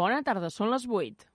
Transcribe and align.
Bona 0.00 0.22
tarda, 0.24 0.48
són 0.48 0.70
les 0.72 0.86
8. 0.88 1.26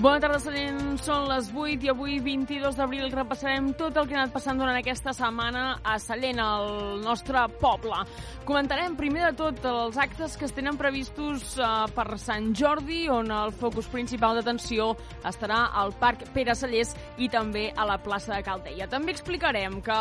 Bona 0.00 0.20
tarda, 0.24 0.40
Sallent. 0.40 0.79
Són 1.00 1.30
les 1.30 1.46
8 1.56 1.86
i 1.86 1.88
avui, 1.88 2.18
22 2.20 2.76
d'abril, 2.76 3.06
repassarem 3.14 3.70
tot 3.78 3.96
el 3.96 4.04
que 4.04 4.12
ha 4.12 4.18
anat 4.20 4.34
passant 4.34 4.58
durant 4.60 4.76
aquesta 4.76 5.14
setmana 5.16 5.78
a 5.80 5.94
Sallent, 5.96 6.42
al 6.44 7.00
nostre 7.00 7.46
poble. 7.62 8.02
Comentarem 8.44 8.98
primer 8.98 9.30
de 9.30 9.38
tot 9.38 9.64
els 9.70 9.96
actes 9.96 10.36
que 10.36 10.44
es 10.44 10.52
tenen 10.52 10.76
previstos 10.76 11.54
eh, 11.56 11.70
per 11.96 12.18
Sant 12.20 12.50
Jordi, 12.52 13.06
on 13.08 13.32
el 13.32 13.54
focus 13.56 13.88
principal 13.88 14.36
d'atenció 14.36 14.90
estarà 15.24 15.62
al 15.80 15.94
Parc 15.96 16.26
Pere 16.34 16.52
Sallés 16.58 16.92
i 17.16 17.30
també 17.32 17.70
a 17.72 17.88
la 17.88 17.96
plaça 18.04 18.34
de 18.34 18.42
Caldeia. 18.44 18.90
També 18.92 19.16
explicarem 19.16 19.80
que 19.86 19.98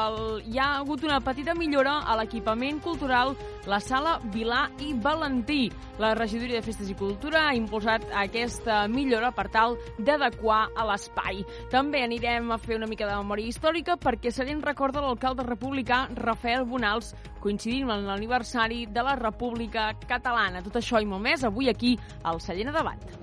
hi 0.52 0.60
ha 0.60 0.74
hagut 0.82 1.08
una 1.08 1.22
petita 1.24 1.56
millora 1.56 2.02
a 2.04 2.20
l'equipament 2.20 2.84
cultural 2.84 3.38
la 3.70 3.80
sala 3.80 4.18
Vilà 4.34 4.66
i 4.84 4.92
Valentí. 4.98 5.70
La 6.02 6.14
regidoria 6.18 6.60
de 6.60 6.66
Festes 6.66 6.90
i 6.90 6.98
Cultura 6.98 7.46
ha 7.48 7.56
impulsat 7.56 8.08
aquesta 8.18 8.82
millora 8.92 9.32
per 9.36 9.48
tal 9.54 9.78
d'adequar 9.98 10.62
a 10.76 10.89
l'espai. 10.90 11.44
També 11.72 12.04
anirem 12.04 12.52
a 12.52 12.60
fer 12.62 12.78
una 12.80 12.90
mica 12.90 13.08
de 13.08 13.16
memòria 13.16 13.54
històrica 13.54 13.98
perquè 14.02 14.34
Sallent 14.34 14.64
recorda 14.66 15.04
l'alcalde 15.06 15.46
republicà 15.48 16.08
Rafael 16.20 16.66
Bonals 16.70 17.14
coincidint 17.40 17.90
amb 17.90 18.10
l'aniversari 18.10 18.86
de 18.92 19.06
la 19.06 19.16
República 19.20 19.94
Catalana. 20.08 20.64
Tot 20.66 20.82
això 20.82 21.02
i 21.02 21.08
molt 21.08 21.24
més 21.24 21.46
avui 21.48 21.72
aquí 21.72 21.96
al 22.24 22.42
Sallent 22.44 22.74
a 22.74 22.78
debat. 22.82 23.20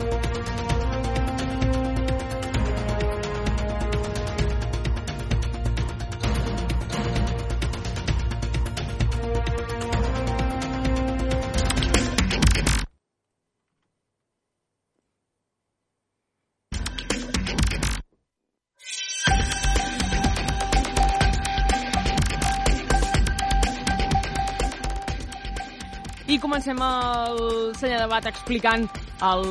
I 0.00 0.29
comencem 26.50 26.80
el 26.82 27.36
senyor 27.78 28.00
debat 28.02 28.24
explicant 28.26 28.88
el 29.22 29.44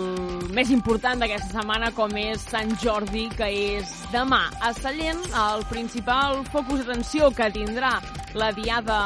més 0.52 0.68
important 0.76 1.22
d'aquesta 1.22 1.62
setmana, 1.62 1.94
com 1.96 2.12
és 2.20 2.44
Sant 2.52 2.74
Jordi, 2.82 3.30
que 3.40 3.48
és 3.78 3.94
demà. 4.12 4.42
A 4.60 4.74
Sallent, 4.76 5.22
el 5.46 5.64
principal 5.72 6.42
focus 6.52 6.84
d'atenció 6.84 7.30
que 7.32 7.48
tindrà 7.56 7.94
la 8.36 8.52
diada, 8.52 9.00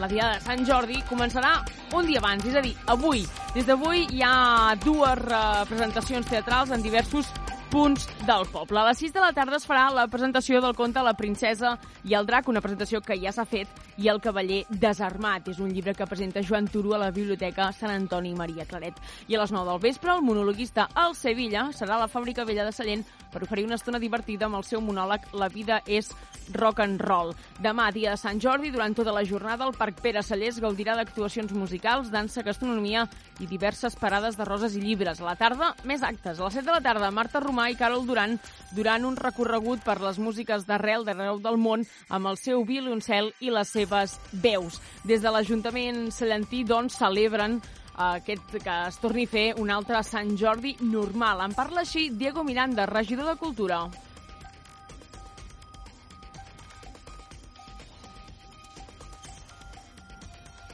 la 0.00 0.08
diada 0.08 0.38
de 0.38 0.44
Sant 0.46 0.64
Jordi 0.64 1.02
començarà 1.10 1.58
un 1.92 2.08
dia 2.08 2.24
abans, 2.24 2.48
és 2.48 2.56
a 2.56 2.64
dir, 2.64 2.72
avui. 2.88 3.26
Des 3.52 3.68
d'avui 3.68 4.06
hi 4.08 4.24
ha 4.24 4.72
dues 4.80 5.20
representacions 5.26 6.32
teatrals 6.32 6.72
en 6.72 6.80
diversos 6.80 7.28
punts 7.72 8.04
del 8.26 8.44
poble. 8.52 8.80
A 8.82 8.84
les 8.90 8.98
6 9.00 9.14
de 9.14 9.20
la 9.22 9.32
tarda 9.32 9.56
es 9.56 9.64
farà 9.64 9.86
la 9.88 10.04
presentació 10.12 10.60
del 10.60 10.74
conte 10.76 11.00
La 11.00 11.14
princesa 11.16 11.78
i 12.04 12.12
el 12.12 12.26
drac, 12.28 12.50
una 12.52 12.60
presentació 12.60 13.00
que 13.00 13.16
ja 13.16 13.32
s'ha 13.32 13.46
fet, 13.48 13.70
i 13.96 14.10
El 14.12 14.20
cavaller 14.20 14.66
desarmat. 14.68 15.48
És 15.48 15.60
un 15.60 15.72
llibre 15.72 15.94
que 15.96 16.06
presenta 16.06 16.42
Joan 16.44 16.68
Turu 16.68 16.92
a 16.92 17.00
la 17.00 17.10
Biblioteca 17.10 17.70
Sant 17.72 17.94
Antoni 17.94 18.34
Maria 18.36 18.66
Claret. 18.68 19.00
I 19.28 19.38
a 19.38 19.40
les 19.40 19.54
9 19.56 19.70
del 19.70 19.80
vespre, 19.80 20.12
el 20.12 20.20
monologuista 20.20 20.90
Al 20.92 21.16
Sevilla 21.16 21.70
serà 21.72 21.96
a 21.96 22.02
la 22.04 22.10
Fàbrica 22.12 22.44
Vella 22.44 22.68
de 22.68 22.76
Sallent 22.76 23.06
per 23.32 23.42
oferir 23.46 23.64
una 23.64 23.80
estona 23.80 23.98
divertida 23.98 24.50
amb 24.50 24.60
el 24.60 24.68
seu 24.68 24.84
monòleg 24.84 25.32
La 25.32 25.48
vida 25.48 25.80
és 25.86 26.12
rock 26.52 26.80
and 26.84 27.00
roll. 27.00 27.32
Demà, 27.62 27.88
dia 27.94 28.12
de 28.12 28.20
Sant 28.20 28.40
Jordi, 28.42 28.72
durant 28.74 28.94
tota 28.94 29.14
la 29.14 29.24
jornada, 29.24 29.64
el 29.64 29.76
Parc 29.78 30.02
Pere 30.02 30.22
Sallés 30.22 30.60
gaudirà 30.60 30.96
d'actuacions 30.98 31.52
musicals, 31.56 32.10
dansa, 32.12 32.42
gastronomia 32.42 33.06
i 33.40 33.46
diverses 33.46 33.96
parades 33.96 34.36
de 34.36 34.44
roses 34.44 34.76
i 34.76 34.82
llibres. 34.82 35.22
A 35.22 35.30
la 35.30 35.36
tarda, 35.40 35.72
més 35.88 36.02
actes. 36.02 36.38
A 36.38 36.44
les 36.44 36.58
7 36.58 36.66
de 36.66 36.74
la 36.74 36.84
tarda, 36.84 37.10
Marta 37.14 37.40
Romà 37.40 37.61
i 37.70 37.76
Carol 37.78 38.06
Duran 38.06 38.38
durant 38.72 39.04
un 39.04 39.16
recorregut 39.16 39.84
per 39.84 40.00
les 40.00 40.18
músiques 40.18 40.66
d'arrel 40.66 41.04
d'arreu 41.04 41.38
del 41.42 41.58
món 41.60 41.84
amb 42.08 42.32
el 42.32 42.38
seu 42.40 42.64
violoncel 42.64 43.32
i 43.40 43.52
les 43.52 43.68
seves 43.68 44.18
veus. 44.32 44.80
Des 45.04 45.22
de 45.22 45.30
l'Ajuntament 45.30 46.10
Sallentí, 46.10 46.64
doncs, 46.64 46.98
celebren 46.98 47.60
aquest, 47.96 48.56
que 48.62 48.78
es 48.88 48.98
torni 49.02 49.26
a 49.28 49.32
fer 49.34 49.48
un 49.60 49.70
altre 49.70 50.00
Sant 50.06 50.36
Jordi 50.38 50.76
normal. 50.80 51.44
En 51.44 51.54
parla 51.54 51.84
així 51.84 52.08
Diego 52.10 52.44
Miranda, 52.44 52.86
regidor 52.86 53.28
de 53.28 53.36
Cultura. 53.36 53.84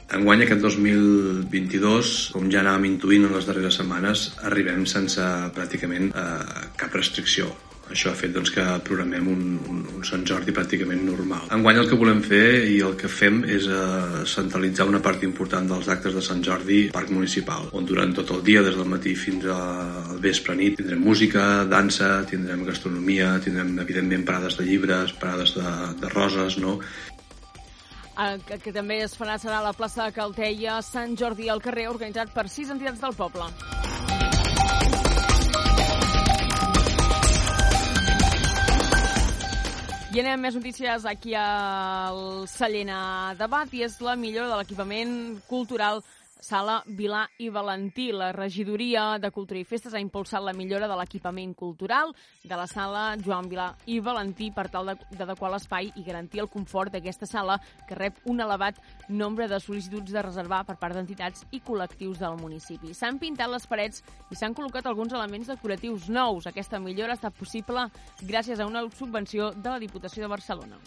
Enguany, 0.09 0.41
aquest 0.41 0.63
2022, 0.65 2.11
com 2.33 2.47
ja 2.49 2.63
anàvem 2.63 2.87
intuint 2.89 3.27
en 3.27 3.33
les 3.35 3.45
darreres 3.45 3.77
setmanes, 3.77 4.29
arribem 4.49 4.87
sense 4.89 5.25
pràcticament 5.53 6.09
eh, 6.17 6.69
cap 6.79 6.95
restricció. 6.97 7.51
Això 7.89 8.11
ha 8.11 8.17
fet 8.17 8.33
doncs, 8.33 8.51
que 8.53 8.63
programem 8.85 9.27
un, 9.29 9.43
un, 9.69 9.77
un 9.97 10.03
Sant 10.05 10.21
Jordi 10.29 10.53
pràcticament 10.53 11.01
normal. 11.05 11.47
Enguany 11.53 11.79
el 11.81 11.89
que 11.89 11.97
volem 11.97 12.21
fer 12.25 12.41
i 12.69 12.79
el 12.85 12.95
que 12.97 13.09
fem 13.09 13.39
és 13.49 13.65
eh, 13.69 14.23
centralitzar 14.29 14.87
una 14.89 15.01
part 15.05 15.25
important 15.25 15.69
dels 15.69 15.89
actes 15.93 16.17
de 16.17 16.25
Sant 16.25 16.41
Jordi 16.45 16.79
al 16.87 16.95
Parc 16.97 17.13
Municipal, 17.13 17.69
on 17.77 17.85
durant 17.89 18.13
tot 18.17 18.33
el 18.37 18.41
dia, 18.49 18.65
des 18.65 18.77
del 18.77 18.89
matí 18.89 19.13
fins 19.17 19.45
al 19.53 20.17
vespre 20.25 20.57
nit, 20.57 20.77
tindrem 20.81 21.05
música, 21.05 21.45
dansa, 21.69 22.15
tindrem 22.29 22.65
gastronomia, 22.65 23.35
tindrem, 23.45 23.77
evidentment, 23.85 24.25
parades 24.25 24.57
de 24.57 24.69
llibres, 24.69 25.13
parades 25.21 25.53
de, 25.57 25.77
de 26.01 26.13
roses, 26.17 26.57
no? 26.61 26.79
El 28.19 28.41
que, 28.43 28.57
que 28.59 28.71
també 28.75 28.97
es 29.05 29.13
farà 29.15 29.37
serà 29.39 29.61
a 29.61 29.63
la 29.63 29.71
plaça 29.71 30.03
de 30.03 30.11
Calteia, 30.11 30.81
Sant 30.83 31.13
Jordi 31.19 31.47
al 31.47 31.61
carrer, 31.63 31.85
organitzat 31.87 32.33
per 32.35 32.49
sis 32.51 32.67
entitats 32.73 32.99
del 32.99 33.15
poble. 33.15 33.47
I 40.09 40.19
anem 40.19 40.41
més 40.41 40.55
notícies 40.57 41.05
aquí 41.07 41.35
al 41.37 42.47
Sallent 42.49 42.89
a 42.91 43.01
debat 43.39 43.71
i 43.77 43.85
és 43.85 43.99
la 44.03 44.17
millora 44.19 44.49
de 44.49 44.57
l'equipament 44.57 45.11
cultural 45.47 46.01
Sala 46.39 46.79
Vilà 46.87 47.25
i 47.39 47.49
Valentí. 47.49 48.09
La 48.15 48.31
regidoria 48.31 49.17
de 49.19 49.31
Cultura 49.31 49.59
i 49.59 49.65
Festes 49.67 49.93
ha 49.93 49.99
impulsat 49.99 50.43
la 50.43 50.53
millora 50.55 50.87
de 50.87 50.95
l'equipament 50.97 51.53
cultural 51.53 52.13
de 52.43 52.55
la 52.55 52.67
sala 52.67 53.17
Joan 53.19 53.49
Vilà 53.51 53.67
i 53.91 53.99
Valentí 53.99 54.49
per 54.55 54.69
tal 54.71 54.93
d'adequar 55.11 55.51
l'espai 55.51 55.91
i 55.95 56.05
garantir 56.05 56.43
el 56.43 56.49
confort 56.49 56.93
d'aquesta 56.93 57.27
sala 57.27 57.59
que 57.87 57.97
rep 57.99 58.21
un 58.25 58.39
elevat 58.39 58.79
nombre 59.09 59.47
de 59.51 59.59
sol·licituds 59.59 60.15
de 60.15 60.23
reservar 60.23 60.63
per 60.65 60.77
part 60.79 60.95
d'entitats 60.95 61.45
i 61.51 61.59
col·lectius 61.59 62.23
del 62.23 62.39
municipi. 62.39 62.93
S'han 62.93 63.19
pintat 63.19 63.51
les 63.51 63.67
parets 63.67 64.03
i 64.31 64.39
s'han 64.39 64.55
col·locat 64.55 64.87
alguns 64.87 65.13
elements 65.13 65.51
decoratius 65.51 66.09
nous. 66.09 66.47
Aquesta 66.47 66.79
millora 66.79 67.13
ha 67.13 67.19
estat 67.19 67.35
possible 67.35 67.89
gràcies 68.23 68.59
a 68.59 68.67
una 68.67 68.85
subvenció 68.95 69.51
de 69.51 69.69
la 69.69 69.79
Diputació 69.79 70.23
de 70.23 70.31
Barcelona. 70.31 70.79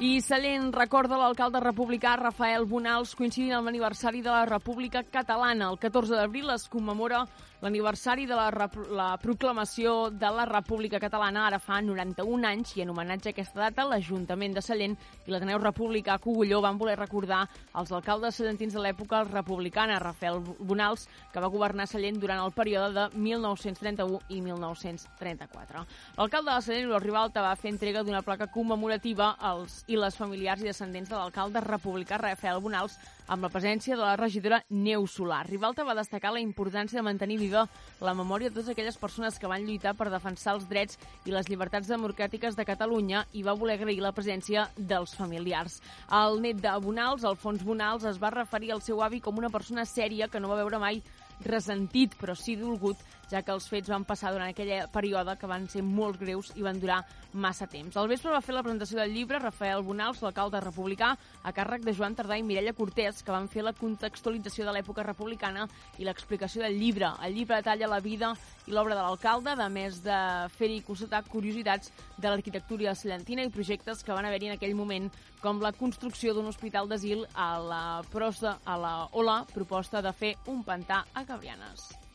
I 0.00 0.22
Sallent 0.24 0.70
recorda 0.72 1.18
l'alcalde 1.20 1.60
republicà 1.60 2.14
Rafael 2.16 2.64
Bonals 2.64 3.10
coincidint 3.18 3.58
amb 3.58 3.68
l'aniversari 3.68 4.22
de 4.24 4.30
la 4.32 4.46
República 4.48 5.02
Catalana. 5.04 5.66
El 5.68 5.76
14 5.82 6.16
d'abril 6.16 6.48
es 6.54 6.64
commemora 6.72 7.26
l'aniversari 7.60 8.24
de 8.24 8.36
la, 8.36 8.48
la 8.96 9.08
proclamació 9.20 10.08
de 10.10 10.28
la 10.32 10.46
República 10.48 11.00
Catalana 11.02 11.42
ara 11.46 11.58
fa 11.60 11.80
91 11.84 12.46
anys 12.48 12.72
i 12.78 12.84
en 12.84 12.92
homenatge 12.92 13.28
a 13.28 13.34
aquesta 13.34 13.60
data 13.66 13.84
l'Ajuntament 13.84 14.56
de 14.56 14.62
Sallent 14.64 14.96
i 15.26 15.34
l'Ateneu 15.34 15.60
Republicà 15.60 16.16
Cogulló 16.24 16.62
van 16.64 16.78
voler 16.80 16.96
recordar 16.96 17.42
els 17.76 17.92
alcaldes 17.92 18.38
sallentins 18.40 18.72
de 18.72 18.80
l'època 18.80 19.22
republicana, 19.28 19.98
Rafael 20.00 20.40
Bonals, 20.58 21.06
que 21.32 21.42
va 21.44 21.52
governar 21.52 21.86
Sallent 21.90 22.20
durant 22.22 22.40
el 22.40 22.54
període 22.56 22.94
de 22.96 23.20
1931 23.28 24.22
i 24.30 24.40
1934. 24.40 25.84
L'alcalde 26.16 26.54
de 26.54 26.64
Sallent, 26.64 26.88
Lluís 26.88 27.04
Ribalta, 27.04 27.44
va 27.44 27.56
fer 27.60 27.74
entrega 27.74 28.04
d'una 28.04 28.24
placa 28.24 28.48
commemorativa 28.48 29.34
als 29.36 29.82
i 29.86 30.00
les 30.00 30.16
familiars 30.16 30.64
i 30.64 30.70
descendents 30.70 31.12
de 31.12 31.18
l'alcalde 31.18 31.60
republicà 31.66 32.16
Rafael 32.20 32.64
Bonals 32.64 32.96
amb 33.30 33.46
la 33.46 33.50
presència 33.52 33.94
de 33.94 34.02
la 34.02 34.16
regidora 34.18 34.58
Neus 34.74 35.14
Solà. 35.14 35.44
Ribalta 35.46 35.84
va 35.86 35.94
destacar 35.94 36.32
la 36.34 36.42
importància 36.42 36.98
de 36.98 37.06
mantenir 37.06 37.38
viva 37.38 37.62
la 38.02 38.14
memòria 38.18 38.50
de 38.50 38.56
totes 38.56 38.72
aquelles 38.72 38.98
persones 38.98 39.38
que 39.38 39.50
van 39.50 39.62
lluitar 39.66 39.94
per 39.94 40.08
defensar 40.10 40.56
els 40.56 40.66
drets 40.68 40.98
i 41.24 41.34
les 41.34 41.46
llibertats 41.48 41.88
democràtiques 41.88 42.58
de 42.58 42.66
Catalunya 42.66 43.22
i 43.32 43.44
va 43.46 43.54
voler 43.54 43.78
agrair 43.78 44.02
la 44.02 44.12
presència 44.16 44.66
dels 44.76 45.14
familiars. 45.14 45.78
El 46.10 46.42
net 46.42 46.58
de 46.64 46.74
Bonals, 46.82 47.24
Alfons 47.24 47.62
Bonals, 47.62 48.08
es 48.10 48.18
va 48.18 48.34
referir 48.34 48.74
al 48.74 48.82
seu 48.82 49.04
avi 49.06 49.22
com 49.22 49.38
una 49.38 49.52
persona 49.54 49.86
sèria 49.86 50.28
que 50.28 50.42
no 50.42 50.50
va 50.50 50.58
veure 50.64 50.82
mai 50.82 51.02
ressentit, 51.46 52.18
però 52.20 52.34
sí 52.36 52.58
dolgut, 52.58 52.98
ja 53.30 53.42
que 53.46 53.54
els 53.54 53.68
fets 53.70 53.90
van 53.90 54.04
passar 54.04 54.32
durant 54.34 54.50
aquella 54.50 54.86
període 54.92 55.36
que 55.38 55.48
van 55.50 55.68
ser 55.70 55.82
molt 55.86 56.18
greus 56.20 56.50
i 56.56 56.64
van 56.66 56.80
durar 56.82 57.00
massa 57.32 57.68
temps. 57.70 57.96
Al 57.96 58.08
vespre 58.10 58.32
va 58.34 58.42
fer 58.42 58.54
la 58.56 58.64
presentació 58.66 58.98
del 58.98 59.14
llibre 59.14 59.38
Rafael 59.38 59.84
Bonals, 59.86 60.22
l'alcalde 60.24 60.60
republicà, 60.64 61.12
a 61.42 61.52
càrrec 61.54 61.84
de 61.86 61.94
Joan 61.94 62.16
Tardà 62.18 62.38
i 62.38 62.44
Mireia 62.46 62.74
Cortés, 62.74 63.22
que 63.22 63.34
van 63.34 63.48
fer 63.48 63.62
la 63.62 63.74
contextualització 63.76 64.66
de 64.66 64.74
l'època 64.74 65.06
republicana 65.06 65.68
i 65.98 66.08
l'explicació 66.08 66.64
del 66.66 66.78
llibre. 66.80 67.12
El 67.22 67.38
llibre 67.38 67.60
detalla 67.60 67.90
la 67.90 68.00
vida 68.02 68.34
i 68.66 68.74
l'obra 68.74 68.98
de 68.98 69.04
l'alcalde, 69.06 69.54
a 69.54 69.70
més 69.70 70.02
de 70.02 70.18
fer-hi 70.56 70.82
constatar 70.86 71.22
curiositats 71.30 71.94
de 72.18 72.28
l'arquitectura 72.28 72.96
cellentina 72.98 73.46
i 73.46 73.54
projectes 73.54 74.02
que 74.04 74.14
van 74.16 74.26
haver-hi 74.26 74.50
en 74.50 74.58
aquell 74.58 74.74
moment, 74.74 75.10
com 75.40 75.62
la 75.62 75.72
construcció 75.72 76.34
d'un 76.34 76.50
hospital 76.50 76.90
d'asil 76.90 77.24
a 77.34 77.50
la 77.62 77.84
prosa, 78.10 78.58
a 78.64 78.76
la 78.76 78.94
Ola, 79.12 79.40
proposta 79.54 80.02
de 80.02 80.12
fer 80.12 80.36
un 80.50 80.64
pantà 80.66 81.04
a 81.14 81.24
Cabrianes. 81.24 82.09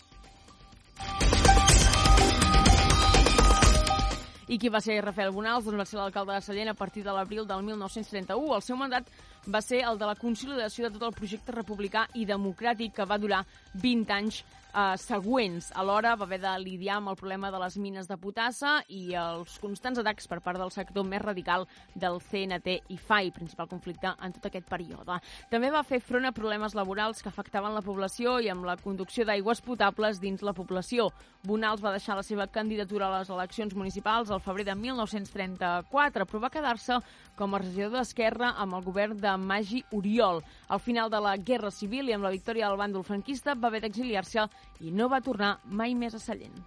I 4.48 4.60
qui 4.62 4.70
va 4.70 4.80
ser 4.80 5.00
Rafael 5.02 5.34
Bonals? 5.34 5.66
Doncs 5.66 5.80
va 5.82 5.86
ser 5.90 5.98
l'alcalde 5.98 6.36
de 6.36 6.42
Sallent 6.46 6.70
a 6.70 6.76
partir 6.78 7.02
de 7.04 7.12
l'abril 7.12 7.48
del 7.50 7.64
1931. 7.66 8.54
El 8.56 8.62
seu 8.62 8.78
mandat 8.78 9.10
va 9.52 9.62
ser 9.62 9.82
el 9.90 9.98
de 9.98 10.06
la 10.06 10.16
consolidació 10.16 10.86
de 10.86 10.94
tot 10.96 11.08
el 11.10 11.16
projecte 11.18 11.56
republicà 11.56 12.06
i 12.14 12.28
democràtic 12.30 12.94
que 12.96 13.08
va 13.10 13.18
durar 13.18 13.42
20 13.74 14.14
anys 14.14 14.44
eh, 14.76 14.98
següents. 15.00 15.72
Alhora 15.76 16.16
va 16.20 16.26
haver 16.28 16.42
de 16.44 16.52
lidiar 16.60 17.00
amb 17.00 17.12
el 17.14 17.18
problema 17.20 17.52
de 17.52 17.60
les 17.62 17.78
mines 17.82 18.10
de 18.10 18.18
potassa 18.20 18.78
i 18.92 19.16
els 19.16 19.58
constants 19.64 20.00
atacs 20.02 20.28
per 20.28 20.42
part 20.44 20.60
del 20.60 20.74
sector 20.74 21.08
més 21.08 21.24
radical 21.24 21.66
del 21.96 22.20
CNT 22.20 22.80
i 22.92 22.98
FAI, 23.00 23.32
principal 23.36 23.70
conflicte 23.72 24.12
en 24.12 24.36
tot 24.36 24.50
aquest 24.50 24.68
període. 24.70 25.20
També 25.52 25.72
va 25.72 25.86
fer 25.88 26.02
front 26.04 26.28
a 26.28 26.34
problemes 26.36 26.76
laborals 26.76 27.24
que 27.24 27.32
afectaven 27.32 27.76
la 27.76 27.84
població 27.86 28.40
i 28.44 28.52
amb 28.52 28.68
la 28.68 28.78
conducció 28.82 29.26
d'aigües 29.26 29.64
potables 29.66 30.20
dins 30.20 30.44
la 30.44 30.54
població. 30.54 31.10
Bonals 31.46 31.84
va 31.84 31.94
deixar 31.94 32.18
la 32.18 32.26
seva 32.26 32.48
candidatura 32.48 33.08
a 33.08 33.20
les 33.20 33.30
eleccions 33.30 33.76
municipals 33.78 34.32
al 34.32 34.42
febrer 34.42 34.66
de 34.66 34.76
1934, 34.76 36.26
però 36.26 36.42
va 36.42 36.52
quedar-se 36.52 37.00
com 37.38 37.54
a 37.54 37.60
regidor 37.62 37.94
d'Esquerra 38.00 38.54
amb 38.58 38.78
el 38.78 38.84
govern 38.86 39.20
de 39.22 39.36
Magi 39.38 39.84
Oriol. 39.94 40.42
Al 40.68 40.80
final 40.80 41.12
de 41.12 41.22
la 41.22 41.36
Guerra 41.38 41.72
Civil 41.72 42.10
i 42.10 42.16
amb 42.16 42.26
la 42.26 42.34
victòria 42.34 42.70
del 42.70 42.80
bàndol 42.80 43.06
franquista 43.06 43.56
va 43.56 43.70
haver 43.70 43.84
d'exiliar-se 43.86 44.48
i 44.80 44.92
no 44.92 45.10
va 45.12 45.22
tornar 45.24 45.58
mai 45.66 45.96
més 45.96 46.16
a 46.16 46.20
Sallent. 46.20 46.58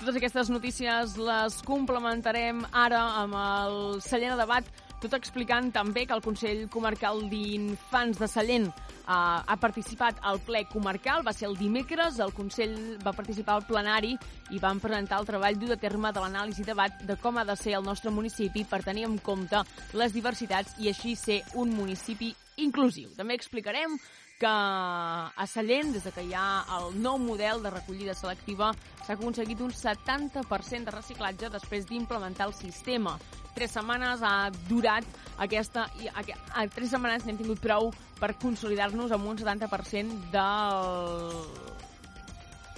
Totes 0.00 0.16
aquestes 0.16 0.48
notícies 0.48 1.18
les 1.20 1.58
complementarem 1.68 2.62
ara 2.72 3.02
amb 3.20 3.36
el 3.36 4.00
Sallent 4.00 4.32
a 4.32 4.38
debat, 4.40 4.70
tot 5.00 5.16
explicant 5.16 5.70
també 5.72 6.04
que 6.06 6.14
el 6.16 6.22
Consell 6.24 6.66
Comarcal 6.72 7.22
d'Infants 7.30 8.20
de 8.20 8.28
Sallent 8.28 8.68
uh, 8.68 9.40
ha 9.40 9.56
participat 9.60 10.20
al 10.28 10.40
ple 10.44 10.62
comarcal, 10.70 11.24
va 11.26 11.34
ser 11.36 11.48
el 11.48 11.56
dimecres, 11.58 12.20
el 12.20 12.34
Consell 12.36 12.76
va 13.04 13.14
participar 13.16 13.56
al 13.56 13.66
plenari 13.68 14.14
i 14.52 14.60
van 14.62 14.80
presentar 14.82 15.20
el 15.22 15.28
treball 15.28 15.58
dut 15.60 15.74
a 15.74 15.80
terme 15.80 16.12
de 16.12 16.22
l'anàlisi 16.22 16.64
i 16.64 16.68
debat 16.68 17.04
de 17.08 17.16
com 17.20 17.40
ha 17.40 17.46
de 17.48 17.56
ser 17.56 17.76
el 17.78 17.86
nostre 17.86 18.12
municipi 18.12 18.66
per 18.68 18.82
tenir 18.84 19.08
en 19.08 19.18
compte 19.24 19.64
les 19.96 20.12
diversitats 20.12 20.76
i 20.78 20.92
així 20.92 21.16
ser 21.16 21.42
un 21.54 21.72
municipi 21.74 22.34
inclusiu. 22.60 23.08
També 23.16 23.34
explicarem 23.38 23.96
que 24.40 24.48
a 24.48 25.46
Sallent, 25.46 25.92
des 25.92 26.04
de 26.06 26.12
que 26.16 26.24
hi 26.24 26.32
ha 26.34 26.64
el 26.78 26.94
nou 27.04 27.18
model 27.20 27.60
de 27.62 27.72
recollida 27.74 28.14
selectiva, 28.16 28.70
s'ha 29.04 29.14
aconseguit 29.18 29.60
un 29.60 29.74
70% 29.76 30.88
de 30.88 30.94
reciclatge 30.94 31.50
després 31.52 31.84
d'implementar 31.86 32.48
el 32.48 32.56
sistema. 32.56 33.18
Tres 33.54 33.76
setmanes 33.76 34.24
ha 34.24 34.48
durat 34.70 35.04
aquesta... 35.44 35.84
A, 36.14 36.24
a 36.62 36.66
tres 36.72 36.94
setmanes 36.94 37.26
n'hem 37.26 37.42
tingut 37.42 37.60
prou 37.60 37.92
per 38.20 38.32
consolidar-nos 38.40 39.12
amb 39.12 39.28
un 39.28 39.36
70% 39.36 40.32
del, 40.32 41.44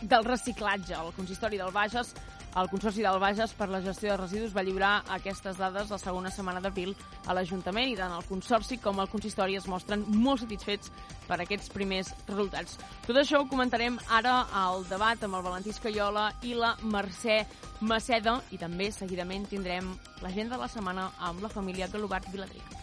del 0.03 0.27
reciclatge. 0.27 0.99
El 0.99 1.15
consistori 1.15 1.63
del 1.63 1.71
Bages 1.71 2.11
el 2.57 2.69
Consorci 2.69 3.03
del 3.03 3.19
Bages 3.19 3.55
per 3.57 3.69
la 3.73 3.81
gestió 3.81 4.11
de 4.11 4.19
residus 4.21 4.53
va 4.53 4.65
lliurar 4.65 4.93
aquestes 5.17 5.57
dades 5.57 5.91
la 5.91 5.99
segona 5.99 6.31
setmana 6.31 6.61
d'abril 6.61 6.93
a 7.27 7.35
l'Ajuntament 7.37 7.89
i 7.93 7.97
tant 7.97 8.13
el 8.13 8.27
Consorci 8.29 8.79
com 8.83 9.01
el 9.01 9.09
Consistori 9.13 9.57
es 9.57 9.69
mostren 9.71 10.05
molt 10.09 10.43
satisfets 10.45 10.93
per 11.29 11.41
aquests 11.41 11.73
primers 11.73 12.13
resultats. 12.29 12.79
Tot 13.07 13.17
això 13.17 13.41
ho 13.41 13.49
comentarem 13.49 13.99
ara 14.11 14.43
al 14.53 14.85
debat 14.91 15.25
amb 15.25 15.39
el 15.39 15.47
Valentí 15.49 15.73
Escaiola 15.73 16.29
i 16.43 16.53
la 16.59 16.75
Mercè 16.83 17.43
Maceda 17.81 18.41
i 18.53 18.61
també 18.61 18.93
seguidament 18.93 19.49
tindrem 19.49 19.95
l'agenda 20.21 20.57
de 20.57 20.63
la 20.67 20.71
setmana 20.71 21.11
amb 21.21 21.43
la 21.43 21.53
família 21.53 21.89
Galobart 21.89 22.29
Viladric. 22.35 22.81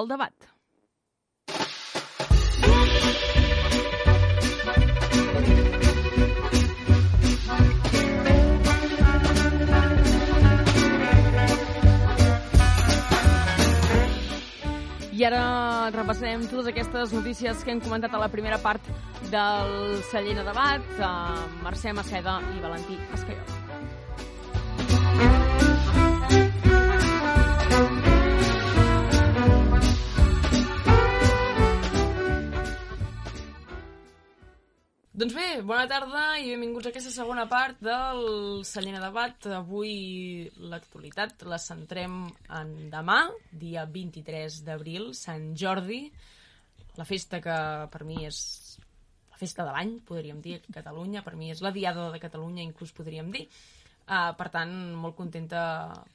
El 0.00 0.08
debat. 0.08 0.32
I 15.12 15.26
ara 15.28 15.90
repassem 15.92 16.46
totes 16.48 16.70
aquestes 16.70 17.12
notícies 17.12 17.60
que 17.60 17.74
hem 17.74 17.80
comentat 17.84 18.14
a 18.16 18.22
la 18.22 18.30
primera 18.32 18.56
part 18.64 18.88
del 19.28 19.98
Sallent 20.08 20.40
a 20.40 20.46
debat, 20.48 20.92
amb 21.04 21.66
Mercè 21.66 21.92
Maceda 21.92 22.40
i 22.56 22.62
Valentí 22.64 22.96
Escaiola. 23.12 23.59
Doncs 35.20 35.34
bé, 35.36 35.58
bona 35.68 35.84
tarda 35.84 36.20
i 36.40 36.46
benvinguts 36.48 36.86
a 36.86 36.90
aquesta 36.94 37.10
segona 37.12 37.42
part 37.44 37.82
del 37.84 38.62
Sallent 38.64 38.94
a 38.96 39.02
Debat. 39.02 39.48
Avui 39.52 40.46
l'actualitat 40.72 41.44
la 41.44 41.58
centrem 41.60 42.14
en 42.56 42.70
demà, 42.88 43.18
dia 43.52 43.82
23 43.84 44.62
d'abril, 44.64 45.10
Sant 45.18 45.50
Jordi, 45.60 45.98
la 46.96 47.04
festa 47.04 47.42
que 47.44 47.58
per 47.92 48.00
mi 48.08 48.16
és 48.30 48.40
la 49.28 49.42
festa 49.42 49.66
de 49.68 49.74
l'any, 49.76 49.92
podríem 50.08 50.40
dir, 50.40 50.56
a 50.62 50.78
Catalunya. 50.78 51.20
Per 51.26 51.36
mi 51.36 51.52
és 51.52 51.60
la 51.60 51.74
diada 51.76 52.08
de 52.14 52.22
Catalunya, 52.24 52.64
inclús 52.64 52.96
podríem 52.96 53.28
dir. 53.36 53.44
Uh, 54.10 54.32
per 54.34 54.48
tant, 54.50 54.70
molt 54.98 55.14
contenta 55.14 55.60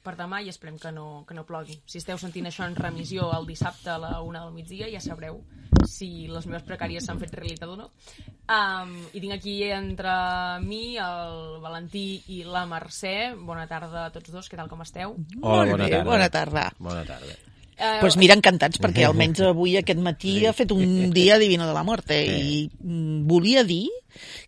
per 0.04 0.12
demà 0.18 0.42
i 0.44 0.50
esperem 0.52 0.76
que 0.76 0.90
no, 0.92 1.24
que 1.24 1.32
no 1.32 1.46
plogui. 1.48 1.78
Si 1.88 1.96
esteu 2.02 2.18
sentint 2.20 2.50
això 2.50 2.66
en 2.68 2.76
remissió 2.76 3.30
el 3.32 3.48
dissabte 3.48 3.94
a 3.94 3.96
la 4.02 4.10
una 4.20 4.42
del 4.44 4.52
migdia, 4.52 4.90
ja 4.92 5.00
sabreu 5.00 5.40
si 5.88 6.26
les 6.28 6.44
meves 6.44 6.66
precàries 6.66 7.08
s'han 7.08 7.22
fet 7.22 7.32
realitat 7.38 7.72
o 7.72 7.78
no. 7.80 7.88
Um, 8.52 8.94
I 9.16 9.22
tinc 9.22 9.38
aquí 9.38 9.56
entre 9.70 10.12
mi, 10.66 10.98
el 11.00 11.58
Valentí 11.64 12.06
i 12.36 12.42
la 12.44 12.66
Mercè. 12.68 13.16
Bona 13.40 13.64
tarda 13.70 14.06
a 14.06 14.14
tots 14.14 14.34
dos, 14.34 14.50
què 14.50 14.60
tal 14.60 14.68
com 14.68 14.84
esteu? 14.84 15.16
Hola, 15.40 15.70
bona 15.72 15.84
bé, 15.84 15.96
tarda. 15.96 16.06
bona 16.12 16.32
tarda. 16.40 16.70
Bona 16.78 17.04
tarda. 17.08 17.55
Eh, 17.78 17.98
Pues 18.00 18.16
mira, 18.16 18.34
encantats, 18.34 18.78
perquè 18.80 19.04
almenys 19.04 19.40
avui, 19.44 19.76
aquest 19.76 19.98
matí, 20.00 20.38
Sí. 20.40 20.46
ha 20.46 20.52
fet 20.56 20.72
un 20.72 21.10
dia 21.12 21.38
divino 21.38 21.66
de 21.66 21.74
la 21.74 21.82
morte. 21.84 22.16
Sí. 22.24 22.32
I 22.32 22.70
mm, 22.80 23.26
volia 23.28 23.64
dir 23.64 23.88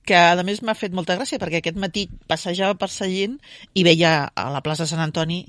que, 0.04 0.16
a 0.16 0.42
més, 0.42 0.62
m'ha 0.62 0.75
fet 0.75 0.92
molta 0.97 1.16
gràcia, 1.18 1.38
perquè 1.38 1.61
aquest 1.61 1.76
matí 1.76 2.08
passejava 2.26 2.78
per 2.80 2.88
Sallent 2.88 3.38
i 3.75 3.85
veia 3.85 4.32
a 4.35 4.50
la 4.50 4.62
plaça 4.62 4.87
Sant 4.87 5.00
Antoni 5.04 5.44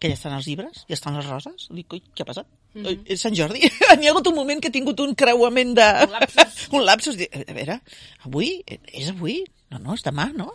que 0.00 0.08
ja 0.08 0.14
estan 0.18 0.34
els 0.36 0.46
llibres, 0.46 0.84
ja 0.88 0.94
estan 0.94 1.14
les 1.16 1.26
roses. 1.26 1.68
Dic, 1.70 1.92
oi, 1.92 2.02
què 2.14 2.22
ha 2.22 2.26
passat? 2.26 2.46
Mm 2.74 2.82
-hmm. 2.84 3.00
És 3.06 3.20
Sant 3.20 3.34
Jordi. 3.34 3.60
N'hi 3.98 4.06
ha 4.06 4.10
hagut 4.10 4.26
un 4.26 4.34
moment 4.34 4.60
que 4.60 4.68
he 4.68 4.72
tingut 4.72 4.98
un 5.00 5.14
creuament 5.14 5.74
de... 5.74 5.86
Un 6.04 6.10
lapsus. 6.12 6.68
un 6.76 6.84
lapsus. 6.84 7.16
A 7.16 7.52
veure, 7.52 7.80
avui? 8.24 8.62
És 8.92 9.08
avui? 9.08 9.44
No, 9.70 9.78
no, 9.78 9.94
és 9.94 10.02
demà, 10.02 10.32
no? 10.34 10.52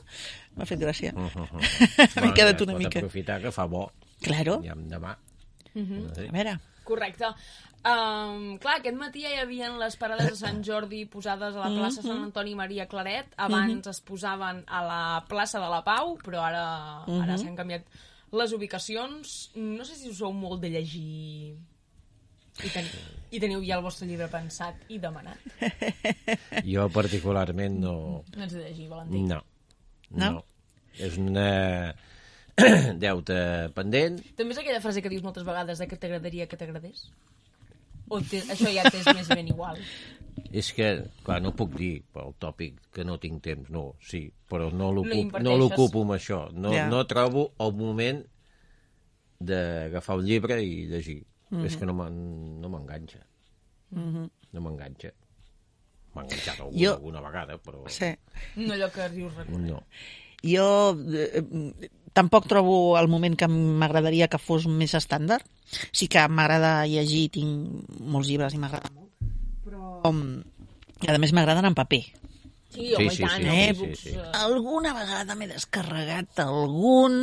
M'ha 0.56 0.66
fet 0.66 0.80
gràcia. 0.80 1.14
Uh 1.16 1.30
-huh. 1.36 2.22
M'he 2.22 2.34
quedat 2.34 2.62
una 2.62 2.74
mica. 2.78 3.00
aprofitar 3.00 3.42
que 3.42 3.52
fa 3.52 3.66
bo. 3.66 3.92
Claro. 4.22 4.62
Ja 4.64 4.76
demà. 4.76 5.18
-huh. 5.76 6.28
A 6.28 6.32
veure, 6.32 6.60
Correcte. 6.84 7.30
Um, 7.82 8.60
clar, 8.62 8.76
aquest 8.78 8.98
matí 8.98 9.24
ja 9.24 9.32
hi 9.34 9.40
havia 9.42 9.72
les 9.74 9.96
parades 9.98 10.28
de 10.30 10.38
Sant 10.38 10.60
Jordi 10.62 11.06
posades 11.10 11.56
a 11.56 11.64
la 11.64 11.72
plaça 11.74 12.04
Sant 12.06 12.28
Antoni 12.28 12.54
Maria 12.54 12.86
Claret. 12.86 13.34
Abans 13.38 13.88
es 13.88 14.02
posaven 14.06 14.64
a 14.68 14.84
la 14.86 15.26
plaça 15.30 15.60
de 15.60 15.70
la 15.72 15.82
Pau, 15.84 16.14
però 16.22 16.44
ara, 16.46 16.66
ara 17.24 17.38
s'han 17.42 17.58
canviat 17.58 17.88
les 18.32 18.54
ubicacions, 18.54 19.52
no 19.56 19.84
sé 19.84 19.98
si 19.98 20.12
us 20.12 20.22
sou 20.22 20.32
molt 20.32 20.62
de 20.62 20.70
llegir 20.70 21.58
i, 22.62 22.70
ten 22.70 22.86
i 23.32 23.40
teniu 23.42 23.64
ja 23.66 23.80
el 23.80 23.84
vostre 23.84 24.08
llibre 24.08 24.30
pensat 24.32 24.86
i 24.92 25.00
demanat. 25.02 25.42
Jo 26.74 26.88
particularment 26.94 27.80
no... 27.82 27.96
No 28.36 28.46
ets 28.46 28.54
de 28.54 28.64
llegir, 28.68 28.88
Valentí. 28.92 29.26
No. 29.26 29.42
No? 30.12 30.32
no. 30.38 30.46
És 31.00 31.18
una 31.18 31.50
deute 33.02 33.36
pendent. 33.76 34.20
També 34.38 34.54
és 34.56 34.60
aquella 34.62 34.82
frase 34.84 35.02
que 35.02 35.10
dius 35.10 35.24
moltes 35.24 35.44
vegades 35.48 35.80
de 35.80 35.88
que 35.88 35.98
t'agradaria 35.98 36.48
que 36.48 36.58
t'agradés? 36.58 37.08
O 38.12 38.20
te, 38.20 38.42
això 38.52 38.68
ja 38.74 38.84
t'és 38.92 39.06
més 39.16 39.28
ben 39.32 39.48
igual? 39.48 39.78
És 40.52 40.72
que, 40.76 40.88
clar, 41.24 41.42
no 41.44 41.52
puc 41.56 41.74
dir 41.78 42.02
pel 42.12 42.34
tòpic 42.40 42.78
que 42.96 43.04
no 43.08 43.18
tinc 43.20 43.42
temps, 43.44 43.70
no, 43.72 43.94
sí, 44.04 44.26
però 44.50 44.70
no 44.72 44.90
l'ocupo 44.96 45.40
no 45.44 45.56
l'ocupo 45.60 46.02
amb 46.04 46.14
això. 46.16 46.42
No, 46.52 46.72
Ja. 46.76 46.88
no 46.92 47.04
trobo 47.08 47.52
el 47.60 47.74
moment 47.76 48.22
d'agafar 49.40 50.18
un 50.20 50.26
llibre 50.26 50.58
i 50.64 50.86
llegir. 50.88 51.22
Mhm. 51.52 51.66
És 51.66 51.76
que 51.78 51.86
no 51.86 51.94
m'en- 51.94 52.60
no 52.62 52.70
m'enganxa. 52.70 53.20
No 53.92 54.62
m'enganxa. 54.62 55.12
M'ha 56.16 56.24
enganxat 56.24 56.60
alguna, 56.60 56.80
Jo- 56.84 56.94
alguna 56.96 57.22
vegada, 57.22 57.58
però 57.58 57.84
Sí. 57.88 58.12
No 58.56 58.74
allò 58.74 58.92
que 58.92 59.10
dius 59.10 59.34
recordar. 59.36 59.62
no. 59.62 59.84
Jo 60.44 60.98
eh, 61.14 61.44
tampoc 62.14 62.48
trobo 62.52 62.98
el 63.00 63.08
moment 63.12 63.38
que 63.40 63.48
m'agradaria 63.52 64.28
que 64.32 64.40
fos 64.42 64.68
més 64.68 64.96
estàndard. 64.98 65.46
Sí 65.96 66.08
que 66.12 66.24
m'agrada 66.28 66.86
llegir, 66.90 67.30
tinc 67.38 67.86
molts 68.00 68.28
llibres 68.32 68.56
i 68.56 68.60
m'agrada 68.62 68.92
molt, 68.94 69.30
però... 69.66 70.02
Um, 70.10 70.42
I 71.02 71.10
a 71.10 71.18
més 71.22 71.32
m'agraden 71.34 71.66
en 71.66 71.78
paper. 71.78 72.02
Sí, 72.72 72.92
home, 72.96 73.08
Sí, 73.08 73.08
i 73.08 73.16
sí, 73.18 73.24
tant, 73.24 73.42
sí, 73.42 73.50
sí, 73.50 73.64
e-books, 73.70 74.00
sí, 74.00 74.10
sí. 74.12 74.18
eh, 74.18 74.28
Alguna 74.44 74.94
vegada 74.96 75.36
m'he 75.36 75.48
descarregat 75.52 76.40
algun... 76.44 77.18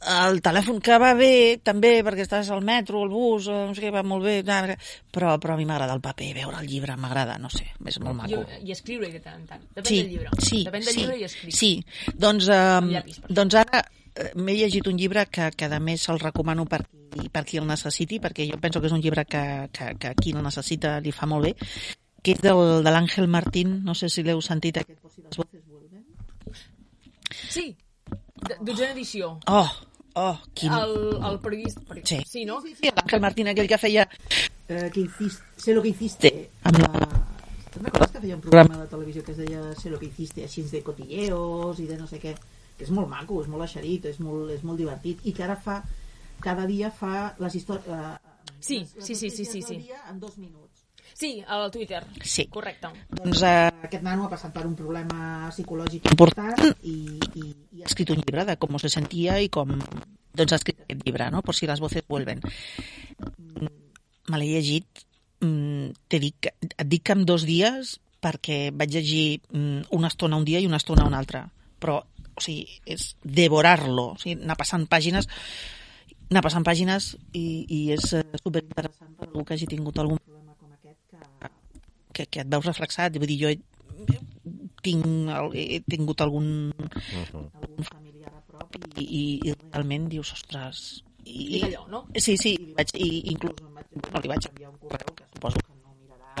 El 0.00 0.38
telèfon 0.40 0.78
que 0.80 0.96
va 0.96 1.10
bé, 1.12 1.58
també, 1.62 1.98
perquè 2.06 2.24
estàs 2.24 2.48
al 2.54 2.62
metro, 2.64 3.02
al 3.04 3.10
bus, 3.12 3.50
no 3.52 3.74
sé 3.76 3.82
què, 3.84 3.90
va 3.92 4.00
molt 4.02 4.24
bé, 4.24 4.38
però, 5.12 5.34
però 5.38 5.52
a 5.52 5.56
mi 5.58 5.66
m'agrada 5.68 5.92
el 5.92 6.00
paper, 6.00 6.30
veure 6.38 6.56
el 6.62 6.66
llibre, 6.70 6.94
m'agrada, 6.96 7.34
no 7.38 7.50
sé, 7.52 7.66
és 7.84 7.98
molt 8.00 8.16
maco. 8.16 8.30
Jo, 8.32 8.60
I 8.64 8.72
escriure 8.72 9.10
de 9.12 9.20
tant 9.20 9.42
en 9.42 9.46
tant. 9.46 9.66
Depèn 9.76 9.90
sí, 9.90 9.98
del 10.00 10.08
llibre. 10.14 10.30
Sí, 10.40 10.62
Depèn 10.64 10.86
del 10.86 10.94
sí, 10.94 11.00
llibre 11.02 11.18
i 11.20 11.24
escriure. 11.28 11.56
Sí, 11.58 11.70
doncs, 12.16 12.48
eh, 12.48 12.80
llapis, 12.94 13.20
doncs 13.28 13.58
ara 13.60 13.82
eh, 13.84 14.30
m'he 14.40 14.54
llegit 14.56 14.88
un 14.88 14.96
llibre 14.96 15.26
que, 15.28 15.50
que 15.52 15.68
a 15.68 15.80
més 15.84 16.08
el 16.08 16.18
recomano 16.22 16.64
per, 16.64 16.80
qui- 16.88 17.28
per 17.28 17.44
qui 17.44 17.60
el 17.60 17.68
necessiti, 17.68 18.22
perquè 18.24 18.48
jo 18.48 18.56
penso 18.62 18.80
que 18.80 18.88
és 18.88 18.96
un 18.96 19.04
llibre 19.04 19.26
que, 19.28 19.44
que, 19.76 19.90
que 20.00 20.14
qui 20.16 20.32
el 20.32 20.40
necessita 20.42 20.96
li 21.04 21.12
fa 21.12 21.28
molt 21.28 21.50
bé, 21.50 21.52
que 22.24 22.38
és 22.38 22.40
del, 22.40 22.80
de 22.84 22.90
l'Àngel 22.96 23.28
Martín, 23.28 23.82
no 23.84 23.92
sé 23.94 24.08
si 24.08 24.24
l'heu 24.24 24.40
sentit 24.40 24.80
aquest, 24.80 24.98
si 25.12 25.20
voces 25.28 25.60
vuelven. 25.68 26.08
Sí, 27.52 27.76
dotzena 28.60 28.92
edició. 28.92 29.34
Oh, 29.46 29.68
oh, 30.14 30.38
quin... 30.54 30.72
El, 30.72 30.94
el 31.30 31.38
periodista... 31.40 31.80
peri- 31.88 32.02
Sí. 32.06 32.18
sí, 32.26 32.44
no? 32.44 32.60
Sí, 32.62 32.74
l'Àngel 32.90 33.20
Martín, 33.20 33.48
aquell 33.48 33.68
que 33.68 33.78
feia... 33.78 34.08
Eh, 34.68 34.90
que 34.94 35.00
hiciste, 35.00 35.42
sé 35.56 35.74
lo 35.74 35.82
que 35.82 35.88
hiciste. 35.94 36.50
Amb 36.64 36.78
la... 36.78 36.90
Te'n 37.70 37.84
recordes 37.86 38.10
que 38.10 38.20
feia 38.24 38.34
un 38.34 38.40
programa 38.42 38.78
de 38.82 38.86
televisió 38.90 39.22
que 39.22 39.30
es 39.32 39.38
deia 39.38 39.60
Sé 39.78 39.90
lo 39.90 39.98
que 39.98 40.06
hiciste, 40.06 40.42
així 40.44 40.62
de 40.66 40.82
cotilleos 40.82 41.78
i 41.78 41.86
de 41.86 41.96
no 41.98 42.06
sé 42.10 42.18
què? 42.22 42.34
Que 42.78 42.84
és 42.86 42.90
molt 42.94 43.08
maco, 43.10 43.42
és 43.42 43.48
molt 43.52 43.62
eixerit, 43.66 44.06
és 44.10 44.18
molt, 44.24 44.50
és 44.54 44.62
molt 44.66 44.78
divertit. 44.80 45.20
I 45.26 45.32
que 45.36 45.44
ara 45.46 45.56
fa... 45.56 45.82
Cada 46.40 46.64
dia 46.66 46.88
fa 46.90 47.34
les 47.38 47.54
històries... 47.60 47.86
Eh, 47.86 48.16
Sí, 48.60 48.78
les, 48.80 49.04
sí, 49.06 49.14
sí, 49.14 49.30
sí, 49.30 49.44
sí, 49.46 49.62
sí. 49.62 49.76
En 50.10 50.18
dos 50.20 50.36
minuts. 50.36 50.69
Sí, 51.20 51.44
al 51.46 51.70
Twitter. 51.70 52.06
Sí. 52.24 52.46
Correcte. 52.48 52.88
Doncs 53.12 53.42
eh, 53.44 53.68
aquest 53.84 54.04
nano 54.06 54.24
ha 54.24 54.30
passat 54.32 54.54
per 54.54 54.62
un 54.64 54.72
problema 54.72 55.50
psicològic 55.52 56.06
important 56.14 56.62
i, 56.80 56.94
i, 57.36 57.42
i 57.76 57.82
ha 57.82 57.90
escrit 57.90 58.14
un 58.14 58.22
llibre 58.22 58.46
de 58.48 58.54
com 58.56 58.78
se 58.80 58.88
sentia 58.88 59.36
i 59.44 59.50
com 59.52 59.74
doncs 59.76 60.54
ha 60.54 60.58
escrit 60.62 60.80
aquest 60.80 61.04
llibre, 61.04 61.26
no? 61.34 61.42
Por 61.44 61.58
si 61.58 61.68
les 61.68 61.82
voces 61.84 62.06
vuelven. 62.08 62.40
Mm, 63.36 63.68
Me 64.32 64.38
l'he 64.38 64.48
llegit, 64.48 65.04
mm, 65.44 65.92
te 66.08 66.22
dic, 66.22 66.48
et 66.70 66.88
dic 66.88 67.04
que 67.04 67.18
en 67.18 67.26
dos 67.28 67.44
dies 67.44 67.98
perquè 68.24 68.70
vaig 68.72 68.96
llegir 68.96 69.42
mm, 69.52 69.90
una 70.00 70.08
estona 70.08 70.40
un 70.40 70.48
dia 70.48 70.64
i 70.64 70.70
una 70.70 70.80
estona 70.80 71.04
una 71.04 71.20
altra. 71.20 71.44
Però, 71.84 71.98
o 72.00 72.40
sigui, 72.40 72.64
és 72.88 73.10
devorar-lo, 73.20 74.14
o 74.14 74.18
sigui, 74.22 74.38
anar 74.40 74.56
passant 74.56 74.88
pàgines 74.88 75.28
anar 76.30 76.44
passant 76.46 76.64
pàgines 76.64 77.16
i, 77.34 77.66
i 77.68 77.80
és 77.92 78.12
eh, 78.14 78.24
superinteressant 78.40 79.16
per 79.18 79.26
algú 79.28 79.44
que 79.44 79.56
hagi 79.56 79.66
tingut 79.68 79.98
algun 79.98 80.16
problema 80.22 80.39
que, 82.12 82.26
que 82.26 82.42
et 82.44 82.50
veus 82.52 82.66
reflexat. 82.66 83.18
Vull 83.20 83.30
dir, 83.32 83.38
jo 83.42 83.52
he, 83.52 83.58
tinc, 84.84 85.06
he 85.54 85.80
tingut 85.90 86.24
algun, 86.24 86.50
algun 86.72 87.88
familiar 87.88 88.32
a 88.32 88.42
prop 88.48 88.78
i, 88.96 89.04
i, 89.04 89.24
i 89.50 89.56
realment 89.60 90.10
dius, 90.12 90.34
ostres... 90.38 91.02
I, 91.20 91.60
I 91.60 91.64
allò, 91.66 91.82
no? 91.92 91.98
Sí, 92.16 92.34
sí, 92.40 92.54
i, 92.56 92.70
vaig, 92.74 92.94
i 92.96 93.10
inclús 93.30 93.58
no, 93.60 94.20
li 94.22 94.30
vaig 94.30 94.46
enviar 94.48 94.70
un 94.70 94.78
correu 94.80 95.12
que 95.18 95.26
suposo 95.34 95.59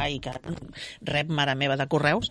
mirarà 0.00 0.08
i 0.08 0.20
que 0.20 0.32
rep 1.04 1.30
mare 1.30 1.54
meva 1.56 1.76
de 1.76 1.86
correus 1.88 2.30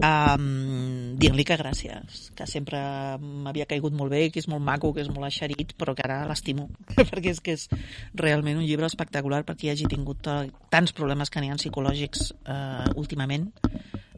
um, 0.00 1.16
dient-li 1.18 1.44
que 1.44 1.58
gràcies 1.58 2.30
que 2.36 2.46
sempre 2.46 2.78
m'havia 3.20 3.66
caigut 3.66 3.92
molt 3.92 4.12
bé 4.12 4.30
que 4.30 4.40
és 4.40 4.48
molt 4.48 4.62
maco, 4.64 4.92
que 4.94 5.02
és 5.02 5.10
molt 5.10 5.26
eixerit 5.28 5.74
però 5.76 5.94
que 5.94 6.04
ara 6.04 6.24
l'estimo 6.28 6.68
perquè 6.96 7.30
és 7.30 7.40
que 7.40 7.56
és 7.58 7.68
realment 8.14 8.58
un 8.58 8.66
llibre 8.66 8.86
espectacular 8.86 9.44
perquè 9.44 9.68
hi 9.68 9.74
hagi 9.74 9.90
tingut 9.90 10.26
eh, 10.26 10.50
tants 10.70 10.92
problemes 10.92 11.30
que 11.30 11.40
n'hi 11.40 11.50
ha 11.50 11.60
psicològics 11.60 12.32
eh, 12.44 12.90
últimament 12.96 13.50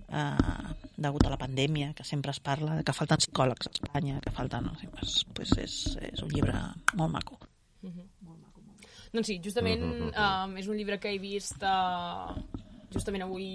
eh, 0.08 0.74
degut 0.96 1.26
a 1.26 1.30
la 1.30 1.36
pandèmia, 1.36 1.92
que 1.92 2.04
sempre 2.04 2.32
es 2.32 2.40
parla 2.40 2.78
que 2.82 2.94
falten 2.96 3.20
psicòlegs 3.20 3.68
a 3.68 3.72
Espanya, 3.74 4.20
que 4.24 4.32
falten... 4.32 4.64
No 4.64 4.78
sé, 4.80 4.88
pues, 4.88 5.18
pues 5.36 5.52
és, 5.60 5.74
és 6.00 6.22
un 6.24 6.32
llibre 6.32 6.56
molt 6.96 7.12
maco. 7.12 7.36
Doncs 9.12 9.30
sí, 9.30 9.36
justament 9.44 9.84
um, 10.10 10.56
és 10.60 10.66
un 10.68 10.76
llibre 10.76 10.98
que 11.00 11.12
he 11.14 11.20
vist 11.22 11.62
uh, 11.64 12.34
justament 12.92 13.24
avui 13.26 13.48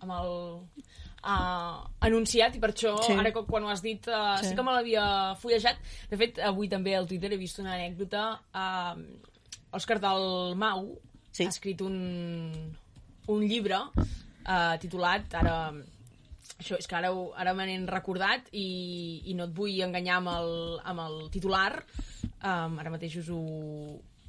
amb 0.00 0.12
el 0.12 0.30
uh, 1.24 1.86
anunciat 2.06 2.54
i 2.56 2.60
per 2.62 2.70
això 2.72 2.94
Sí. 3.06 3.12
ara 3.18 3.32
quan 3.32 3.64
ho 3.64 3.68
has 3.72 3.82
dit 3.82 4.06
uh, 4.08 4.36
sí. 4.36 4.42
Sí. 4.44 4.48
sí 4.50 4.54
que 4.56 4.62
me 4.62 4.72
l'havia 4.76 5.34
fullejat 5.40 5.76
de 6.10 6.16
fet 6.20 6.38
avui 6.38 6.68
també 6.68 6.94
al 6.96 7.06
Twitter 7.08 7.32
he 7.32 7.40
vist 7.40 7.58
una 7.62 7.74
anècdota 7.74 8.38
uh, 8.54 8.94
Òscar 9.76 9.98
Dalmau 10.00 10.98
Sí. 11.32 11.44
ha 11.44 11.48
escrit 11.52 11.80
un, 11.84 11.96
un 13.28 13.42
llibre 13.44 13.76
uh, 13.76 14.76
titulat 14.80 15.34
ara 15.36 15.72
això 16.56 16.78
és 16.78 16.86
que 16.88 16.94
ara, 16.96 17.10
ho- 17.12 17.34
ara 17.36 17.52
me 17.52 17.66
n'he 17.66 17.82
recordat 17.90 18.46
i, 18.52 19.22
i 19.28 19.34
no 19.34 19.44
et 19.44 19.52
vull 19.52 19.74
enganyar 19.84 20.20
amb 20.22 20.30
el, 20.32 20.52
amb 20.84 21.02
el 21.04 21.16
titular 21.34 21.82
um, 22.40 22.78
ara 22.80 22.92
mateix 22.94 23.18
us 23.20 23.28
ho, 23.28 23.40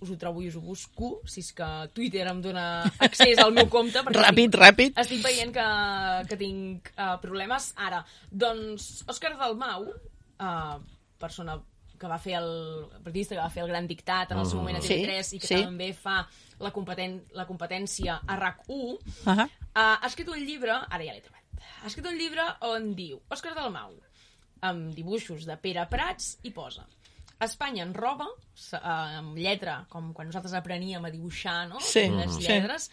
us 0.01 0.10
ho 0.13 0.18
trobo 0.18 0.42
i 0.42 0.48
us 0.50 0.56
ho 0.56 0.62
busco 0.62 1.22
si 1.25 1.39
és 1.42 1.51
que 1.58 1.68
Twitter 1.94 2.27
em 2.30 2.42
dona 2.42 2.84
accés 3.00 3.39
al 3.42 3.54
meu 3.56 3.68
compte 3.70 4.04
perquè 4.06 4.22
Ràpid, 4.22 4.50
estic, 4.51 4.60
ràpid. 4.62 5.00
estic 5.04 5.24
veient 5.24 5.54
que, 5.56 5.68
que 6.30 6.38
tinc 6.38 6.92
uh, 6.98 7.16
problemes 7.24 7.72
ara, 7.75 8.04
doncs 8.32 9.04
Òscar 9.10 9.34
Dalmau 9.39 9.88
uh, 9.89 10.77
persona 11.20 11.58
que 11.98 12.06
va 12.08 12.20
fer 12.22 12.36
el 12.38 12.51
periodista 13.04 13.34
que 13.34 13.42
va 13.42 13.50
fer 13.50 13.63
el 13.63 13.70
gran 13.72 13.88
dictat 13.89 14.32
en 14.32 14.38
el 14.38 14.46
seu 14.46 14.60
moment 14.62 14.77
a 14.77 14.82
Sí, 14.86 14.94
TV3 15.00 15.32
i 15.34 15.39
que 15.42 15.48
sí. 15.50 15.62
també 15.66 15.88
fa 15.98 16.20
la, 16.62 16.70
competen 16.72 17.24
la 17.34 17.48
competència 17.50 18.20
a 18.27 18.38
RAC1 18.38 18.77
Uh 18.77 19.00
-huh. 19.25 19.48
Uh, 19.77 19.98
ha 20.01 20.08
escrit 20.08 20.27
un 20.30 20.39
llibre, 20.46 20.72
ara 20.74 21.04
ja 21.06 21.13
l'he 21.13 21.22
trobat, 21.22 21.44
ha 21.84 21.88
escrit 21.88 22.06
un 22.06 22.18
llibre 22.18 22.42
on 22.62 22.94
diu 22.96 23.20
Òscar 23.30 23.54
Dalmau, 23.56 23.94
amb 24.62 24.94
dibuixos 24.96 25.46
de 25.46 25.58
Pere 25.58 25.86
Prats, 25.89 26.39
i 26.44 26.50
posa 26.51 26.86
Espanya 27.39 27.84
en 27.84 27.94
roba, 27.94 28.25
uh, 28.25 28.77
amb 29.20 29.38
lletra, 29.38 29.86
com 29.89 30.12
quan 30.13 30.27
nosaltres 30.32 30.53
apreníem 30.58 31.06
a 31.06 31.12
dibuixar, 31.13 31.67
no? 31.70 31.79
Sí, 31.79 32.08
Les 32.10 32.34
sí. 32.36 32.41
lletres. 32.48 32.89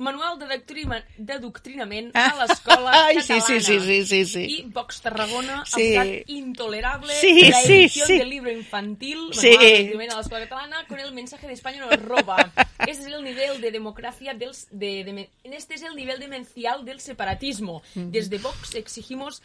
Manual 0.00 0.38
de, 0.40 0.46
doctrina, 0.48 1.04
de 1.18 1.34
doctrinament 1.38 2.06
a 2.16 2.30
l'escola 2.38 2.90
catalana. 2.90 3.22
sí, 3.22 3.36
sí, 3.42 3.60
sí, 3.60 4.04
sí, 4.06 4.24
sí. 4.24 4.44
I 4.60 4.62
Vox 4.72 5.02
Tarragona, 5.02 5.62
Sí. 5.66 5.92
sí. 5.94 6.22
intolerable, 6.28 7.12
Sí, 7.20 7.50
la 7.50 7.60
sí, 7.60 7.72
edición 7.74 8.06
sí. 8.06 8.16
del 8.18 8.30
libro 8.30 8.50
infantil, 8.50 9.28
Sí. 9.32 9.50
manual 9.94 10.10
a 10.10 10.14
la 10.14 10.20
escuela 10.22 10.48
catalana, 10.48 10.86
con 10.88 10.98
el 11.00 11.12
mensaje 11.12 11.46
de 11.46 11.52
España 11.52 11.84
nos 11.84 12.00
roba. 12.02 12.36
Este 12.88 13.08
es 13.08 13.12
el 13.12 13.22
nivel 13.22 13.60
de 13.60 13.70
democracia 13.70 14.32
del, 14.32 14.52
de, 14.70 15.04
de- 15.04 15.30
este 15.44 15.74
es 15.74 15.82
el 15.82 15.94
nivel 15.94 16.18
demencial 16.18 16.82
del 16.86 16.98
separatismo. 16.98 17.82
Desde 17.94 18.38
Vox 18.38 18.74
exigimos 18.74 19.42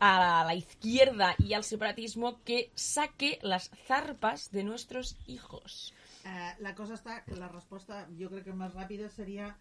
a 0.00 0.44
la 0.46 0.54
izquierda 0.54 1.34
y 1.38 1.54
al 1.54 1.64
separatismo 1.64 2.40
que 2.44 2.70
saque 2.74 3.38
las 3.42 3.70
zarpas 3.86 4.50
de 4.52 4.62
nuestros 4.64 5.16
hijos. 5.26 5.92
Eh, 6.24 6.54
la 6.60 6.74
cosa 6.74 6.94
està 6.94 7.22
que 7.24 7.34
la 7.36 7.48
resposta 7.48 8.06
jo 8.18 8.28
crec 8.28 8.44
que 8.44 8.54
més 8.54 8.74
ràpida 8.74 9.08
seria 9.10 9.54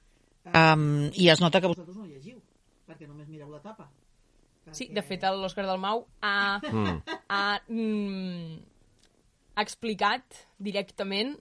Um, 0.48 1.10
I 1.14 1.26
es 1.28 1.42
nota 1.42 1.60
que 1.60 1.68
vosaltres... 1.68 1.98
no 1.98 2.06
llegiu 2.08 2.38
perquè 2.88 3.04
només 3.08 3.28
mireu 3.28 3.50
la 3.52 3.60
tapa 3.60 3.90
Sí, 4.72 4.86
de 4.96 5.02
fet, 5.04 5.24
l'Òscar 5.24 5.66
Dalmau 5.68 6.06
ha, 6.24 6.60
Mm. 6.64 7.02
ha, 7.28 7.60
mm, 7.68 8.56
ha 9.56 9.62
explicat 9.62 10.24
directament 10.58 11.36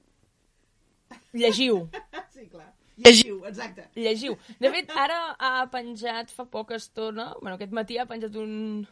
llegiu, 1.33 1.88
sí, 2.35 2.49
clar, 2.50 2.73
llegiu, 2.97 3.41
exacte 3.49 3.88
llegiu. 3.95 4.37
De 4.61 4.71
fet, 4.73 4.93
ara 4.97 5.37
ha 5.38 5.67
penjat 5.73 6.31
fa 6.33 6.47
poca 6.50 6.79
estona, 6.81 7.33
bueno, 7.41 7.57
aquest 7.57 7.75
matí 7.76 7.99
ha 7.99 8.07
penjat 8.09 8.37
un, 8.41 8.87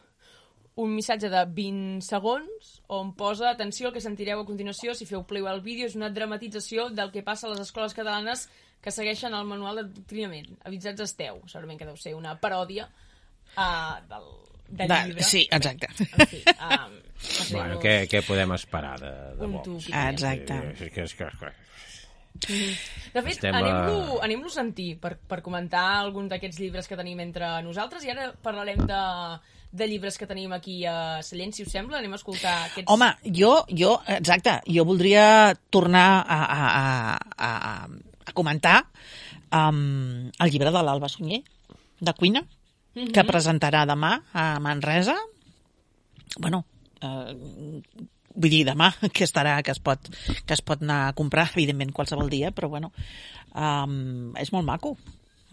un 0.75 0.93
missatge 0.93 1.29
de 1.31 1.45
20 1.57 2.03
segons 2.05 2.75
on 2.91 3.13
posa 3.15 3.49
atenció, 3.49 3.89
el 3.89 3.95
que 3.95 4.03
sentireu 4.03 4.41
a 4.41 4.47
continuació 4.47 4.93
si 4.93 5.07
feu 5.09 5.23
play 5.27 5.45
al 5.47 5.61
vídeo 5.65 5.87
és 5.87 5.95
una 5.95 6.11
dramatització 6.13 6.89
del 6.91 7.11
que 7.11 7.23
passa 7.23 7.47
a 7.47 7.53
les 7.53 7.63
escoles 7.63 7.95
catalanes 7.97 8.47
que 8.83 8.91
segueixen 8.93 9.33
el 9.33 9.47
manual 9.49 9.79
d'adoctrinament. 9.81 10.59
Avisats 10.67 11.01
esteu, 11.01 11.39
segurament 11.49 11.79
que 11.79 11.87
deu 11.87 11.95
ser 11.97 12.13
una 12.13 12.35
paròdia 12.37 12.85
uh, 13.57 13.97
del, 14.11 14.27
del 14.69 14.87
De, 14.91 14.99
llibre. 15.07 15.23
sí, 15.25 15.47
exacte. 15.49 15.89
En 16.05 16.27
fi, 16.29 16.43
um, 16.59 17.01
Bueno, 17.49 17.79
què, 17.79 17.93
què 18.11 18.19
podem 18.27 18.51
esperar 18.53 18.97
de, 18.99 19.11
de 19.39 19.47
Vox? 19.47 19.87
Exacte. 19.87 20.57
És 20.75 20.91
que, 20.93 21.05
és 21.07 21.15
que, 21.15 21.29
és 21.31 21.39
que... 21.39 21.51
De 22.35 23.21
fet, 23.23 23.31
Estem 23.37 23.55
a- 23.55 23.59
anem-lo 23.63 24.19
anem 24.25 24.41
a 24.43 24.49
sentir 24.51 24.97
per, 24.99 25.15
per 25.17 25.41
comentar 25.41 25.85
algun 26.01 26.27
d'aquests 26.27 26.59
llibres 26.59 26.87
que 26.87 26.97
tenim 26.99 27.19
entre 27.23 27.47
nosaltres 27.63 28.03
i 28.03 28.11
ara 28.11 28.33
parlarem 28.43 28.81
de, 28.85 28.99
de 29.71 29.87
llibres 29.87 30.17
que 30.19 30.27
tenim 30.27 30.51
aquí 30.53 30.81
a 30.85 31.21
Sallent, 31.23 31.53
si 31.55 31.63
us 31.63 31.71
sembla. 31.71 31.99
Anem 32.01 32.11
a 32.13 32.19
escoltar 32.19 32.55
aquests... 32.67 32.91
Home, 32.91 33.07
jo, 33.31 33.53
jo, 33.71 33.95
exacte, 34.17 34.57
jo 34.67 34.83
voldria 34.85 35.55
tornar 35.71 36.25
a, 36.27 36.39
a, 36.43 36.59
a, 36.75 37.17
a, 37.37 37.87
a 38.27 38.35
comentar 38.35 38.81
um, 39.55 40.27
el 40.27 40.51
llibre 40.51 40.71
de 40.75 40.83
l'Alba 40.83 41.07
Sunyer, 41.09 41.41
de 42.01 42.13
cuina, 42.19 42.43
que 42.95 43.23
presentarà 43.27 43.85
demà 43.87 44.17
a 44.35 44.59
Manresa. 44.63 45.15
Bueno, 46.39 46.65
eh, 46.99 47.81
vull 48.35 48.51
dir 48.51 48.63
demà, 48.67 48.91
que 49.15 49.23
estarà, 49.25 49.57
que 49.63 49.71
es 49.71 49.79
pot, 49.79 50.09
que 50.45 50.53
es 50.53 50.61
pot 50.61 50.81
anar 50.83 51.07
a 51.09 51.13
comprar, 51.17 51.49
evidentment, 51.55 51.93
qualsevol 51.95 52.29
dia, 52.29 52.51
però 52.51 52.69
bueno, 52.69 52.91
um, 53.55 54.33
és 54.37 54.51
molt 54.55 54.67
maco. 54.67 54.95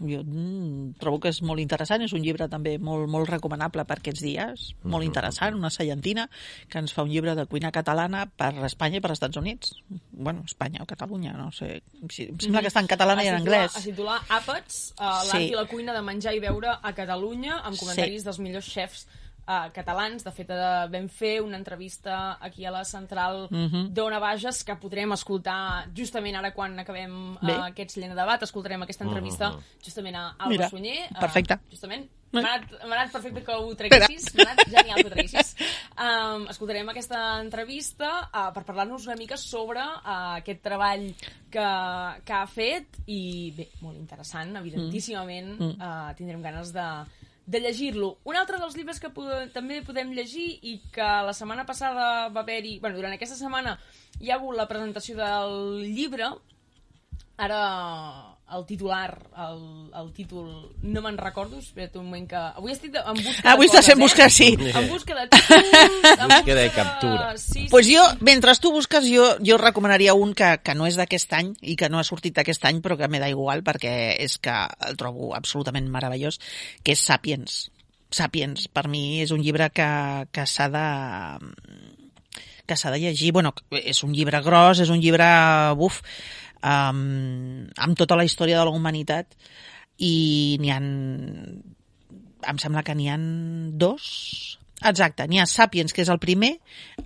Jo 0.03 0.19
mm, 0.25 0.95
trobo 0.99 1.19
que 1.21 1.29
és 1.29 1.37
molt 1.45 1.61
interessant, 1.61 2.01
és 2.03 2.11
un 2.17 2.23
llibre 2.25 2.47
també 2.51 2.73
molt, 2.81 3.05
molt 3.07 3.29
recomanable 3.29 3.85
per 3.87 3.99
aquests 4.01 4.23
dies, 4.25 4.63
molt 4.89 5.05
interessant, 5.05 5.55
una 5.55 5.69
salentina 5.71 6.25
que 6.67 6.81
ens 6.81 6.91
fa 6.91 7.05
un 7.05 7.11
llibre 7.13 7.35
de 7.37 7.45
cuina 7.47 7.71
catalana 7.71 8.25
per 8.25 8.49
Espanya 8.67 8.99
i 8.99 9.03
per 9.05 9.13
Estats 9.13 9.37
Units. 9.39 9.75
Bueno, 10.11 10.43
Espanya 10.49 10.81
o 10.83 10.89
Catalunya, 10.89 11.37
no 11.37 11.51
sé. 11.55 11.83
Em 12.01 12.09
sembla 12.41 12.65
que 12.65 12.73
està 12.73 12.83
en 12.83 12.89
català 12.89 13.15
i 13.23 13.29
en 13.31 13.37
anglès. 13.37 13.77
Es 13.79 13.87
titula 13.93 14.17
Àpats, 14.27 14.81
uh, 14.97 15.21
l'art 15.29 15.37
Sí. 15.37 15.51
i 15.53 15.55
la 15.61 15.67
cuina 15.69 15.93
de 15.95 16.01
menjar 16.01 16.33
i 16.35 16.41
beure 16.43 16.73
a 16.81 16.93
Catalunya, 16.97 17.61
amb 17.61 17.77
comentaris 17.77 18.23
Sí. 18.23 18.25
dels 18.27 18.39
millors 18.43 18.73
xefs 18.73 19.05
uh, 19.47 19.69
catalans. 19.73 20.23
De 20.23 20.31
fet, 20.31 20.49
uh, 20.49 20.87
vam 20.91 21.07
fer 21.09 21.41
una 21.41 21.57
entrevista 21.57 22.37
aquí 22.41 22.65
a 22.65 22.71
la 22.71 22.83
central 22.85 23.47
Mhm. 23.51 23.93
d'Ona 23.93 24.19
Bages, 24.19 24.63
que 24.63 24.75
podrem 24.75 25.11
escoltar 25.13 25.87
justament 25.93 26.35
ara 26.35 26.53
quan 26.53 26.77
acabem 26.79 27.37
Bé. 27.41 27.53
uh, 27.57 27.63
aquest 27.67 27.97
Llena 27.97 28.15
de 28.15 28.21
debat. 28.21 28.41
Escoltarem 28.43 28.81
aquesta 28.81 29.03
entrevista 29.05 29.53
justament 29.83 30.15
a 30.15 30.27
Alba 30.37 30.49
Mira, 30.49 30.69
Sunyer. 30.69 31.09
uh, 31.11 31.19
perfecte. 31.19 31.59
Justament. 31.69 32.09
M'ha 32.33 32.39
anat, 32.41 32.71
anat 32.81 33.11
perfecte 33.11 33.43
que 33.45 33.53
ho 33.53 33.75
traguessis, 33.77 34.33
m'ha 34.33 34.41
anat 34.49 34.65
genial 34.65 34.95
que 34.97 35.05
ho 35.05 35.11
traguessis. 35.11 35.55
Um, 35.93 36.47
escoltarem 36.49 36.87
aquesta 36.89 37.39
entrevista 37.43 38.07
uh, 38.33 38.47
per 38.51 38.63
parlar-nos 38.65 39.05
una 39.05 39.15
mica 39.15 39.37
sobre 39.37 39.77
uh, 39.79 40.39
aquest 40.39 40.63
treball 40.65 41.13
que, 41.53 41.67
que 42.25 42.33
ha 42.33 42.47
fet 42.49 42.97
i 43.05 43.53
bé, 43.55 43.67
molt 43.81 43.99
interessant, 43.99 44.55
evidentíssimament 44.57 45.59
mm. 45.59 45.77
uh, 45.77 46.15
tindrem 46.17 46.41
ganes 46.41 46.73
de, 46.73 46.87
de 47.45 47.59
llegir-lo. 47.59 48.17
Un 48.23 48.37
altre 48.39 48.57
dels 48.61 48.77
llibres 48.77 49.01
que 49.03 49.11
pod 49.11 49.51
també 49.55 49.81
podem 49.83 50.13
llegir 50.15 50.47
i 50.61 50.77
que 50.93 51.09
la 51.27 51.33
setmana 51.35 51.65
passada 51.67 52.29
va 52.29 52.41
haver-hi... 52.41 52.79
Bueno, 52.79 52.95
durant 52.97 53.13
aquesta 53.15 53.35
setmana 53.39 53.77
hi 54.21 54.31
ha 54.31 54.37
hagut 54.39 54.55
la 54.55 54.69
presentació 54.69 55.17
del 55.19 55.83
llibre 55.91 56.31
Ara 57.37 58.32
el 58.55 58.65
titular, 58.65 59.17
el, 59.37 59.89
el 59.99 60.11
títol, 60.13 60.47
no 60.81 61.01
me'n 61.03 61.17
recordo, 61.17 61.59
espera't 61.61 61.95
un 61.99 62.07
moment 62.07 62.27
que... 62.29 62.39
Avui 62.59 62.73
estic 62.73 62.93
de, 62.93 63.01
en 63.01 63.17
busca 63.19 63.43
Ah, 63.47 63.55
avui 63.55 63.69
estàs 63.69 63.89
en 63.93 64.01
busca, 64.01 64.29
sí. 64.29 64.53
Eh? 64.53 64.71
En 64.79 64.89
busca 64.91 65.17
de 65.17 65.27
títols, 65.31 65.73
en 66.11 66.27
busca 66.29 66.55
de 66.59 66.69
captura. 66.75 67.31
Sí, 67.37 67.67
pues 67.71 67.87
sí, 67.87 67.95
jo, 67.97 68.05
sí. 68.11 68.17
mentre 68.21 68.55
tu 68.61 68.71
busques, 68.71 69.09
jo, 69.09 69.25
jo 69.43 69.57
recomanaria 69.57 70.13
un 70.13 70.33
que, 70.37 70.55
que 70.63 70.75
no 70.77 70.87
és 70.89 70.99
d'aquest 70.99 71.33
any 71.39 71.53
i 71.61 71.77
que 71.79 71.89
no 71.89 71.99
ha 71.99 72.07
sortit 72.07 72.37
d'aquest 72.37 72.69
any, 72.69 72.83
però 72.85 72.97
que 72.99 73.09
m'he 73.09 73.21
da 73.23 73.31
igual 73.31 73.65
perquè 73.65 74.13
és 74.21 74.37
que 74.37 74.55
el 74.87 74.99
trobo 74.99 75.33
absolutament 75.37 75.89
meravellós, 75.89 76.39
que 76.83 76.93
és 76.97 77.01
Sapiens. 77.01 77.67
Sapiens, 78.13 78.69
per 78.69 78.85
mi, 78.87 79.23
és 79.23 79.33
un 79.33 79.41
llibre 79.41 79.71
que, 79.73 79.89
que 80.31 80.45
s'ha 80.45 80.69
de 80.69 80.87
que 82.65 82.77
s'ha 82.77 82.91
de 82.91 82.99
llegir. 82.99 83.31
Bueno, 83.33 83.53
és 83.71 84.03
un 84.03 84.13
llibre 84.15 84.39
gros, 84.41 84.79
és 84.79 84.89
un 84.93 85.01
llibre, 85.03 85.27
buf, 85.75 86.01
um, 86.63 87.67
amb 87.77 87.99
tota 87.99 88.17
la 88.17 88.25
història 88.25 88.59
de 88.59 88.65
la 88.65 88.73
humanitat 88.73 89.35
i 89.99 90.57
n'hi 90.61 90.73
han 90.73 90.89
em 92.43 92.59
sembla 92.59 92.83
que 92.83 92.95
n'hi 92.95 93.09
han 93.11 93.25
dos. 93.79 94.59
Exacte, 94.83 95.27
n'hi 95.29 95.39
ha 95.39 95.47
Sapiens, 95.47 95.93
que 95.95 96.03
és 96.03 96.11
el 96.11 96.19
primer, 96.19 96.57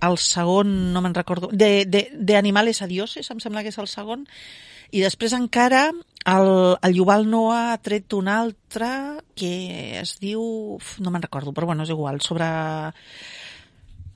el 0.02 0.16
segon, 0.18 0.72
no 0.94 1.02
me'n 1.04 1.14
recordo, 1.14 1.50
de, 1.52 1.84
de, 1.86 2.08
de 2.10 2.36
Animales 2.36 2.82
a 2.82 2.88
Dioses, 2.90 3.28
em 3.30 3.38
sembla 3.42 3.62
que 3.62 3.70
és 3.70 3.78
el 3.78 3.86
segon, 3.86 4.24
i 4.90 5.04
després 5.04 5.36
encara 5.36 5.84
el, 5.92 6.50
el 6.82 6.96
Yuval 6.96 7.28
Noah 7.30 7.74
ha 7.74 7.78
tret 7.84 8.14
un 8.16 8.28
altre 8.32 8.88
que 9.38 10.00
es 10.00 10.16
diu... 10.20 10.42
No 11.04 11.12
me'n 11.12 11.24
recordo, 11.24 11.52
però 11.54 11.68
bueno, 11.70 11.86
és 11.86 11.92
igual, 11.94 12.22
sobre... 12.24 12.48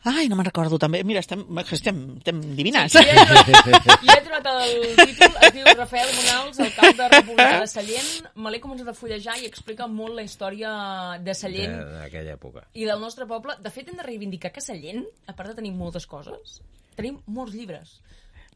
Ai, 0.02 0.26
no 0.26 0.34
me'n 0.34 0.46
recordo 0.48 0.80
també. 0.82 1.04
Mira, 1.06 1.20
estem, 1.22 1.44
estem, 1.62 1.98
estem 2.18 2.38
divines. 2.58 2.90
Jo 2.96 3.02
he, 3.02 3.12
trobat, 3.14 3.84
jo 4.02 4.14
he 4.16 4.22
trobat 4.24 4.48
el 4.50 4.72
títol, 4.98 5.36
es 5.46 5.52
diu 5.54 5.68
Rafael 5.78 6.10
Monals, 6.16 6.58
alcalde 6.64 7.06
republicà 7.12 7.60
de 7.62 7.68
Sallent. 7.70 8.08
Me 8.34 8.50
l'he 8.50 8.60
començat 8.64 8.90
a 8.90 8.96
fullejar 8.98 9.36
i 9.38 9.46
explica 9.46 9.86
molt 9.86 10.18
la 10.18 10.24
història 10.26 10.72
de 11.22 11.36
Sallent 11.38 11.76
d'aquella 12.00 12.34
època. 12.34 12.64
i 12.74 12.88
del 12.88 12.98
nostre 12.98 13.28
poble. 13.30 13.54
De 13.62 13.70
fet, 13.70 13.92
hem 13.92 14.00
de 14.00 14.06
reivindicar 14.08 14.50
que 14.50 14.64
Sallent, 14.64 15.04
a 15.30 15.36
part 15.38 15.52
de 15.52 15.60
tenir 15.60 15.70
moltes 15.76 16.08
coses, 16.10 16.58
tenim 16.98 17.20
molts 17.30 17.54
llibres. 17.54 18.00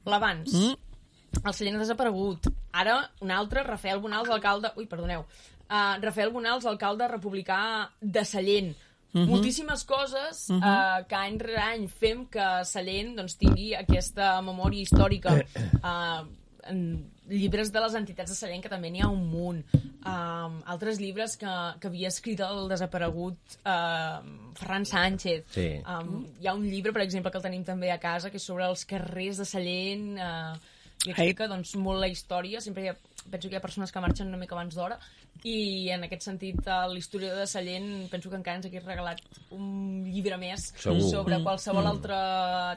L'abans, 0.07 0.51
mm. 0.51 1.43
el 1.45 1.55
Sallent 1.55 1.79
ha 1.79 1.85
desaparegut. 1.85 2.51
Ara, 2.75 2.99
un 3.23 3.31
altre, 3.31 3.63
Rafael 3.63 4.03
Bonals, 4.03 4.35
alcalde... 4.35 4.75
Ui, 4.77 4.91
perdoneu. 4.91 5.23
Uh, 5.67 5.95
Rafael 6.03 6.35
Bonals, 6.35 6.67
alcalde 6.67 7.07
republicà 7.11 7.61
de 8.01 8.27
Sallent. 8.27 8.75
Mm 9.13 9.21
-hmm. 9.21 9.29
Moltíssimes 9.31 9.85
coses 9.85 10.49
mm 10.51 10.61
-hmm. 10.61 11.01
uh, 11.01 11.07
que 11.09 11.15
any 11.15 11.39
rere 11.39 11.63
any 11.63 11.89
fem 11.89 12.27
que 12.27 12.65
Sallent 12.65 13.17
doncs, 13.17 13.37
tingui 13.37 13.75
aquesta 13.75 14.41
memòria 14.43 14.83
històrica. 14.83 15.43
Uh, 15.83 16.27
en 16.69 17.11
llibres 17.29 17.73
de 17.73 17.81
les 17.81 17.95
entitats 17.99 18.31
de 18.31 18.37
Sallent, 18.37 18.63
que 18.63 18.71
també 18.71 18.91
n'hi 18.91 19.03
ha 19.03 19.09
un 19.11 19.25
munt. 19.31 19.63
Um, 20.07 20.61
altres 20.73 21.01
llibres 21.03 21.37
que, 21.41 21.53
que 21.81 21.91
havia 21.91 22.11
escrit 22.13 22.41
el 22.47 22.69
desaparegut 22.71 23.59
uh, 23.65 24.23
Ferran 24.59 24.87
Sánchez. 24.87 25.45
Sí. 25.57 25.67
Um, 25.83 26.25
hi 26.41 26.47
ha 26.47 26.55
un 26.55 26.67
llibre, 26.69 26.93
per 26.93 27.03
exemple, 27.03 27.33
que 27.33 27.39
el 27.39 27.47
tenim 27.49 27.65
també 27.67 27.91
a 27.91 27.99
casa, 28.03 28.31
que 28.31 28.41
és 28.41 28.47
sobre 28.47 28.69
els 28.69 28.87
carrers 28.89 29.43
de 29.43 29.49
Sallent, 29.49 30.09
uh, 30.19 30.77
i 31.05 31.13
explica 31.13 31.51
doncs, 31.51 31.75
molt 31.77 32.03
la 32.03 32.11
història. 32.11 32.63
Sempre 32.65 32.87
hi 32.87 32.93
ha, 32.93 32.97
penso 33.31 33.49
que 33.49 33.57
hi 33.57 33.59
ha 33.59 33.65
persones 33.65 33.93
que 33.93 34.03
marxen 34.03 34.31
una 34.33 34.41
mica 34.41 34.57
abans 34.57 34.75
d'hora, 34.77 34.99
i 35.45 35.91
en 35.95 36.07
aquest 36.07 36.27
sentit, 36.27 36.63
l'historiador 36.93 37.45
de 37.45 37.51
Sallent 37.51 37.91
penso 38.13 38.31
que 38.31 38.39
encara 38.41 38.61
ens 38.61 38.67
hagués 38.69 38.87
regalat 38.87 39.21
un 39.55 40.05
llibre 40.09 40.39
més 40.41 40.73
Segur. 40.77 41.05
sobre 41.11 41.41
qualsevol 41.45 41.87
altra 41.87 42.19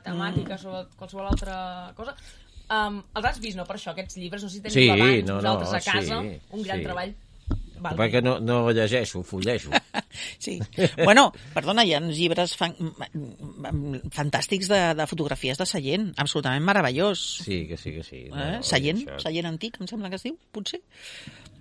temàtica, 0.05 0.59
sobre 0.61 0.85
qualsevol 0.99 1.31
altra 1.31 1.57
cosa. 1.97 2.15
Um, 2.69 2.99
els 3.17 3.25
has 3.25 3.39
vist, 3.41 3.57
no, 3.57 3.65
per 3.65 3.79
això, 3.79 3.95
aquests 3.95 4.19
llibres? 4.21 4.43
No 4.45 4.49
sé 4.49 4.59
si 4.59 4.61
teniu 4.61 4.75
Sí, 4.75 4.85
l'abans, 4.91 5.25
no, 5.25 5.39
no, 5.39 5.55
vosaltres 5.57 5.73
a 5.73 5.91
casa, 5.91 6.21
sí, 6.21 6.35
un 6.53 6.61
gran 6.67 6.77
sí. 6.77 6.85
treball. 6.85 7.15
Val. 7.79 7.95
Perquè 7.97 8.21
no, 8.21 8.37
no 8.39 8.61
llegeixo, 8.71 9.23
fulleixo. 9.23 9.71
Sí. 10.39 10.57
Bueno, 11.05 11.29
perdona, 11.53 11.83
hi 11.85 11.93
ha 11.93 11.99
llibres 12.01 12.55
fan, 12.57 12.73
fantàstics 14.15 14.67
de, 14.71 14.79
de 14.97 15.05
fotografies 15.07 15.57
de 15.59 15.65
Sallent, 15.69 16.09
absolutament 16.19 16.63
meravellós. 16.65 17.21
Sí, 17.45 17.61
que 17.69 17.77
sí, 17.77 17.93
que 17.95 18.03
sí. 18.03 18.23
No, 18.31 18.39
eh? 18.41 18.59
Sallent, 18.65 19.03
això- 19.05 19.19
Sallent 19.23 19.49
antic, 19.51 19.77
em 19.79 19.87
sembla 19.87 20.09
que 20.09 20.19
es 20.19 20.25
diu, 20.25 20.37
potser. 20.51 20.81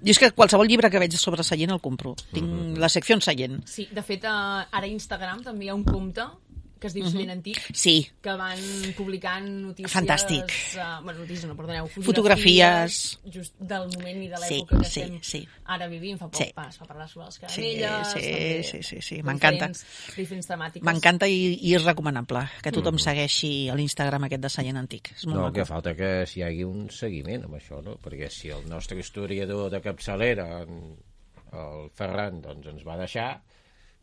I 0.02 0.11
és 0.14 0.18
que 0.22 0.31
qualsevol 0.33 0.68
llibre 0.70 0.90
que 0.90 0.98
veig 1.02 1.14
sobre 1.18 1.42
Sallent 1.44 1.72
el 1.74 1.81
compro. 1.83 2.14
Tinc 2.33 2.46
Mhm. 2.48 2.78
la 2.78 2.88
secció 2.88 3.14
en 3.16 3.20
Sallent. 3.20 3.61
Sí, 3.66 3.88
de 3.90 4.02
fet, 4.02 4.24
uh, 4.24 4.64
ara 4.70 4.87
a 4.87 4.88
Instagram 4.88 5.42
també 5.42 5.66
hi 5.66 5.68
ha 5.68 5.74
un 5.74 5.85
compte 5.85 6.22
que 6.79 6.87
es 6.87 6.95
diu 6.95 7.05
Sallent 7.09 7.31
Antic, 7.35 7.59
Sí, 7.75 8.09
que 8.23 8.35
van 8.38 8.59
publicant 8.97 9.47
notícies... 9.64 9.93
Fantàstic. 9.93 10.53
Uh, 10.77 11.03
bueno, 11.05 11.21
notícies 11.25 11.45
no, 11.51 11.57
perdoneu, 11.59 11.88
Fotografies. 11.88 13.19
just 13.33 13.55
del 13.59 13.88
moment 13.97 14.23
i 14.23 14.29
de 14.29 14.37
Sí, 14.45 14.55
l'època 14.61 14.79
que 14.79 14.85
sí, 14.91 15.01
estem 15.03 15.19
sí. 15.23 15.41
ara 15.64 15.88
vivint. 15.91 16.19
Fa 16.21 16.29
poc 16.31 16.43
Sí. 16.43 16.53
pas, 16.55 16.79
va 16.81 16.87
parlar 16.87 17.09
sobre 17.09 17.27
les 17.27 17.35
Sí, 17.35 17.41
caramelles... 17.41 18.07
sí, 18.09 18.14
també 18.14 18.62
sí, 18.71 18.83
sí, 18.83 19.01
sí, 19.03 19.17
de 19.17 19.23
m'encanta. 19.27 19.71
Diferents, 20.17 20.47
temàtiques. 20.49 20.87
m'encanta 20.87 21.29
i, 21.29 21.59
i 21.62 21.75
és 21.75 21.85
recomanable 21.85 22.45
que 22.62 22.73
tothom 22.73 22.99
segueixi 22.99 23.69
a 23.71 23.75
l'Instagram 23.79 24.25
aquest 24.29 24.43
de 24.43 24.49
Sallent 24.55 24.77
Antic. 24.85 25.12
És 25.17 25.27
molt 25.27 25.37
No, 25.37 25.43
maco. 25.49 25.55
que 25.59 25.64
falta 25.69 25.95
que 25.99 26.12
hi 26.35 26.43
hagi 26.43 26.64
un 26.64 26.88
seguiment 26.91 27.45
amb 27.45 27.55
això, 27.59 27.83
no? 27.83 27.97
Perquè 28.03 28.31
si 28.31 28.51
el 28.55 28.69
nostre 28.69 28.99
historiador 29.01 29.71
de 29.71 29.81
capçalera, 29.81 30.49
el 30.62 31.88
Ferran, 31.97 32.41
doncs 32.45 32.67
ens 32.69 32.85
va 32.87 32.97
deixar, 33.01 33.43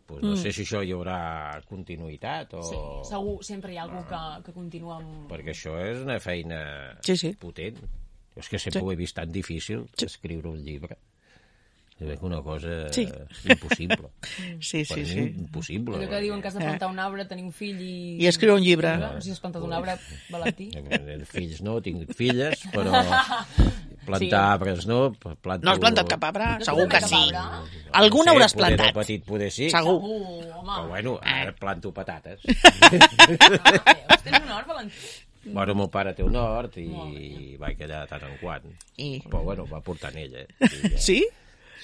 doncs 0.08 0.24
no 0.24 0.36
sé 0.38 0.52
si 0.54 0.62
això 0.65 0.84
hi 0.86 0.91
haurà 0.94 1.62
continuïtat 1.70 2.54
o... 2.54 2.62
Sí, 2.63 2.78
segur, 3.10 3.39
sempre 3.44 3.74
hi 3.74 3.78
ha 3.80 3.84
algú 3.88 4.04
que, 4.10 4.22
que 4.46 4.54
continua 4.54 5.00
amb... 5.02 5.26
Perquè 5.32 5.54
això 5.56 5.74
és 5.82 6.04
una 6.06 6.20
feina 6.20 6.60
Sí, 7.02 7.18
sí. 7.18 7.34
potent. 7.41 7.80
Jo 8.36 8.44
és 8.44 8.50
que 8.52 8.60
sempre 8.60 8.82
Sí. 8.82 8.86
ho 8.86 8.91
he 8.91 8.96
vist 9.00 9.15
tan 9.18 9.32
difícil, 9.32 9.86
escriure 9.98 10.50
un 10.52 10.62
llibre. 10.63 10.98
Se 11.98 12.04
ve 12.04 12.18
que 12.20 12.26
una 12.28 12.41
cosa 12.44 12.89
Sí. 12.91 13.08
impossible. 13.50 14.10
Sí, 14.60 14.84
Per 14.84 14.98
sí, 14.98 15.00
mi, 15.00 15.06
sí. 15.06 15.20
impossible. 15.39 15.96
Allò 15.96 16.10
que 16.10 16.20
diuen 16.22 16.41
que 16.41 16.50
has 16.50 16.54
de 16.54 16.60
Eh. 16.60 16.68
plantar 16.68 16.89
un 16.91 17.00
arbre, 17.00 17.24
tenir 17.26 17.46
un 17.46 17.54
fill 17.54 17.80
i... 17.80 18.18
I 18.20 18.28
escriure 18.28 18.58
un 18.58 18.63
llibre. 18.65 18.98
No 18.98 19.13
sé 19.15 19.30
si 19.30 19.32
has 19.32 19.39
plantat 19.39 19.63
un 19.63 19.72
arbre, 19.74 19.96
Valentí. 20.30 20.70
Fills 21.32 21.62
no, 21.63 21.80
tinc 21.82 22.12
filles, 22.13 22.65
però 22.76 22.91
plantar 24.06 24.30
Sí. 24.30 24.54
arbres 24.54 24.86
no. 24.88 25.00
Planto... 25.13 25.65
No 25.65 25.72
has 25.74 25.80
plantat 25.80 26.08
cap 26.13 26.24
arbre? 26.30 26.44
has 26.44 26.65
Segur 26.70 26.88
que 26.88 27.02
sí. 27.02 27.22
Algun 27.94 28.26
No 28.26 28.32
sé, 28.32 28.36
hauràs 28.38 28.54
poder 28.56 28.72
de 28.72 28.78
plantat. 28.78 28.96
petit 29.02 29.26
poder 29.26 29.52
sí. 29.52 29.70
Segur. 29.74 29.98
Uh, 30.00 30.41
home. 30.54 30.72
Però 30.72 30.88
bueno, 30.88 31.18
ara 31.24 31.54
planto 31.58 31.91
patates. 31.94 32.39
Tens 34.24 34.41
un 34.41 34.52
hort, 34.52 34.68
Valentí? 34.68 35.08
bueno, 35.46 35.76
meu 35.78 35.89
pare 35.94 36.15
té 36.18 36.24
un 36.26 36.34
hort 36.41 36.74
i 36.82 37.54
vaig 37.62 37.82
allà 37.86 38.00
de 38.02 38.08
tant 38.10 38.24
en 38.26 38.38
quant. 38.41 38.63
I... 38.98 39.10
Però 39.28 39.44
bueno, 39.46 39.68
va 39.70 39.78
portant 39.86 40.15
ell, 40.18 40.34
eh? 40.41 40.48
I 40.60 40.89
ja- 40.96 41.02
Sí? 41.06 41.20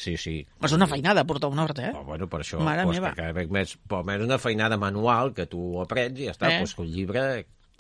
Sí, 0.02 0.16
sí. 0.18 0.34
És 0.66 0.72
una 0.74 0.88
feinada 0.90 1.22
portar 1.30 1.52
un 1.54 1.60
hort, 1.62 1.78
eh? 1.78 1.92
Però, 1.94 2.02
bueno, 2.08 2.26
per 2.32 2.40
això, 2.42 2.58
Mare 2.66 2.88
pues, 2.88 2.98
meva. 2.98 3.12
que 3.12 3.20
cada 3.22 3.36
vegada 3.38 3.54
més, 3.60 3.76
però 3.86 4.00
almenys 4.02 4.26
una 4.26 4.40
feinada 4.42 4.78
manual 4.82 5.30
que 5.38 5.46
tu 5.52 5.62
aprens 5.84 6.18
i 6.20 6.26
ja 6.26 6.34
està, 6.34 6.50
Eh? 6.50 6.56
eh? 6.56 6.64
pues, 6.64 6.74
que 6.74 6.82
un 6.82 6.90
llibre 6.96 7.26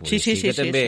Sí, 0.03 0.19
sí, 0.19 0.35
sí, 0.35 0.47
que 0.49 0.53
sí, 0.53 0.61
també 0.61 0.83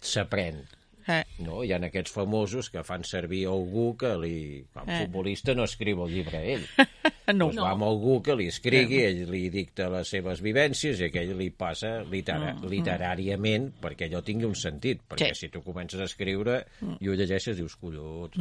s'aprèn. 0.00 0.62
Eh. 1.08 1.22
No? 1.42 1.62
Hi 1.64 1.72
ha 1.72 1.80
aquests 1.82 2.12
famosos 2.12 2.70
que 2.70 2.82
fan 2.84 3.04
servir 3.04 3.46
algú 3.46 3.96
que 3.96 4.14
li... 4.18 4.64
Com 4.72 4.88
Eh. 4.88 5.00
futbolista 5.04 5.54
no 5.54 5.64
escriu 5.64 6.04
el 6.06 6.12
llibre 6.14 6.42
ell. 6.54 6.66
No. 7.32 7.46
Pues 7.48 7.60
va 7.62 7.70
amb 7.70 7.84
algú 7.86 8.16
que 8.20 8.34
li 8.34 8.48
escrigui, 8.50 8.98
ell 9.06 9.20
li 9.30 9.44
dicta 9.48 9.86
les 9.88 10.08
seves 10.10 10.40
vivències 10.42 10.98
i 11.00 11.04
aquell 11.06 11.30
li 11.38 11.46
passa 11.54 12.02
litera 12.10 12.50
literàriament 12.66 13.68
perquè 13.80 14.08
allò 14.08 14.20
tingui 14.26 14.44
un 14.48 14.56
sentit. 14.58 15.00
Perquè 15.08 15.30
Mm, 15.30 15.32
Sí. 15.32 15.32
Mm. 15.32 15.38
si 15.38 15.48
tu 15.48 15.62
comences 15.62 16.00
a 16.00 16.04
escriure 16.04 16.66
i 17.00 17.08
ho 17.08 17.14
llegeixes 17.14 17.56
dius, 17.56 17.76
collons, 17.76 18.34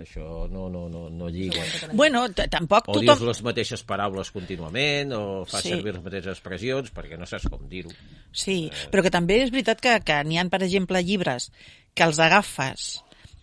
això 0.00 0.48
no, 0.48 0.68
no, 0.70 0.88
no, 0.88 1.08
no 1.10 1.28
lliga. 1.28 1.62
Bueno, 1.92 2.28
tampoc 2.32 2.88
O 2.88 3.00
dius 3.00 3.18
tothom... 3.18 3.28
les 3.28 3.42
mateixes 3.42 3.82
paraules 3.82 4.30
contínuament, 4.30 5.12
o 5.12 5.44
fas 5.44 5.62
Sí. 5.62 5.70
servir 5.74 5.92
les 5.94 6.02
mateixes 6.02 6.30
expressions, 6.38 6.92
perquè 6.94 7.18
no 7.18 7.26
saps 7.26 7.48
com 7.50 7.68
dir-ho. 7.68 7.90
Sí, 8.32 8.70
però 8.90 9.02
que 9.02 9.10
també 9.10 9.42
és 9.42 9.50
veritat 9.50 9.80
que, 9.80 9.98
que 10.04 10.22
n'hi 10.24 10.38
ha, 10.38 10.44
per 10.48 10.62
exemple, 10.62 11.02
llibres 11.02 11.50
que 11.98 12.06
els 12.06 12.20
agafes 12.22 12.88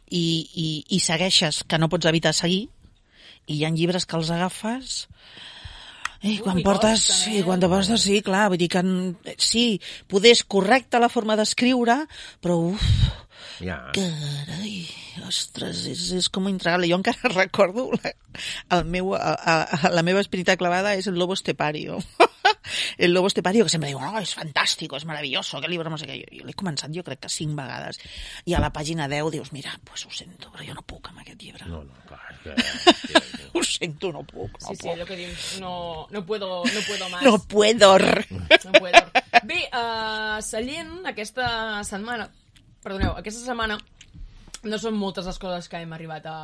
i, 0.08 0.24
i, 0.56 0.70
i 0.96 1.02
segueixes 1.04 1.64
que 1.68 1.80
no 1.82 1.92
pots 1.92 2.08
evitar 2.10 2.34
seguir, 2.38 2.68
i 3.46 3.60
hi 3.60 3.66
ha 3.66 3.74
llibres 3.74 4.08
que 4.08 4.18
els 4.18 4.32
agafes 4.34 5.04
i 6.26 6.40
quan 6.42 6.58
i 6.58 6.64
portes, 6.66 7.04
sí, 7.06 7.40
eh? 7.40 7.44
quan 7.46 7.62
te 7.62 7.70
portes, 7.70 8.02
sí, 8.08 8.18
clar, 8.26 8.48
vull 8.50 8.58
dir 8.58 8.72
que 8.74 8.82
sí, 9.38 9.66
poder 10.10 10.34
és 10.34 10.42
correcta 10.42 11.02
la 11.04 11.12
forma 11.12 11.36
d'escriure, 11.38 12.00
però 12.42 12.58
uf, 12.72 12.88
Ja. 13.64 13.78
Carai, 13.96 14.84
ostres, 15.28 15.86
és, 15.88 16.02
és 16.18 16.28
com 16.34 16.50
intragable. 16.52 16.90
Jo 16.92 17.00
encara 17.00 17.32
recordo 17.36 17.88
la, 17.96 18.12
el 18.78 18.86
meu, 18.92 19.14
a, 19.16 19.36
a, 19.36 19.56
a, 19.64 19.92
la 19.96 20.04
meva 20.04 20.24
espirita 20.24 20.58
clavada 20.60 20.96
és 21.00 21.08
el 21.12 21.20
Lobo 21.20 21.38
Estepario. 21.38 22.02
El 22.98 23.14
Lobo 23.14 23.28
Estepario, 23.28 23.66
que 23.66 23.74
sempre 23.74 23.90
diu, 23.92 24.00
no, 24.02 24.14
és 24.22 24.36
fantàstic, 24.38 24.94
és 24.98 25.08
maravilloso, 25.10 25.62
que 25.62 25.72
llibre, 25.72 25.90
no 25.92 26.00
sé 26.02 26.10
què. 26.10 26.20
Jo, 26.24 26.32
jo 26.40 26.48
l'he 26.48 26.58
començat, 26.58 26.94
jo 26.96 27.04
crec 27.06 27.24
que 27.26 27.32
cinc 27.32 27.56
vegades. 27.58 28.02
I 28.46 28.56
a 28.58 28.62
la 28.64 28.72
pàgina 28.74 29.10
10 29.12 29.32
dius, 29.38 29.52
mira, 29.56 29.76
pues 29.86 30.06
ho 30.06 30.14
sento, 30.14 30.52
però 30.54 30.68
jo 30.68 30.78
no 30.78 30.86
puc 30.88 31.12
amb 31.12 31.24
aquest 31.24 31.42
llibre. 31.42 31.70
No, 31.72 31.84
no, 31.84 32.06
clar, 32.10 32.36
que... 32.44 32.56
Ho 33.56 33.62
sento, 33.64 34.10
no 34.12 34.26
puc, 34.28 34.52
no 34.60 34.68
Sí, 34.68 34.76
sí, 34.76 34.82
puc. 34.82 34.90
allò 34.92 35.06
que 35.08 35.16
dius, 35.16 35.44
no, 35.62 36.08
no 36.12 36.26
puedo, 36.26 36.64
no 36.66 36.82
puedo 36.88 37.08
más. 37.10 37.24
No 37.24 37.38
puedo. 37.40 37.94
No 37.96 38.72
puedo. 38.74 39.00
Bé, 39.48 39.62
uh, 39.72 40.42
Sallent, 40.44 41.06
aquesta 41.08 41.48
setmana, 41.88 42.28
perdoneu, 42.84 43.14
aquesta 43.16 43.46
setmana 43.46 43.78
no 44.66 44.80
són 44.82 44.98
moltes 45.00 45.28
les 45.30 45.40
coses 45.40 45.70
que 45.72 45.80
hem 45.80 45.94
arribat 45.96 46.28
a, 46.28 46.38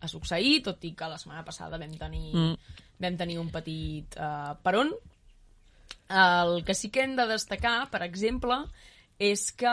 a 0.00 0.10
succeir, 0.10 0.62
tot 0.64 0.84
i 0.86 0.94
que 0.96 1.10
la 1.10 1.18
setmana 1.20 1.44
passada 1.44 1.80
vam 1.82 1.92
tenir, 2.00 2.30
mm. 2.32 2.78
vam 3.04 3.18
tenir 3.20 3.38
un 3.42 3.50
petit 3.52 4.16
uh, 4.16 4.54
peron. 4.64 4.94
El 6.08 6.64
que 6.64 6.74
sí 6.74 6.90
que 6.90 7.02
hem 7.02 7.14
de 7.16 7.26
destacar, 7.26 7.88
per 7.90 8.02
exemple, 8.04 8.58
és 9.18 9.50
que 9.56 9.70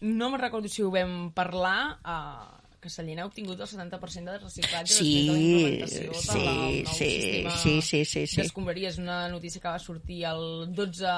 no 0.00 0.30
me'n 0.30 0.40
recordo 0.40 0.68
si 0.70 0.82
ho 0.84 0.90
vam 0.92 1.30
parlar, 1.34 1.98
uh, 2.04 2.58
que 2.78 2.90
Sallent 2.92 3.18
ha 3.18 3.26
obtingut 3.26 3.58
el 3.58 3.66
70% 3.66 4.30
de 4.30 4.38
reciclatge 4.38 4.94
Sí, 4.94 5.08
després 5.26 5.26
de 5.26 5.32
la 5.32 5.40
implementació 5.40 6.12
sí, 6.14 6.38
del 6.38 6.44
nou 6.46 6.92
sí, 6.92 7.08
sí, 7.50 7.72
sí, 7.82 8.04
sí, 8.04 8.26
sí. 8.30 8.40
d'escombraria. 8.42 8.92
És 8.92 9.00
una 9.02 9.24
notícia 9.32 9.60
que 9.60 9.68
va 9.72 9.80
sortir 9.82 10.20
el 10.30 10.68
12, 10.76 11.16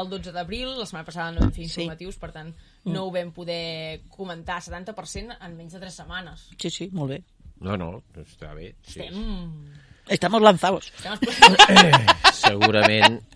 el 0.00 0.08
12 0.14 0.32
d'abril, 0.32 0.72
la 0.78 0.86
setmana 0.88 1.04
passada 1.10 1.34
no 1.36 1.44
vam 1.44 1.52
fer 1.52 1.66
Sí. 1.68 1.82
informatius, 1.82 2.16
per 2.16 2.32
tant 2.32 2.54
no 2.86 3.04
ho 3.04 3.12
vam 3.12 3.30
poder 3.36 4.06
comentar 4.08 4.62
70% 4.62 5.36
en 5.36 5.56
menys 5.58 5.76
de 5.76 5.80
3 5.84 6.00
setmanes. 6.00 6.48
Sí, 6.56 6.70
sí, 6.70 6.88
molt 6.92 7.12
bé. 7.12 7.22
No, 7.60 7.76
no, 7.76 8.02
està 8.16 8.54
bé. 8.56 8.72
Sí. 8.80 9.00
Estem... 9.04 9.74
Estamos 10.08 10.40
lanzados. 10.42 10.88
Estem 10.96 11.12
exposats. 11.12 12.29
Segurament... 12.50 13.20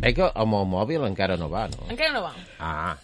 Eh 0.00 0.14
que 0.16 0.24
amb 0.24 0.56
el 0.56 0.62
mòbil 0.64 1.02
encara 1.04 1.34
no 1.36 1.50
va, 1.52 1.66
no? 1.68 1.84
Encara 1.92 2.14
no 2.14 2.22
va. 2.24 2.30
Ah, 2.64 2.94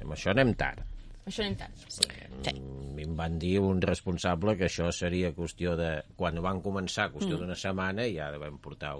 amb 0.00 0.14
això 0.14 0.30
anem 0.32 0.54
tard. 0.56 0.80
Això 1.28 1.42
anem 1.44 1.56
tard. 1.60 1.82
Sí. 1.92 2.06
Mm, 2.54 2.94
Em 3.02 3.12
van 3.18 3.36
dir 3.42 3.58
un 3.60 3.82
responsable 3.84 4.54
que 4.56 4.64
això 4.70 4.88
seria 4.94 5.34
qüestió 5.36 5.74
de... 5.76 5.90
Quan 6.16 6.40
van 6.40 6.62
començar, 6.64 7.10
qüestió 7.12 7.36
d'una 7.36 7.58
setmana, 7.60 8.06
i 8.08 8.16
ja 8.16 8.30
devem 8.32 8.56
portar 8.62 8.94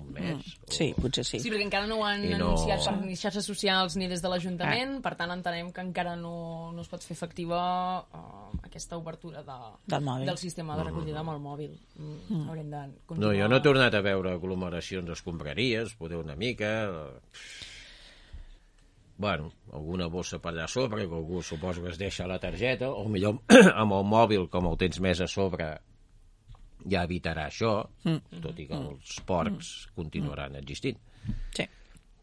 un, 0.00 0.12
mes. 0.14 0.36
o- 0.38 0.72
Sí, 0.72 0.90
potser 1.00 1.24
sí. 1.24 1.40
Sí, 1.40 1.50
perquè 1.50 1.64
encara 1.66 1.86
no 1.90 1.96
ho 2.00 2.04
han 2.06 2.24
I 2.24 2.30
no- 2.34 2.52
anunciat 2.52 2.84
per 2.84 2.94
ni 3.04 3.16
xarxes 3.16 3.44
socials 3.46 3.96
ni 3.96 4.06
des 4.08 4.22
de 4.22 4.28
l'Ajuntament, 4.32 5.00
per 5.02 5.14
tant 5.16 5.30
entenem 5.34 5.72
que 5.72 5.80
encara 5.84 6.14
no, 6.16 6.70
no 6.72 6.80
es 6.82 6.88
pot 6.88 7.02
fer 7.02 7.14
efectiva 7.16 7.60
uh, 8.04 8.50
aquesta 8.62 8.96
obertura 8.96 9.42
de, 9.42 9.58
Del 9.86 10.02
mòbil. 10.04 10.26
del 10.26 10.38
sistema 10.38 10.76
de 10.76 10.84
recollida 10.88 11.20
amb 11.20 11.30
el 11.36 11.40
mòbil. 11.40 11.74
Mm. 11.96 12.46
Haurem 12.48 12.70
de 12.70 12.82
No, 12.86 12.94
continuar. 13.06 13.36
jo 13.42 13.48
no 13.48 13.56
he 13.56 13.66
tornat 13.66 13.94
a 13.94 14.00
veure 14.02 14.32
aglomeracions 14.38 15.06
d'escombraries, 15.08 15.94
poder 15.98 16.16
una 16.22 16.36
mica... 16.36 16.72
Bueno, 19.18 19.50
alguna 19.72 20.06
bossa 20.06 20.38
per 20.38 20.52
allà 20.52 20.64
a 20.68 20.70
sobre, 20.70 21.08
que 21.08 21.14
algú 21.16 21.40
suposo 21.42 21.82
que 21.82 21.90
es 21.90 21.98
deixa 21.98 22.26
la 22.30 22.38
targeta, 22.38 22.90
o 22.94 23.08
millor 23.10 23.40
amb 23.74 23.96
el 23.96 24.04
mòbil, 24.06 24.44
com 24.48 24.68
el 24.70 24.76
tens 24.78 25.00
més 25.02 25.18
a 25.20 25.26
sobre, 25.26 25.72
ja 26.86 27.02
evitarà 27.04 27.46
això, 27.48 27.88
Mm. 28.04 28.40
tot 28.42 28.58
i 28.58 28.66
que 28.68 28.74
els 28.74 29.20
porcs 29.26 29.88
continuaran 29.96 30.56
existint. 30.56 30.98
Sí. 31.54 31.66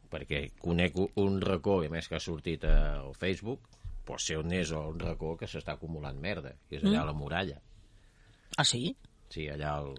Perquè 0.10 0.52
conec 0.62 0.96
un 1.20 1.42
racó, 1.42 1.82
i 1.84 1.88
a 1.88 1.90
més 1.90 2.08
que 2.08 2.16
ha 2.16 2.20
sortit 2.24 2.64
al 2.66 3.14
Facebook, 3.16 3.68
pot 4.06 4.20
ser 4.22 4.38
on 4.38 4.52
és 4.54 4.72
un 4.72 5.00
racó 5.00 5.36
que 5.38 5.48
s'està 5.50 5.74
acumulant 5.74 6.18
merda, 6.22 6.54
que 6.70 6.78
és 6.78 6.84
allà 6.84 7.02
a 7.02 7.06
la 7.06 7.14
muralla. 7.14 7.60
Ah, 8.58 8.64
sí? 8.64 8.96
Sí, 9.30 9.48
allà 9.50 9.74
al, 9.82 9.96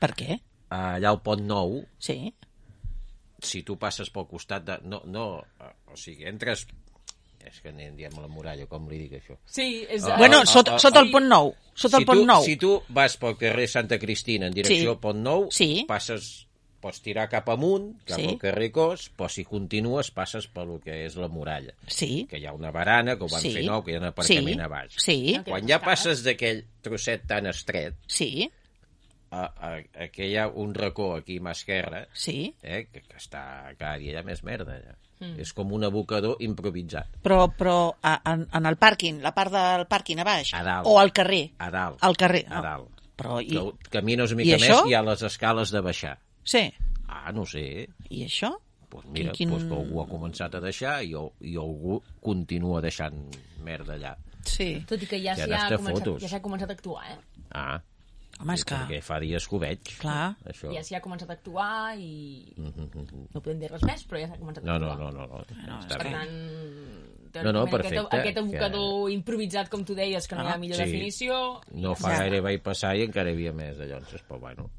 Per 0.00 0.14
què? 0.16 0.38
allà 0.70 1.08
al 1.10 1.20
Pont 1.22 1.42
Nou, 1.46 1.84
Sí. 1.98 2.32
si 3.42 3.62
tu 3.62 3.76
passes 3.78 4.10
pel 4.10 4.26
costat 4.26 4.64
de... 4.64 4.78
No, 4.84 5.02
no, 5.06 5.44
o 5.92 5.96
sigui, 5.96 6.24
entres... 6.28 6.66
És 7.46 7.60
que 7.60 7.70
anem 7.72 7.96
diem 7.96 8.12
a 8.18 8.20
la 8.20 8.28
muralla, 8.28 8.66
com 8.66 8.88
li 8.90 8.98
dic 8.98 9.12
això? 9.22 9.36
Sí, 9.46 9.86
és... 9.88 10.04
Ah, 10.04 10.16
Bueno, 10.18 10.42
ah, 10.42 10.46
sota, 10.46 10.74
ah, 10.76 10.78
sota 10.78 11.00
ah. 11.00 11.02
el 11.02 11.10
pont 11.10 11.26
nou. 11.26 11.54
Sota 11.74 11.96
el 11.96 12.02
si 12.02 12.06
pont 12.06 12.18
tu, 12.20 12.26
nou. 12.28 12.44
Si 12.44 12.56
tu 12.60 12.82
vas 12.88 13.16
pel 13.16 13.36
carrer 13.40 13.66
Santa 13.68 13.98
Cristina 13.98 14.46
en 14.46 14.52
direcció 14.54 14.76
Sí. 14.82 14.86
al 14.86 14.98
Pont 15.00 15.22
Nou, 15.24 15.48
Sí. 15.50 15.84
passes, 15.88 16.46
pots 16.80 17.00
tirar 17.02 17.28
cap 17.28 17.48
amunt, 17.48 18.02
cap 18.04 18.18
Sí. 18.20 18.26
al 18.28 18.38
carrer 18.38 18.70
Cos, 18.72 19.10
però 19.16 19.28
si 19.28 19.44
continues 19.44 20.10
passes 20.10 20.46
pel 20.48 20.78
que 20.84 21.06
és 21.06 21.16
la 21.16 21.28
muralla. 21.28 21.72
Sí. 21.86 22.26
Que 22.28 22.38
hi 22.38 22.46
ha 22.46 22.52
una 22.52 22.70
barana, 22.70 23.16
que 23.16 23.24
ho 23.24 23.28
van 23.28 23.40
Sí. 23.42 23.52
fer 23.52 23.64
nou, 23.64 23.82
que 23.84 23.92
hi 23.92 23.96
ha 23.96 24.00
un 24.00 24.04
aparcament 24.12 24.54
Sí. 24.54 24.60
a 24.60 24.68
baix. 24.68 24.94
Sí. 24.98 25.40
Quan 25.44 25.66
ja 25.68 25.80
passes 25.80 26.22
d'aquell 26.24 26.64
trosset 26.82 27.26
tan 27.26 27.46
estret, 27.46 27.94
Sí. 28.06 28.50
a, 29.30 29.44
a, 29.44 29.76
a, 30.04 30.08
que 30.08 30.26
hi 30.28 30.36
ha 30.36 30.48
un 30.48 30.74
racó 30.74 31.14
aquí 31.16 31.38
a 31.38 31.40
mà 31.40 31.52
esquerra, 31.52 32.06
Sí. 32.12 32.54
eh, 32.62 32.86
que, 32.92 33.00
que 33.02 33.16
està 33.16 33.74
cada 33.78 33.96
dia 33.98 34.12
hi 34.12 34.16
ha 34.16 34.22
més 34.22 34.42
merda 34.42 34.74
allà. 34.76 34.96
Mm. 35.20 35.36
És 35.44 35.52
com 35.52 35.72
un 35.76 35.84
abocador 35.84 36.38
improvisat. 36.40 37.18
Però, 37.24 37.42
però 37.52 37.92
a, 38.00 38.14
en, 38.32 38.46
en 38.56 38.68
el 38.70 38.78
pàrquing, 38.80 39.20
la 39.20 39.34
part 39.36 39.52
del 39.52 39.84
pàrquing 39.90 40.22
a 40.22 40.24
baix? 40.24 40.54
A 40.56 40.62
dalt. 40.64 40.88
O 40.88 40.96
al 40.98 41.12
carrer? 41.12 41.42
A 41.60 41.68
dalt. 41.74 42.00
Al 42.06 42.16
carrer. 42.16 42.46
A 42.48 42.56
no. 42.56 42.62
dalt. 42.64 43.04
Però 43.20 43.36
i... 43.44 43.50
Que 43.52 43.92
camines 43.98 44.32
una 44.32 44.40
i 44.40 44.46
mica 44.46 44.56
això? 44.56 44.78
més 44.80 44.88
i 44.88 44.94
hi 44.94 44.96
ha 44.96 45.02
les 45.04 45.22
escales 45.28 45.74
de 45.74 45.82
baixar. 45.84 46.14
Sí. 46.42 46.64
Ah, 47.06 47.30
no 47.36 47.44
sé. 47.44 47.64
I 48.08 48.24
això? 48.24 48.54
Pues 48.90 49.04
mira, 49.12 49.34
Quin- 49.36 49.52
pues 49.52 49.66
que 49.68 49.76
algú 49.76 50.00
ha 50.02 50.08
començat 50.08 50.56
a 50.56 50.60
deixar 50.64 50.96
i, 51.04 51.12
i 51.12 51.54
algú 51.60 52.00
continua 52.24 52.80
deixant 52.82 53.20
merda 53.62 53.94
allà. 53.94 54.16
Sí. 54.48 54.72
Tot 54.88 55.04
i 55.04 55.06
que 55.06 55.20
ja 55.20 55.36
Ja 55.36 55.44
s'hi 55.44 55.52
ha, 55.52 55.52
n'has 55.52 55.70
de 55.70 55.78
començat, 55.84 56.24
ja 56.24 56.30
s'ha 56.32 56.40
començat 56.42 56.72
a 56.72 56.76
actuar, 56.78 57.04
eh? 57.12 57.18
Ah, 57.52 57.76
Home, 58.40 58.54
és 58.56 58.64
que... 58.64 58.74
perquè 58.74 58.98
fa 59.04 59.18
dies 59.20 59.46
que 59.46 59.56
ho 59.56 59.58
veig. 59.60 59.90
Clar. 60.00 60.34
Això. 60.48 60.70
Ja 60.72 60.82
s'hi 60.86 60.94
ha 60.96 61.00
començat 61.04 61.28
a 61.28 61.34
actuar 61.36 61.94
i... 62.00 62.54
No 62.56 63.40
podem 63.42 63.60
dir 63.60 63.68
res 63.70 63.82
més, 63.84 64.02
però 64.08 64.20
ja 64.22 64.30
s'ha 64.30 64.38
començat 64.40 64.64
a 64.64 64.66
No, 64.66 64.78
no, 64.80 64.90
actuar. 64.94 65.12
no, 65.12 65.26
no, 65.26 65.40
no. 65.44 65.62
No, 65.66 65.78
Està 65.84 65.98
Per 65.98 66.06
bé. 66.06 66.12
tant, 66.16 67.44
No, 67.44 67.52
no, 67.54 67.60
perfecte, 67.70 67.98
Aquest, 68.00 68.14
aquest 68.16 68.34
que- 68.34 68.40
abocador 68.42 69.10
improvisat, 69.12 69.68
com 69.70 69.84
tu 69.86 69.94
deies, 69.94 70.26
que 70.26 70.34
no 70.34 70.42
hi 70.42 70.50
ha 70.50 70.54
Ah, 70.56 70.58
millor 70.58 70.80
sí. 70.80 70.86
definició... 70.88 71.60
No 71.78 71.92
fa 71.94 72.10
Ja. 72.16 72.22
gaire 72.24 72.40
vaig 72.42 72.62
passar 72.64 72.96
i 72.98 73.04
encara 73.06 73.30
hi 73.30 73.36
havia 73.38 73.52
més 73.52 73.76
de 73.78 73.86
llonces, 73.86 74.24
però 74.26 74.40
bueno. 74.40 74.70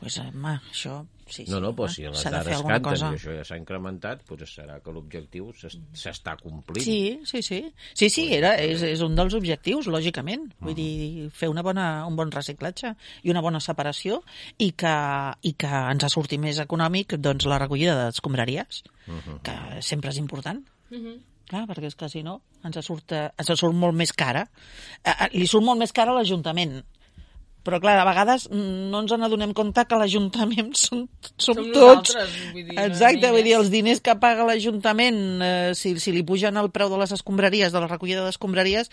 Pues, 0.00 0.18
home, 0.22 0.58
això... 0.72 1.04
Sí, 1.28 1.44
sí, 1.44 1.50
No, 1.52 1.58
no, 1.60 1.74
però 1.76 1.90
si 1.92 2.06
les 2.06 2.22
dades 2.24 2.54
alguna 2.56 2.78
canten 2.80 2.92
cosa. 2.94 3.08
i 3.12 3.16
això 3.18 3.32
ja 3.36 3.42
s'ha 3.44 3.56
incrementat, 3.60 4.22
doncs 4.24 4.54
serà 4.56 4.78
que 4.80 4.90
l'objectiu 4.96 5.50
s'es- 5.52 5.74
s'està 5.92 6.38
complint. 6.40 6.80
Sí, 6.82 7.20
sí, 7.28 7.42
sí. 7.44 7.58
Sí, 7.92 8.08
sí, 8.08 8.24
era, 8.32 8.54
és, 8.56 8.80
és 8.80 9.02
un 9.04 9.14
dels 9.14 9.34
objectius, 9.36 9.90
lògicament. 9.92 10.46
Vull 10.64 10.74
dir, 10.78 11.28
fer 11.36 11.50
una 11.52 11.60
bona, 11.66 12.06
un 12.08 12.16
bon 12.16 12.32
reciclatge 12.32 12.94
i 13.24 13.28
una 13.34 13.42
bona 13.44 13.60
separació 13.60 14.22
i 14.56 14.70
que, 14.72 14.94
i 15.42 15.52
que 15.52 15.68
ens 15.92 16.04
ha 16.04 16.08
sortit 16.08 16.40
més 16.40 16.58
econòmic 16.64 17.18
doncs, 17.20 17.44
la 17.44 17.58
recollida 17.60 18.06
d'escombraries, 18.06 18.82
que 19.44 19.58
sempre 19.84 20.08
és 20.08 20.16
important. 20.24 20.64
Clar, 21.48 21.66
perquè 21.68 21.88
és 21.92 21.94
que 21.96 22.08
si 22.08 22.22
no 22.24 22.40
ens 22.64 22.76
surt, 22.84 23.12
eh, 23.12 23.28
ens 23.36 23.52
surt 23.60 23.74
molt 23.76 23.94
més 23.96 24.12
cara. 24.16 24.46
Eh, 25.04 25.12
eh, 25.12 25.28
Li 25.36 25.46
surt 25.46 25.64
molt 25.64 25.78
més 25.80 25.92
cara 25.92 26.12
a 26.12 26.14
l'Ajuntament. 26.16 26.80
Però, 27.68 27.80
clar, 27.84 27.98
a 28.00 28.06
vegades 28.08 28.48
mm, 28.48 28.88
no 28.88 29.02
ens 29.04 29.12
n'adonem 29.20 29.52
compte 29.56 29.84
que 29.84 30.00
l'Ajuntament 30.00 30.72
som, 30.86 31.04
som, 31.36 31.58
Som 31.58 31.70
tots. 31.76 32.16
vull 32.54 32.64
dir, 32.64 32.78
Exacte, 32.86 33.28
vull 33.34 33.44
dir, 33.44 33.54
els 33.60 33.68
diners 33.72 34.00
que 34.04 34.16
paga 34.20 34.46
l'Ajuntament, 34.48 35.22
eh, 35.44 35.70
si, 35.76 35.94
si 36.00 36.14
li 36.16 36.24
pugen 36.24 36.56
el 36.56 36.72
preu 36.72 36.88
de 36.88 37.00
les 37.04 37.12
escombraries, 37.18 37.74
de 37.74 37.84
la 37.84 37.90
recollida 37.90 38.24
d'escombraries, 38.24 38.88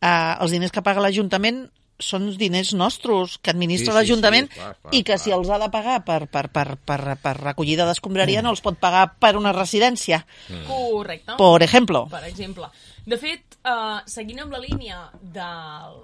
eh, 0.00 0.12
els 0.40 0.56
diners 0.56 0.72
que 0.72 0.82
paga 0.84 1.04
l'Ajuntament 1.04 1.66
són 2.02 2.24
diners 2.36 2.72
nostres, 2.74 3.36
que 3.38 3.52
administra 3.52 3.92
Sí, 3.92 3.92
sí, 3.92 3.98
l'Ajuntament, 4.00 4.48
sí, 4.50 4.64
i 4.98 5.02
que 5.04 5.12
clar. 5.12 5.18
si 5.22 5.30
els 5.36 5.50
ha 5.52 5.60
de 5.62 5.68
pagar 5.70 6.00
per, 6.04 6.24
per, 6.26 6.48
per, 6.50 6.64
per, 6.82 6.98
per 7.22 7.34
recollida 7.38 7.86
d'escombraria 7.86 8.42
no 8.42 8.50
els 8.50 8.64
pot 8.64 8.80
pagar 8.82 9.04
per 9.22 9.36
una 9.38 9.52
residència, 9.54 10.24
Correcte. 10.66 11.36
per 11.38 11.62
ejemplo. 11.62 12.06
per 12.10 12.24
exemple. 12.26 12.66
De 13.06 13.20
fet, 13.20 13.60
uh, 13.62 14.00
seguint 14.10 14.42
amb 14.42 14.56
la 14.56 14.62
línia 14.64 15.04
del 15.22 16.02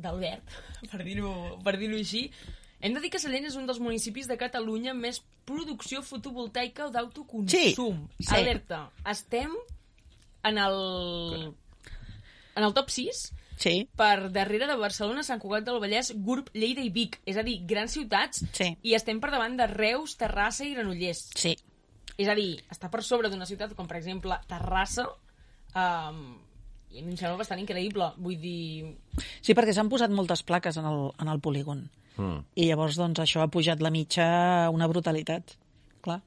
d'Albert, 0.00 0.58
per 0.90 1.02
dir-ho 1.04 1.58
per 1.64 1.76
dir 1.80 1.90
així, 1.94 2.30
hem 2.80 2.94
de 2.96 3.00
dir 3.04 3.10
que 3.12 3.18
Sallent 3.20 3.46
és 3.50 3.56
un 3.60 3.66
dels 3.68 3.80
municipis 3.82 4.28
de 4.30 4.38
Catalunya 4.40 4.92
amb 4.94 5.04
més 5.04 5.20
producció 5.44 6.00
fotovoltaica 6.02 6.86
o 6.86 6.90
d'autoconsum. 6.94 7.50
Sí, 8.16 8.24
sí. 8.24 8.34
Alerta, 8.34 8.90
estem 9.10 9.52
en 10.44 10.58
el, 10.58 11.52
en 12.56 12.64
el 12.64 12.74
top 12.74 12.88
6 12.90 13.32
Sí, 13.60 13.90
per 13.92 14.30
darrere 14.32 14.64
de 14.66 14.74
Barcelona, 14.80 15.20
Sant 15.22 15.36
Cugat 15.42 15.66
del 15.66 15.76
Vallès, 15.82 16.14
Gurb, 16.16 16.46
Lleida 16.56 16.80
i 16.80 16.88
Vic. 16.88 17.18
És 17.28 17.36
a 17.36 17.42
dir, 17.44 17.58
grans 17.68 17.92
ciutats 17.92 18.40
Sí. 18.56 18.70
i 18.80 18.94
estem 18.96 19.20
per 19.20 19.28
davant 19.34 19.58
de 19.58 19.66
Reus, 19.68 20.14
Terrassa 20.16 20.64
i 20.64 20.72
Granollers. 20.72 21.26
sí. 21.36 21.56
És 22.16 22.28
a 22.28 22.34
dir, 22.34 22.58
està 22.68 22.90
per 22.90 23.02
sobre 23.04 23.28
d'una 23.30 23.46
ciutat 23.46 23.74
com, 23.74 23.86
per 23.88 23.96
exemple, 23.96 24.36
Terrassa, 24.48 25.06
um, 25.74 26.38
i 26.90 27.00
a 27.00 27.04
mi 27.04 27.14
em 27.14 27.18
sembla 27.18 27.38
bastant 27.40 27.60
increïble. 27.62 28.10
Vull 28.18 28.38
dir... 28.42 28.94
Sí, 29.40 29.54
perquè 29.54 29.74
s'han 29.76 29.90
posat 29.92 30.12
moltes 30.14 30.42
plaques 30.46 30.78
en 30.80 30.88
el, 30.90 31.02
en 31.22 31.30
el 31.32 31.42
polígon. 31.42 31.84
Mm. 32.16 32.40
I 32.58 32.70
llavors, 32.70 32.98
doncs, 33.00 33.22
això 33.22 33.44
ha 33.44 33.50
pujat 33.52 33.82
la 33.84 33.92
mitja 33.94 34.26
una 34.74 34.88
brutalitat. 34.90 35.54
Clar. 36.04 36.18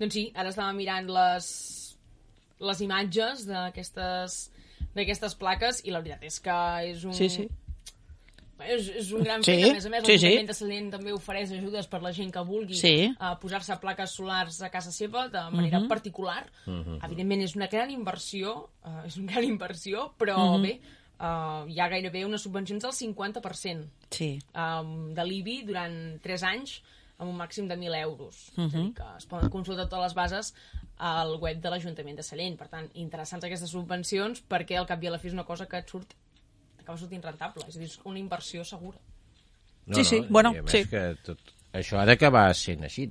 Doncs 0.00 0.16
sí, 0.16 0.26
ara 0.34 0.50
estava 0.50 0.74
mirant 0.76 1.08
les, 1.14 1.46
les 2.58 2.82
imatges 2.84 3.46
d'aquestes 3.50 4.42
d'aquestes 4.94 5.34
plaques 5.34 5.80
i 5.82 5.92
la 5.94 6.00
veritat 6.02 6.22
és 6.28 6.40
que 6.42 6.56
és 6.90 7.04
un... 7.06 7.14
Sí, 7.16 7.26
sí. 7.32 7.48
És, 8.60 8.88
és 8.88 9.08
un 9.12 9.22
gran 9.24 9.42
Sí, 9.42 9.50
fet, 9.52 9.70
a 9.70 9.74
més 9.74 9.86
a 9.86 9.90
més, 9.90 10.04
sí, 10.06 10.12
sí. 10.18 10.26
l'Ajuntament 10.28 10.46
de 10.46 10.54
Sallent 10.54 10.90
també 10.92 11.12
ofereix 11.12 11.50
ajudes 11.52 11.86
per 11.90 12.00
la 12.02 12.12
gent 12.12 12.30
que 12.32 12.40
vulgui 12.46 12.74
Sí. 12.78 12.92
uh, 13.18 13.34
posar-se 13.40 13.76
plaques 13.82 14.10
solars 14.14 14.60
a 14.62 14.70
casa 14.70 14.92
seva 14.92 15.28
de 15.28 15.42
manera 15.50 15.80
Mhm. 15.80 15.88
particular. 15.88 16.46
Evidentment 17.02 17.42
és 17.42 17.56
una 17.56 17.66
gran 17.66 17.90
inversió, 17.90 18.70
uh, 18.84 19.02
és 19.06 19.16
una 19.16 19.32
gran 19.32 19.44
inversió, 19.44 20.14
però 20.16 20.36
Mhm. 20.56 20.62
bé, 20.62 20.80
uh, 21.20 21.66
hi 21.68 21.80
ha 21.80 21.88
gairebé 21.88 22.24
unes 22.24 22.42
subvencions 22.42 22.82
del 22.82 22.92
50% 22.92 23.90
Sí. 24.10 24.38
um, 24.54 25.12
de 25.14 25.24
l'IBI 25.24 25.62
durant 25.64 26.20
3 26.22 26.42
anys 26.44 26.82
amb 27.18 27.30
un 27.30 27.36
màxim 27.36 27.66
de 27.68 27.76
1.000 27.76 27.94
euros. 27.94 28.50
És 28.52 28.58
a 28.58 28.62
Mhm. 28.62 28.70
dir, 28.70 28.94
que 28.94 29.02
es 29.18 29.26
poden 29.26 29.50
consultar 29.50 29.88
totes 29.88 30.02
les 30.04 30.14
bases 30.14 30.54
al 30.98 31.36
web 31.40 31.60
de 31.60 31.70
l'Ajuntament 31.70 32.16
de 32.16 32.22
Sallent. 32.22 32.56
Per 32.56 32.68
tant, 32.68 32.88
interessants 32.94 33.44
aquestes 33.44 33.70
subvencions 33.70 34.42
perquè 34.48 34.76
al 34.78 34.86
cap 34.86 35.02
i 35.02 35.06
a 35.08 35.10
la 35.10 35.18
fi 35.18 35.28
és 35.28 35.32
una 35.34 35.44
cosa 35.44 35.66
que 35.66 35.76
et 35.76 35.88
surt 35.88 36.14
acaba 36.84 37.00
sortint 37.00 37.24
rentable. 37.24 37.64
És 37.66 37.76
a 37.76 37.82
dir, 37.82 37.88
és 37.90 37.98
una 38.04 38.20
inversió 38.22 38.64
segura. 38.68 39.00
No, 39.86 39.96
Sí, 39.98 40.04
sí, 40.04 40.20
no, 40.20 40.28
bueno, 40.38 40.52
sí. 40.70 40.84
Que 40.88 41.02
tot, 41.24 41.40
això 41.76 41.98
ha 42.00 42.06
d'acabar 42.08 42.46
sent 42.56 42.84
així. 42.86 43.08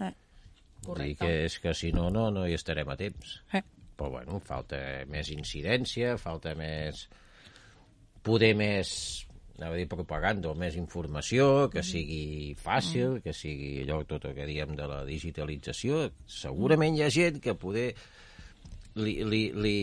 Eh, 0.00 0.10
Vull 0.84 0.98
dir 1.00 1.14
Correcte. 1.14 1.20
que 1.24 1.44
és 1.46 1.58
que 1.62 1.72
si 1.78 1.92
no, 1.96 2.10
no, 2.12 2.26
no 2.34 2.42
hi 2.48 2.56
estarem 2.58 2.88
a 2.92 2.96
temps. 3.00 3.38
eh. 3.52 3.62
Però 3.94 4.10
bueno, 4.10 4.40
falta 4.42 4.76
més 5.06 5.28
incidència, 5.30 6.16
falta 6.18 6.56
més... 6.58 7.04
poder 8.26 8.54
més 8.58 8.90
anava 9.54 9.76
a 9.76 9.78
dir 9.78 9.86
propaganda 9.86 10.48
o 10.50 10.54
més 10.58 10.74
informació, 10.80 11.68
que 11.70 11.82
sigui 11.86 12.56
fàcil, 12.58 13.20
que 13.22 13.32
sigui 13.36 13.84
allò 13.84 14.00
tot 14.08 14.24
el 14.26 14.34
que 14.34 14.46
diem 14.48 14.72
de 14.74 14.86
la 14.90 15.04
digitalització. 15.06 16.08
Segurament 16.26 16.96
hi 16.98 17.04
ha 17.06 17.10
gent 17.14 17.38
que 17.44 17.54
poder 17.54 17.92
li, 18.98 19.14
li, 19.22 19.42
li, 19.54 19.76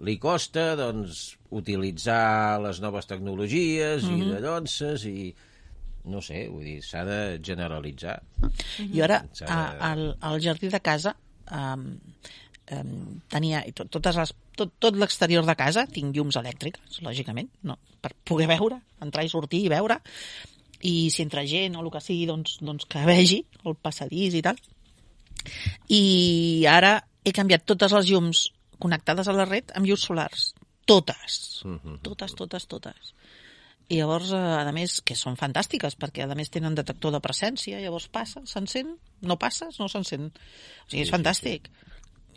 li 0.00 0.16
costa 0.18 0.74
doncs, 0.76 1.36
utilitzar 1.54 2.58
les 2.64 2.80
noves 2.82 3.06
tecnologies 3.06 4.02
i 4.10 4.16
de 4.26 4.40
llonces 4.42 5.04
i 5.06 5.34
no 6.04 6.20
sé, 6.20 6.48
vull 6.52 6.64
dir, 6.66 6.80
s'ha 6.84 7.04
de 7.08 7.18
generalitzar. 7.40 8.18
Jo 8.92 9.04
ara, 9.06 9.22
S'ha 9.32 9.46
a, 9.48 9.60
de- 9.72 9.78
al, 9.86 10.02
al 10.20 10.40
jardí 10.44 10.68
de 10.68 10.80
casa, 10.84 11.14
um, 11.48 11.86
um, 12.76 13.20
tenia 13.32 13.62
i 13.64 13.72
tot, 13.72 13.88
totes 13.88 14.18
les, 14.20 14.34
tot, 14.58 14.74
tot 14.82 14.98
l'exterior 15.00 15.46
de 15.48 15.54
casa, 15.56 15.86
tinc 15.88 16.12
llums 16.16 16.36
elèctriques, 16.36 17.00
lògicament, 17.06 17.48
no, 17.62 17.78
per 18.04 18.12
poder 18.28 18.50
veure, 18.50 18.82
entrar 19.00 19.24
i 19.24 19.32
sortir 19.32 19.62
i 19.64 19.72
veure, 19.72 19.96
i 20.84 21.08
si 21.08 21.22
entra 21.24 21.46
gent 21.48 21.78
o 21.78 21.86
el 21.86 21.88
que 21.94 22.02
sigui, 22.04 22.26
doncs, 22.28 22.58
doncs 22.60 22.84
que 22.84 23.06
vegi 23.08 23.40
el 23.64 23.78
passadís 23.80 24.36
i 24.36 24.42
tal. 24.44 24.60
I 25.88 26.64
ara 26.68 26.98
he 27.24 27.32
canviat 27.32 27.64
totes 27.64 27.92
les 27.96 28.10
llums 28.12 28.50
connectades 28.82 29.28
a 29.28 29.36
la 29.36 29.46
red 29.48 29.72
amb 29.74 29.88
llums 29.88 30.06
solars. 30.08 30.52
Totes. 30.84 31.62
Totes, 32.04 32.34
totes, 32.36 32.66
totes. 32.68 33.14
I 33.92 33.98
llavors, 34.00 34.30
eh, 34.32 34.38
a 34.38 34.72
més, 34.72 35.00
que 35.04 35.16
són 35.16 35.36
fantàstiques, 35.36 35.96
perquè 36.00 36.24
a 36.24 36.36
més 36.36 36.50
tenen 36.52 36.76
detector 36.76 37.12
de 37.12 37.20
presència, 37.24 37.80
llavors 37.80 38.08
passa, 38.08 38.40
s'encén, 38.48 38.94
no 39.20 39.36
passes, 39.36 39.78
no 39.80 39.88
s'encén. 39.92 40.30
O 40.30 40.88
sigui, 40.88 41.02
és 41.04 41.12
fantàstic. 41.12 41.68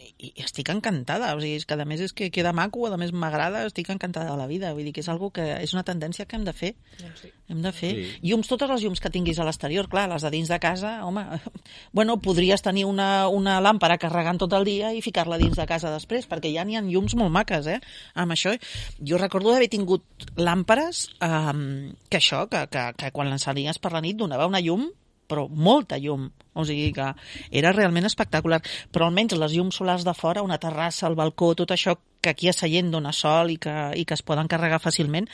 I, 0.07 0.31
I 0.39 0.43
estic 0.45 0.69
encantada, 0.71 1.33
o 1.35 1.41
sigui, 1.41 1.57
és 1.59 1.65
que 1.67 1.75
a 1.75 1.85
més 1.87 2.01
és 2.03 2.13
que 2.15 2.29
queda 2.33 2.53
maco, 2.55 2.85
a 2.87 2.99
més 2.99 3.11
m'agrada, 3.11 3.65
estic 3.67 3.89
encantada 3.93 4.31
de 4.31 4.37
la 4.39 4.47
vida, 4.49 4.73
vull 4.75 4.87
dir 4.87 4.93
que 4.95 5.03
és 5.03 5.09
algo 5.11 5.29
que 5.35 5.45
és 5.59 5.73
una 5.75 5.83
tendència 5.87 6.25
que 6.25 6.37
hem 6.37 6.45
de 6.47 6.53
fer. 6.55 6.73
Doncs 7.01 7.23
sí. 7.25 7.31
Hem 7.51 7.61
de 7.63 7.71
fer. 7.75 7.91
Sí. 7.95 8.19
Llums, 8.27 8.49
totes 8.51 8.71
les 8.71 8.85
llums 8.85 9.01
que 9.03 9.11
tinguis 9.13 9.39
a 9.39 9.47
l'exterior, 9.47 9.89
clar, 9.91 10.07
les 10.11 10.23
de 10.23 10.31
dins 10.33 10.51
de 10.51 10.59
casa, 10.63 10.93
home, 11.07 11.25
bueno, 11.97 12.17
podries 12.23 12.63
tenir 12.65 12.85
una, 12.89 13.27
una 13.27 13.57
làmpara 13.63 13.99
carregant 14.01 14.39
tot 14.43 14.55
el 14.57 14.67
dia 14.67 14.93
i 14.95 15.03
ficar-la 15.05 15.39
dins 15.41 15.59
de 15.59 15.67
casa 15.69 15.91
després, 15.93 16.29
perquè 16.29 16.53
ja 16.55 16.65
n'hi 16.67 16.79
ha 16.79 16.85
llums 16.85 17.17
molt 17.19 17.33
maques, 17.33 17.67
eh, 17.71 17.81
amb 18.15 18.35
això. 18.35 18.55
Jo 19.03 19.19
recordo 19.21 19.51
d'haver 19.53 19.71
tingut 19.71 20.29
làmpares 20.37 21.07
um, 21.23 21.91
que 22.09 22.21
això, 22.21 22.45
que, 22.51 22.67
que, 22.71 22.87
que 22.97 23.11
quan 23.15 23.31
l'encenies 23.31 23.79
per 23.81 23.93
la 23.95 24.03
nit 24.03 24.17
donava 24.19 24.47
una 24.49 24.63
llum 24.63 24.87
però 25.27 25.47
molta 25.51 25.99
llum, 26.01 26.29
o 26.55 26.65
sigui 26.65 26.91
que 26.95 27.11
era 27.51 27.73
realment 27.75 28.07
espectacular, 28.07 28.61
però 28.91 29.07
almenys 29.07 29.35
les 29.37 29.55
llums 29.57 29.77
solars 29.79 30.05
de 30.07 30.13
fora, 30.17 30.43
una 30.45 30.59
terrassa, 30.61 31.07
el 31.07 31.17
balcó, 31.19 31.53
tot 31.55 31.73
això 31.75 31.97
que 32.21 32.31
aquí 32.33 32.49
a 32.49 32.55
Sallent 32.55 32.91
dona 32.91 33.13
sol 33.13 33.51
i 33.53 33.57
que, 33.61 33.75
i 33.95 34.05
que 34.07 34.15
es 34.17 34.23
poden 34.25 34.49
carregar 34.51 34.79
fàcilment, 34.83 35.27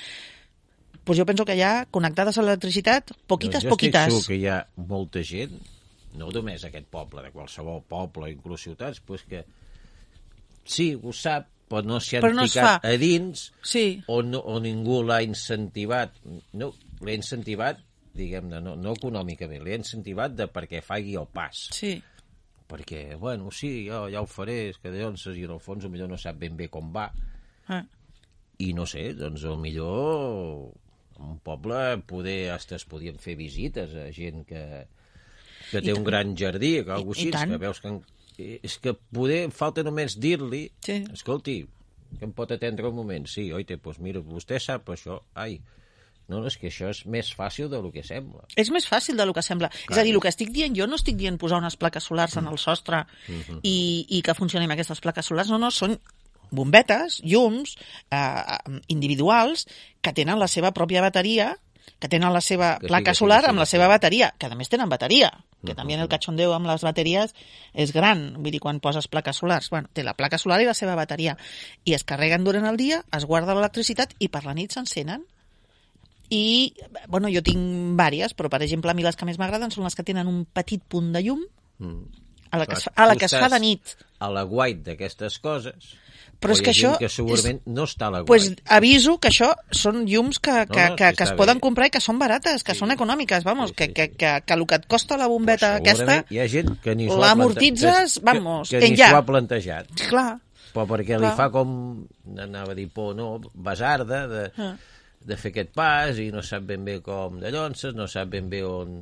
doncs 1.04 1.20
jo 1.20 1.26
penso 1.28 1.46
que 1.46 1.58
ja 1.60 1.86
connectades 1.92 2.38
a 2.38 2.44
l'electricitat, 2.46 3.14
poquites, 3.28 3.64
Doncs 3.64 3.70
jo 3.70 3.70
estic 3.70 3.94
poquites. 3.94 4.12
segur 4.12 4.28
que 4.28 4.40
hi 4.40 4.48
ha 4.48 4.60
molta 4.90 5.24
gent, 5.28 5.56
no 6.20 6.30
només 6.32 6.64
aquest 6.68 6.88
poble, 6.94 7.24
de 7.26 7.32
qualsevol 7.34 7.82
poble, 7.90 8.30
inclús 8.32 8.64
ciutats, 8.68 9.02
pues 9.04 9.26
que 9.28 9.44
sí, 10.64 10.94
ho 10.96 11.12
sap, 11.14 11.50
però 11.70 11.84
no 11.88 12.00
s'hi 12.04 12.18
han 12.18 12.26
Però 12.26 12.36
no 12.38 12.46
ficat 12.46 12.86
a 12.86 12.92
dins 13.02 13.48
Sí, 13.66 14.04
o, 14.08 14.22
no, 14.22 14.40
o 14.40 14.60
ningú 14.62 15.02
l'ha 15.04 15.22
incentivat. 15.26 16.20
No, 16.60 16.74
l'ha 17.02 17.16
incentivat, 17.18 17.80
diguem-ne, 18.14 18.60
no, 18.62 18.76
no 18.78 18.94
econòmicament, 18.96 19.64
l'ha 19.66 19.78
incentivat 19.80 20.36
de 20.38 20.48
perquè 20.52 20.82
faci 20.86 21.16
el 21.20 21.28
pas. 21.34 21.68
sí. 21.74 22.02
Perquè, 22.74 23.18
bueno, 23.20 23.52
sí, 23.52 23.84
jo 23.86 24.06
ja 24.10 24.22
ho 24.24 24.26
faré, 24.26 24.70
és 24.72 24.78
que 24.82 24.90
llavors, 24.90 25.26
i 25.36 25.44
en 25.46 25.52
el 25.54 25.60
fons, 25.62 25.84
millor 25.92 26.08
no 26.10 26.18
sap 26.18 26.38
ben 26.42 26.56
bé 26.58 26.70
com 26.74 26.88
va. 26.96 27.04
Ah. 27.68 27.84
I 28.64 28.72
no 28.74 28.86
sé, 28.90 29.12
doncs 29.14 29.44
el 29.46 29.60
millor 29.62 30.72
en 31.20 31.28
un 31.36 31.40
poble 31.44 32.00
poder 32.08 32.52
hasta 32.56 32.80
es 32.80 32.86
podien 32.90 33.20
fer 33.22 33.36
visites 33.38 33.94
a 33.94 34.08
gent 34.16 34.42
que, 34.50 34.64
que 35.70 35.82
té 35.86 35.94
un 35.94 36.08
gran 36.08 36.34
jardí, 36.40 36.80
que 36.88 36.96
algú 36.96 37.14
així, 37.14 37.30
que 37.30 37.60
veus 37.62 37.82
que... 37.84 37.92
en- 37.94 38.02
És 38.40 38.80
que 38.82 38.96
poder, 39.14 39.52
falta 39.54 39.84
només 39.86 40.16
dir-li, 40.18 40.64
Sí. 40.82 41.04
escolti, 41.14 41.60
que 42.18 42.26
em 42.26 42.32
pot 42.34 42.50
atendre 42.56 42.88
un 42.90 42.96
moment? 42.98 43.28
Sí, 43.30 43.52
oite, 43.54 43.78
doncs 43.78 44.00
mira, 44.02 44.24
vostè 44.26 44.58
sap 44.58 44.90
això, 44.90 45.20
ai, 45.36 45.60
no, 46.28 46.40
no, 46.40 46.48
és 46.48 46.58
que 46.58 46.70
això 46.72 46.90
és 46.90 47.04
més 47.06 47.30
fàcil 47.36 47.70
del 47.70 47.90
que 47.92 48.04
sembla. 48.04 48.46
És 48.56 48.72
més 48.72 48.88
fàcil 48.88 49.18
del 49.20 49.34
que 49.36 49.44
sembla. 49.46 49.70
Clar. 49.70 49.92
És 49.92 50.02
a 50.02 50.04
dir, 50.08 50.14
el 50.16 50.22
que 50.24 50.32
estic 50.32 50.54
dient 50.56 50.76
jo 50.78 50.88
no 50.88 50.96
estic 51.00 51.18
dient 51.20 51.38
posar 51.38 51.60
unes 51.60 51.76
plaques 51.76 52.04
solars 52.04 52.38
en 52.40 52.48
el 52.48 52.58
sostre 52.58 53.06
i, 53.62 54.06
i 54.10 54.22
que 54.24 54.36
funcionin 54.38 54.72
aquestes 54.72 55.02
plaques 55.04 55.26
solars. 55.26 55.52
No, 55.52 55.60
no, 55.60 55.72
són 55.72 55.98
bombetes, 56.54 57.20
llums, 57.26 57.76
eh, 58.14 58.58
individuals, 58.88 59.68
que 60.02 60.14
tenen 60.14 60.40
la 60.40 60.48
seva 60.48 60.72
pròpia 60.72 61.02
bateria 61.02 61.56
que 62.00 62.10
tenen 62.12 62.34
la 62.36 62.42
seva 62.44 62.78
Que 62.80 62.88
sí, 62.88 62.92
placa 62.92 63.14
sí, 63.14 63.20
solar 63.20 63.42
que 63.42 63.48
sí, 63.48 63.50
amb 63.52 63.60
la 63.60 63.66
seva 63.66 63.88
bateria, 63.88 64.34
que 64.40 64.48
a 64.48 64.56
més 64.60 64.70
tenen 64.72 64.90
bateria, 64.92 65.30
que 65.64 65.72
Mhm. 65.72 65.76
també 65.76 65.94
el 65.96 66.10
cachondeo 66.10 66.54
amb 66.54 66.68
les 66.68 66.82
bateries 66.84 67.34
és 67.74 67.94
gran, 67.94 68.34
vull 68.42 68.52
dir, 68.52 68.60
quan 68.60 68.80
poses 68.80 69.08
plaques 69.08 69.38
solars. 69.38 69.70
Bueno, 69.70 69.88
té 69.94 70.04
la 70.04 70.14
placa 70.14 70.38
solar 70.38 70.62
i 70.62 70.66
la 70.66 70.74
seva 70.74 70.96
bateria. 70.96 71.38
I 71.86 71.94
es 71.94 72.04
carreguen 72.04 72.44
durant 72.44 72.66
el 72.66 72.78
dia, 72.78 73.04
es 73.12 73.26
guarda 73.26 73.54
l'electricitat 73.56 74.16
i 74.20 74.28
per 74.28 74.44
la 74.46 74.54
nit 74.54 74.72
s'encenen. 74.72 75.24
I, 76.34 76.74
bueno, 77.08 77.30
jo 77.30 77.44
tinc 77.46 77.94
vàries, 78.00 78.34
però 78.34 78.50
per 78.50 78.62
exemple 78.66 78.90
a 78.92 78.98
mi 78.98 79.04
les 79.06 79.16
que 79.20 79.26
més 79.30 79.38
m'agraden 79.42 79.70
són 79.74 79.86
les 79.86 79.94
que 79.96 80.06
tenen 80.08 80.28
un 80.32 80.46
petit 80.50 80.82
punt 80.90 81.12
de 81.14 81.22
llum 81.28 81.44
Mm. 81.80 82.04
a 82.54 82.58
la 82.62 82.66
que, 82.70 82.76
es, 82.78 82.86
a 82.96 83.06
la 83.10 83.16
que 83.18 83.26
es 83.26 83.34
fa 83.34 83.50
de 83.50 83.60
nit. 83.60 83.96
A 84.22 84.30
la 84.32 84.44
guait 84.48 84.82
d'aquestes 84.86 85.40
coses... 85.44 85.94
Però 86.44 86.52
és 86.58 86.60
que 86.62 86.72
això 86.74 86.90
que 87.00 87.08
segurament 87.08 87.62
no 87.72 87.86
està 87.88 88.08
a 88.10 88.12
la 88.12 88.20
guait. 88.22 88.28
pues, 88.28 88.50
aviso 88.68 89.14
que 89.22 89.30
això 89.30 89.54
són 89.72 90.02
llums 90.06 90.40
que, 90.44 90.52
que, 90.68 90.90
no, 90.90 90.96
que, 91.00 91.10
sí, 91.14 91.16
que 91.16 91.24
es 91.24 91.32
poden 91.40 91.58
bé. 91.62 91.64
comprar 91.64 91.88
i 91.88 91.92
que 91.94 92.02
són 92.04 92.20
barates, 92.20 92.64
que 92.68 92.74
Sí. 92.76 92.80
són 92.82 92.92
econòmiques, 92.92 93.46
vamos, 93.48 93.70
Sí, 93.72 93.76
que, 93.80 93.86
sí, 93.88 93.94
que, 93.94 94.06
sí. 94.10 94.18
que, 94.20 94.32
que 94.46 94.54
el 94.58 94.66
que 94.68 94.76
et 94.76 94.88
costa 94.92 95.16
la 95.18 95.28
bombeta 95.32 95.78
Però 95.78 95.82
aquesta, 95.86 96.18
Hi 96.30 96.40
ha 96.44 96.48
gent 96.52 96.74
que 96.84 96.96
ni 97.00 97.08
l'amortitzes, 97.08 98.20
plante- 98.20 98.40
vamos, 98.44 98.70
que, 98.70 98.80
que 98.80 98.90
ni 98.90 98.96
enllà. 98.98 99.10
s'ho 99.10 99.18
ha 99.18 99.26
plantejat. 99.26 99.88
clar, 100.10 100.40
Però 100.74 100.86
perquè 100.90 101.16
Clar. 101.18 101.22
li 101.22 101.32
fa 101.38 101.50
com, 101.54 102.08
anava 102.38 102.72
a 102.74 102.76
dir 102.76 102.90
por, 102.90 103.16
no, 103.16 103.40
basarda 103.54 104.28
de, 104.28 104.52
Ah. 104.58 104.76
De 105.26 105.38
fer 105.40 105.52
aquest 105.54 105.72
pas 105.78 106.18
i 106.20 106.30
no 106.34 106.42
sap 106.44 106.66
ben 106.68 106.84
bé 106.86 106.98
com 107.06 107.40
de 107.40 107.52
llonces, 107.54 107.96
no 107.96 108.08
sap 108.12 108.30
ben 108.34 108.50
bé 108.52 108.64
on... 108.68 108.98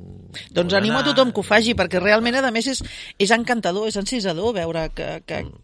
doncs 0.54 0.72
on 0.72 0.78
animo 0.78 0.98
a 0.98 1.02
anar. 1.02 1.10
tothom 1.12 1.32
que 1.34 1.40
ho 1.42 1.46
faci, 1.46 1.74
perquè 1.74 2.00
realment, 2.02 2.36
a 2.38 2.50
més, 2.54 2.68
és, 2.70 2.82
és 3.18 3.30
encantador, 3.34 3.88
és 3.90 3.96
encisador 4.00 4.54
veure 4.56 4.88
que, 4.94 5.10
que, 5.26 5.42
Mm. 5.44 5.60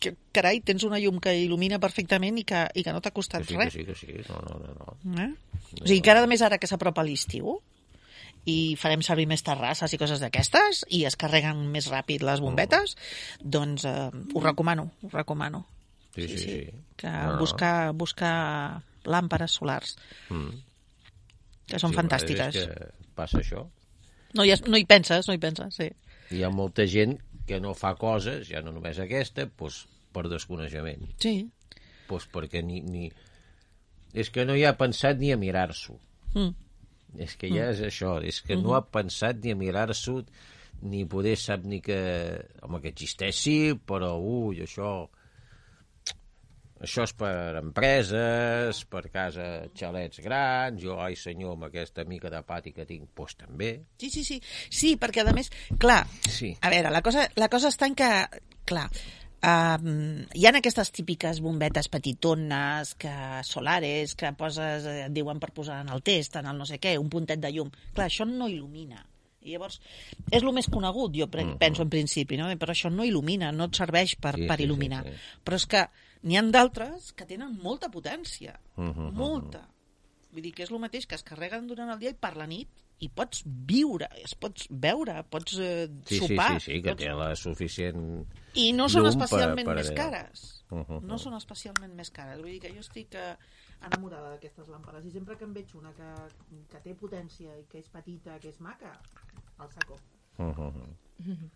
que, 0.00 0.14
carai, 0.32 0.62
tens 0.64 0.82
una 0.88 0.98
llum 0.98 1.18
que 1.20 1.34
il·lumina 1.36 1.78
perfectament 1.78 2.38
i 2.40 2.44
que, 2.48 2.62
i 2.74 2.82
que 2.82 2.92
no 2.92 3.02
t'ha 3.04 3.10
Que 3.12 3.18
costat 3.20 3.44
sí, 3.44 3.52
que 3.54 3.64
res. 3.66 3.72
sí, 3.74 3.84
que 3.84 3.94
sí. 3.94 4.14
No, 4.30 4.38
no, 4.46 4.60
no. 4.64 4.94
no. 5.04 5.22
Eh? 5.22 5.34
O 5.82 5.86
sigui, 5.86 6.00
que 6.00 6.10
ara, 6.10 6.22
a 6.24 6.30
més, 6.30 6.40
ara 6.42 6.56
que 6.58 6.66
s'apropa 6.70 7.04
l'estiu, 7.04 7.58
i 8.48 8.74
farem 8.80 9.02
servir 9.04 9.26
més 9.28 9.42
terrasses 9.44 9.92
i 9.92 9.98
coses 10.00 10.22
d'aquestes, 10.22 10.86
i 10.96 11.02
es 11.04 11.16
carreguen 11.20 11.66
més 11.70 11.90
ràpid 11.92 12.24
les 12.24 12.40
bombetes, 12.40 12.96
doncs 13.44 13.84
eh, 13.84 14.08
ho 14.34 14.40
recomano, 14.40 14.88
ho 15.04 15.10
recomano. 15.12 15.66
Sí, 16.16 16.24
sí, 16.26 16.38
sí. 16.38 16.56
Que 16.96 17.06
No, 17.12 17.34
no. 17.34 17.38
buscar, 17.44 17.92
buscar 17.92 18.80
làmperes 19.04 19.52
solars, 19.60 19.96
Mm. 20.30 20.50
que 21.66 21.78
són 21.78 21.90
Sí, 21.92 21.96
fantàstiques. 21.96 22.52
Que 22.54 22.90
passa 23.14 23.38
això. 23.38 23.66
No, 24.34 24.44
hi, 24.44 24.50
has- 24.52 24.66
no 24.66 24.76
hi 24.76 24.84
penses, 24.84 25.26
no 25.28 25.34
hi 25.34 25.38
penses, 25.38 25.74
sí. 25.74 25.90
Hi 26.30 26.42
ha 26.44 26.50
molta 26.50 26.86
gent 26.86 27.18
que 27.46 27.60
no 27.60 27.74
fa 27.74 27.94
coses, 27.96 28.48
ja 28.48 28.60
no 28.62 28.70
només 28.72 28.98
aquesta, 28.98 29.46
doncs, 29.58 29.86
per 30.12 30.28
desconeixement. 30.28 31.08
Sí. 31.18 31.48
Doncs 32.08 32.28
perquè 32.32 32.62
ni, 32.64 32.80
ni... 32.82 33.10
És 34.14 34.30
que 34.30 34.44
no 34.44 34.54
hi 34.56 34.64
ha 34.64 34.76
pensat 34.78 35.18
ni 35.18 35.30
a 35.32 35.36
mirar-s'ho. 35.36 35.98
Mm. 36.34 36.54
És 37.18 37.36
que 37.36 37.48
ja 37.50 37.70
és 37.70 37.80
això, 37.80 38.20
és 38.22 38.40
que 38.42 38.56
no 38.56 38.74
ha 38.74 38.84
pensat 38.86 39.36
ni 39.42 39.50
a 39.50 39.56
mirar-s'ho, 39.58 40.24
ni 40.82 41.04
poder 41.04 41.36
sap 41.36 41.64
ni 41.64 41.80
que... 41.80 41.98
Home, 42.62 42.80
que 42.80 42.88
existeix 42.88 43.34
sí, 43.36 43.56
però, 43.86 44.14
ui, 44.18 44.60
això... 44.62 45.08
Això 46.80 47.04
és 47.04 47.12
per 47.12 47.58
empreses, 47.60 48.78
per 48.88 49.02
casa 49.12 49.66
xalets 49.76 50.20
grans, 50.24 50.80
jo, 50.82 50.96
ai 51.02 51.16
senyor, 51.16 51.52
amb 51.58 51.66
aquesta 51.68 52.04
mica 52.08 52.30
de 52.32 52.40
pati 52.46 52.72
que 52.72 52.86
tinc, 52.88 53.10
doncs 53.16 53.36
també. 53.36 53.72
Sí, 54.00 54.08
sí, 54.10 54.24
sí. 54.24 54.40
Sí, 54.70 54.94
perquè 54.96 55.20
a 55.26 55.32
més, 55.36 55.50
clar, 55.78 56.06
Sí. 56.28 56.54
a 56.60 56.70
veure, 56.70 56.90
la 56.90 57.02
cosa, 57.02 57.28
la 57.36 57.48
cosa 57.52 57.68
està 57.68 57.86
en 57.86 57.94
que, 57.94 58.08
clar, 58.64 58.88
um, 59.44 60.24
hi 60.34 60.46
ha 60.46 60.54
aquestes 60.56 60.90
típiques 60.92 61.40
bombetes 61.40 61.88
petitones, 61.88 62.94
que 62.94 63.12
solares, 63.44 64.14
que 64.14 64.32
poses, 64.32 64.84
eh, 64.86 65.06
et 65.06 65.12
diuen 65.12 65.38
per 65.40 65.52
posar 65.52 65.82
en 65.82 65.88
el 65.92 66.02
test, 66.02 66.36
en 66.36 66.46
el 66.46 66.56
no 66.58 66.64
sé 66.66 66.78
què, 66.80 66.96
un 66.98 67.08
puntet 67.10 67.40
de 67.40 67.52
llum. 67.52 67.70
Clar, 67.94 68.08
això 68.08 68.24
no 68.26 68.48
il·lumina. 68.48 69.04
I 69.42 69.52
llavors, 69.54 69.80
és 70.30 70.42
el 70.42 70.52
més 70.52 70.66
conegut, 70.68 71.14
jo 71.16 71.26
pre- 71.32 71.56
penso 71.58 71.82
en 71.82 71.88
principi, 71.88 72.36
no? 72.36 72.48
però 72.60 72.72
això 72.74 72.90
no 72.92 73.04
il·lumina, 73.04 73.52
no 73.56 73.64
et 73.70 73.74
serveix 73.76 74.16
per, 74.20 74.34
Sí, 74.36 74.46
per 74.46 74.56
sí, 74.58 74.62
sí, 74.64 74.68
il·luminar. 74.68 75.02
sí. 75.04 75.14
Però 75.44 75.56
és 75.56 75.64
que 75.66 75.86
n'hi 76.22 76.36
han 76.36 76.50
d'altres 76.52 77.12
que 77.12 77.26
tenen 77.26 77.58
molta 77.62 77.88
potència, 77.90 78.58
Mhm, 78.76 79.12
molta. 79.14 79.66
Vull 80.32 80.42
dir 80.42 80.52
que 80.54 80.62
és 80.62 80.70
el 80.70 80.78
mateix 80.78 81.06
que 81.06 81.16
es 81.16 81.24
carreguen 81.26 81.66
durant 81.66 81.88
el 81.90 81.98
dia 81.98 82.10
i 82.10 82.14
per 82.14 82.36
la 82.36 82.46
nit 82.46 82.68
i 83.00 83.08
pots 83.08 83.42
viure, 83.46 84.06
es 84.22 84.34
pots 84.36 84.66
veure, 84.70 85.24
pots 85.28 85.56
eh, 85.58 85.88
Sí, 86.06 86.18
sí, 86.20 86.26
sopar. 86.28 86.60
sí, 86.60 86.72
sí, 86.76 86.82
que 86.82 86.90
pots... 86.90 87.02
té 87.02 87.08
la 87.12 87.34
suficient... 87.34 88.26
I 88.54 88.72
no 88.72 88.88
són 88.88 89.02
llum 89.02 89.14
per- 89.18 89.24
especialment 89.24 89.66
per 89.66 89.74
més 89.76 89.90
cares. 89.90 90.64
Mhm. 90.70 91.00
No 91.08 91.18
són 91.18 91.34
especialment 91.34 91.94
més 91.96 92.10
cares. 92.10 92.38
Vull 92.38 92.52
dir 92.52 92.60
que 92.60 92.70
jo 92.72 92.78
estic 92.80 93.14
eh, 93.14 93.34
enamorada 93.82 94.30
d'aquestes 94.36 94.68
làmpades 94.68 95.04
i 95.06 95.10
sempre 95.10 95.36
que 95.36 95.44
en 95.44 95.52
veig 95.54 95.74
una 95.74 95.92
que, 95.94 96.12
que 96.70 96.80
té 96.84 96.94
potència 96.94 97.56
i 97.58 97.64
que 97.64 97.78
és 97.80 97.88
petita, 97.88 98.38
que 98.38 98.48
és 98.50 98.60
maca, 98.60 99.00
el 99.58 99.68
saco. 99.72 99.98
Uh 100.38 100.54
-huh. 100.54 101.50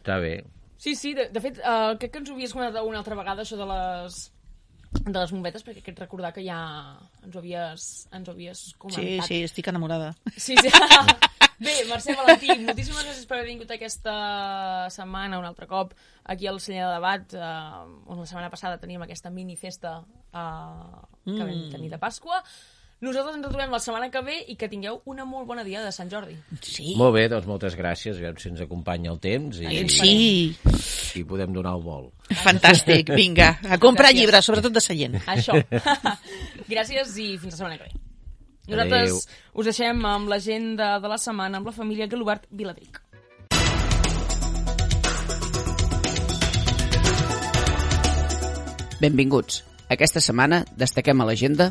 Està 0.00 0.18
bé. 0.20 0.44
Sí, 0.78 0.94
sí, 0.94 1.12
de, 1.14 1.28
de 1.34 1.40
fet, 1.42 1.58
uh, 1.58 1.96
crec 1.98 2.12
que 2.14 2.20
ens 2.22 2.30
ho 2.30 2.34
havies 2.36 2.52
comentat 2.54 2.84
una 2.86 3.00
altra 3.02 3.16
vegada, 3.18 3.42
això 3.42 3.58
de 3.58 3.66
les 3.66 4.18
de 5.04 5.12
les 5.18 5.32
bombetes, 5.34 5.64
perquè 5.66 5.82
crec 5.84 5.98
recordar 6.00 6.30
que 6.32 6.40
ja 6.46 6.58
ens 7.22 7.34
ho 7.36 7.40
havies, 7.42 7.88
ens 8.14 8.28
ho 8.28 8.32
havies 8.32 8.62
Sí, 8.70 8.74
comentat. 8.80 9.26
sí, 9.28 9.42
estic 9.44 9.68
enamorada. 9.68 10.14
Sí, 10.36 10.54
sí. 10.56 10.70
Bé, 11.58 11.72
Mercè 11.90 12.14
Valentí, 12.14 12.46
moltíssimes 12.62 13.02
gràcies 13.02 13.26
per 13.26 13.40
haver 13.40 13.48
vingut 13.50 13.70
aquesta 13.74 14.14
setmana 14.94 15.40
un 15.40 15.44
altre 15.48 15.66
cop 15.66 15.90
aquí 16.30 16.46
al 16.46 16.60
Celler 16.62 16.84
de 16.86 16.92
Debat, 16.94 17.34
eh, 17.34 18.06
on 18.06 18.20
la 18.22 18.26
setmana 18.30 18.48
passada 18.52 18.78
teníem 18.78 19.02
aquesta 19.02 19.28
mini 19.34 19.56
festa 19.58 19.96
eh, 20.32 21.02
que 21.26 21.32
Mm. 21.34 21.42
vam 21.42 21.70
tenir 21.74 21.90
de 21.90 21.98
Pasqua. 21.98 22.38
Nosaltres 22.98 23.36
ens 23.38 23.44
trobem 23.46 23.70
la 23.70 23.78
setmana 23.78 24.08
que 24.10 24.20
ve 24.26 24.36
i 24.50 24.56
que 24.58 24.66
tingueu 24.70 24.96
una 25.12 25.22
molt 25.28 25.46
bona 25.46 25.62
dia 25.62 25.84
de 25.84 25.90
Sant 25.94 26.08
Jordi. 26.10 26.34
Sí. 26.66 26.96
Molt 26.98 27.14
bé, 27.14 27.28
doncs 27.30 27.46
moltes 27.46 27.76
gràcies. 27.78 28.18
A 28.18 28.24
veure 28.24 28.42
si 28.42 28.50
ens 28.50 28.62
acompanya 28.64 29.12
el 29.12 29.20
temps 29.22 29.60
i, 29.62 29.84
Sí, 29.94 30.10
i 31.20 31.22
podem 31.28 31.54
donar 31.54 31.76
el 31.78 31.84
vol. 31.86 32.08
fantàstic. 32.42 33.14
Vinga, 33.14 33.52
a 33.62 33.78
comprar 33.78 34.10
Gràcies. 34.10 34.18
llibres, 34.18 34.44
sobretot 34.50 34.74
de 34.74 34.82
seient. 34.82 35.14
Això. 35.30 35.54
gràcies 36.74 37.14
i 37.22 37.28
fins 37.38 37.54
la 37.54 37.58
setmana 37.60 37.78
que 37.78 37.86
ve. 37.86 38.04
Nosaltres 38.68 39.02
Adéu. 39.14 39.20
us 39.62 39.70
deixem 39.70 40.02
amb 40.04 40.28
l'agenda 40.28 40.96
de 40.98 41.08
la 41.14 41.18
setmana 41.22 41.62
amb 41.62 41.70
la 41.70 41.76
família 41.78 42.10
Galobart 42.10 42.50
Viladric. 42.50 42.98
Benvinguts. 49.00 49.62
Aquesta 49.88 50.20
setmana 50.20 50.64
destaquem 50.76 51.20
a 51.22 51.26
l'agenda 51.28 51.70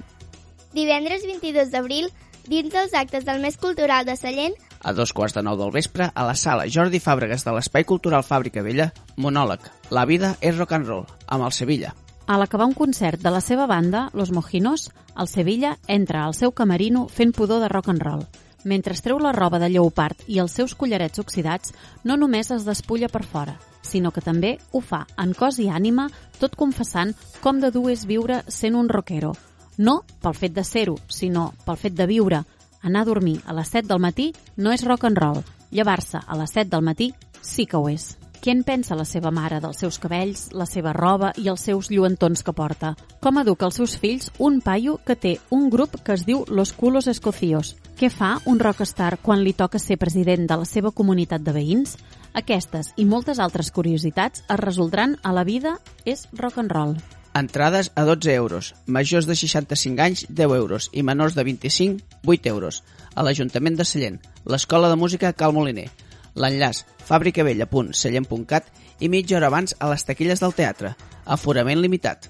Divendres 0.78 1.24
22 1.26 1.72
d'abril, 1.74 2.12
dins 2.46 2.70
dels 2.70 2.92
actes 2.94 3.24
del 3.26 3.40
mes 3.42 3.56
cultural 3.58 4.06
de 4.06 4.14
Sallent, 4.16 4.54
a 4.86 4.92
dos 4.94 5.10
quarts 5.10 5.34
de 5.34 5.42
nou 5.42 5.56
del 5.58 5.72
vespre 5.74 6.12
a 6.14 6.26
la 6.28 6.36
sala 6.38 6.68
Jordi 6.70 7.00
Fàbregas 7.02 7.42
de 7.48 7.54
l'Espai 7.56 7.82
Cultural 7.90 8.22
Fàbrica 8.22 8.62
Vella, 8.62 8.92
monòleg 9.18 9.66
La 9.90 10.06
vida 10.06 10.36
és 10.38 10.54
rock 10.54 10.76
and 10.78 10.86
roll, 10.86 11.08
amb 11.26 11.48
el 11.48 11.56
Sevilla. 11.58 11.96
A 12.28 12.38
l'acabar 12.38 12.68
un 12.70 12.78
concert 12.78 13.24
de 13.24 13.32
la 13.34 13.42
seva 13.42 13.66
banda, 13.66 14.12
Los 14.14 14.30
Mojinos, 14.30 14.92
el 15.18 15.32
Sevilla 15.32 15.80
entra 15.88 16.28
al 16.28 16.38
seu 16.38 16.54
camerino 16.54 17.08
fent 17.08 17.34
pudor 17.34 17.64
de 17.66 17.74
rock 17.74 17.90
and 17.96 18.06
roll. 18.06 18.28
Mentre 18.64 18.94
es 18.94 19.02
treu 19.02 19.18
la 19.18 19.34
roba 19.34 19.58
de 19.58 19.72
lleopard 19.74 20.22
i 20.28 20.38
els 20.44 20.54
seus 20.54 20.78
collarets 20.78 21.18
oxidats, 21.18 21.74
no 22.04 22.22
només 22.22 22.54
es 22.54 22.70
despulla 22.70 23.10
per 23.10 23.26
fora, 23.26 23.58
sinó 23.82 24.14
que 24.14 24.22
també 24.22 24.60
ho 24.72 24.86
fa 24.86 25.08
en 25.18 25.34
cos 25.34 25.58
i 25.58 25.72
ànima, 25.74 26.12
tot 26.38 26.54
confessant 26.54 27.18
com 27.42 27.66
de 27.66 27.74
dur 27.74 27.90
és 27.90 28.06
viure 28.06 28.44
sent 28.46 28.78
un 28.78 28.94
rockero. 28.94 29.34
No 29.78 30.02
pel 30.22 30.34
fet 30.34 30.56
de 30.58 30.66
ser-ho, 30.66 30.98
sinó 31.08 31.52
pel 31.66 31.78
fet 31.78 31.94
de 31.98 32.08
viure. 32.10 32.44
Anar 32.82 33.04
a 33.04 33.10
dormir 33.10 33.40
a 33.46 33.54
les 33.54 33.70
7 33.74 33.88
del 33.88 34.02
matí 34.02 34.32
no 34.58 34.74
és 34.74 34.86
rock 34.86 35.06
and 35.06 35.18
roll. 35.18 35.44
Llevar-se 35.72 36.22
a 36.26 36.38
les 36.38 36.54
7 36.54 36.72
del 36.72 36.86
matí 36.86 37.14
sí 37.42 37.66
que 37.66 37.78
ho 37.78 37.90
és. 37.90 38.16
Què 38.42 38.54
en 38.54 38.62
pensa 38.64 38.96
la 38.96 39.06
seva 39.06 39.32
mare 39.34 39.58
dels 39.60 39.80
seus 39.82 39.98
cabells, 40.00 40.48
la 40.54 40.68
seva 40.70 40.94
roba 40.94 41.32
i 41.42 41.50
els 41.50 41.64
seus 41.66 41.90
lluentons 41.92 42.46
que 42.46 42.54
porta? 42.54 42.94
Com 43.20 43.42
educa 43.42 43.66
els 43.68 43.80
seus 43.82 43.98
fills 43.98 44.30
un 44.38 44.62
paio 44.62 45.00
que 45.06 45.18
té 45.18 45.34
un 45.50 45.70
grup 45.74 45.98
que 46.04 46.14
es 46.14 46.26
diu 46.26 46.46
Los 46.48 46.72
Culos 46.72 47.10
Escocios? 47.12 47.76
Què 47.98 48.12
fa 48.14 48.38
un 48.46 48.62
rockstar 48.62 49.18
quan 49.26 49.42
li 49.44 49.56
toca 49.58 49.82
ser 49.82 49.98
president 49.98 50.46
de 50.48 50.62
la 50.62 50.70
seva 50.70 50.94
comunitat 50.94 51.42
de 51.42 51.54
veïns? 51.58 51.98
Aquestes 52.38 52.94
i 52.96 53.06
moltes 53.10 53.42
altres 53.42 53.74
curiositats 53.74 54.46
es 54.46 54.60
resoldran 54.62 55.18
a 55.24 55.34
la 55.34 55.44
vida 55.44 55.80
és 56.06 56.28
rock 56.38 56.62
and 56.62 56.72
roll. 56.72 56.98
Entrades 57.38 57.92
a 57.94 58.02
12 58.02 58.34
euros, 58.34 58.74
majors 58.88 59.28
de 59.28 59.36
65 59.36 60.02
anys 60.02 60.26
10 60.28 60.56
euros 60.58 60.90
i 60.92 61.04
menors 61.06 61.36
de 61.38 61.44
25 61.46 62.02
8 62.26 62.50
euros. 62.50 62.80
A 63.14 63.22
l'Ajuntament 63.22 63.76
de 63.78 63.86
Sallent, 63.86 64.18
l'Escola 64.50 64.90
de 64.90 64.96
Música 64.98 65.30
Cal 65.38 65.54
Moliner. 65.54 65.92
L'enllaç 66.34 66.82
fabricavella.sallent.cat 67.06 68.72
i 69.06 69.10
mitja 69.14 69.38
hora 69.38 69.52
abans 69.54 69.76
a 69.78 69.92
les 69.92 70.06
taquilles 70.08 70.42
del 70.42 70.56
teatre. 70.58 70.96
Aforament 71.26 71.78
limitat. 71.84 72.26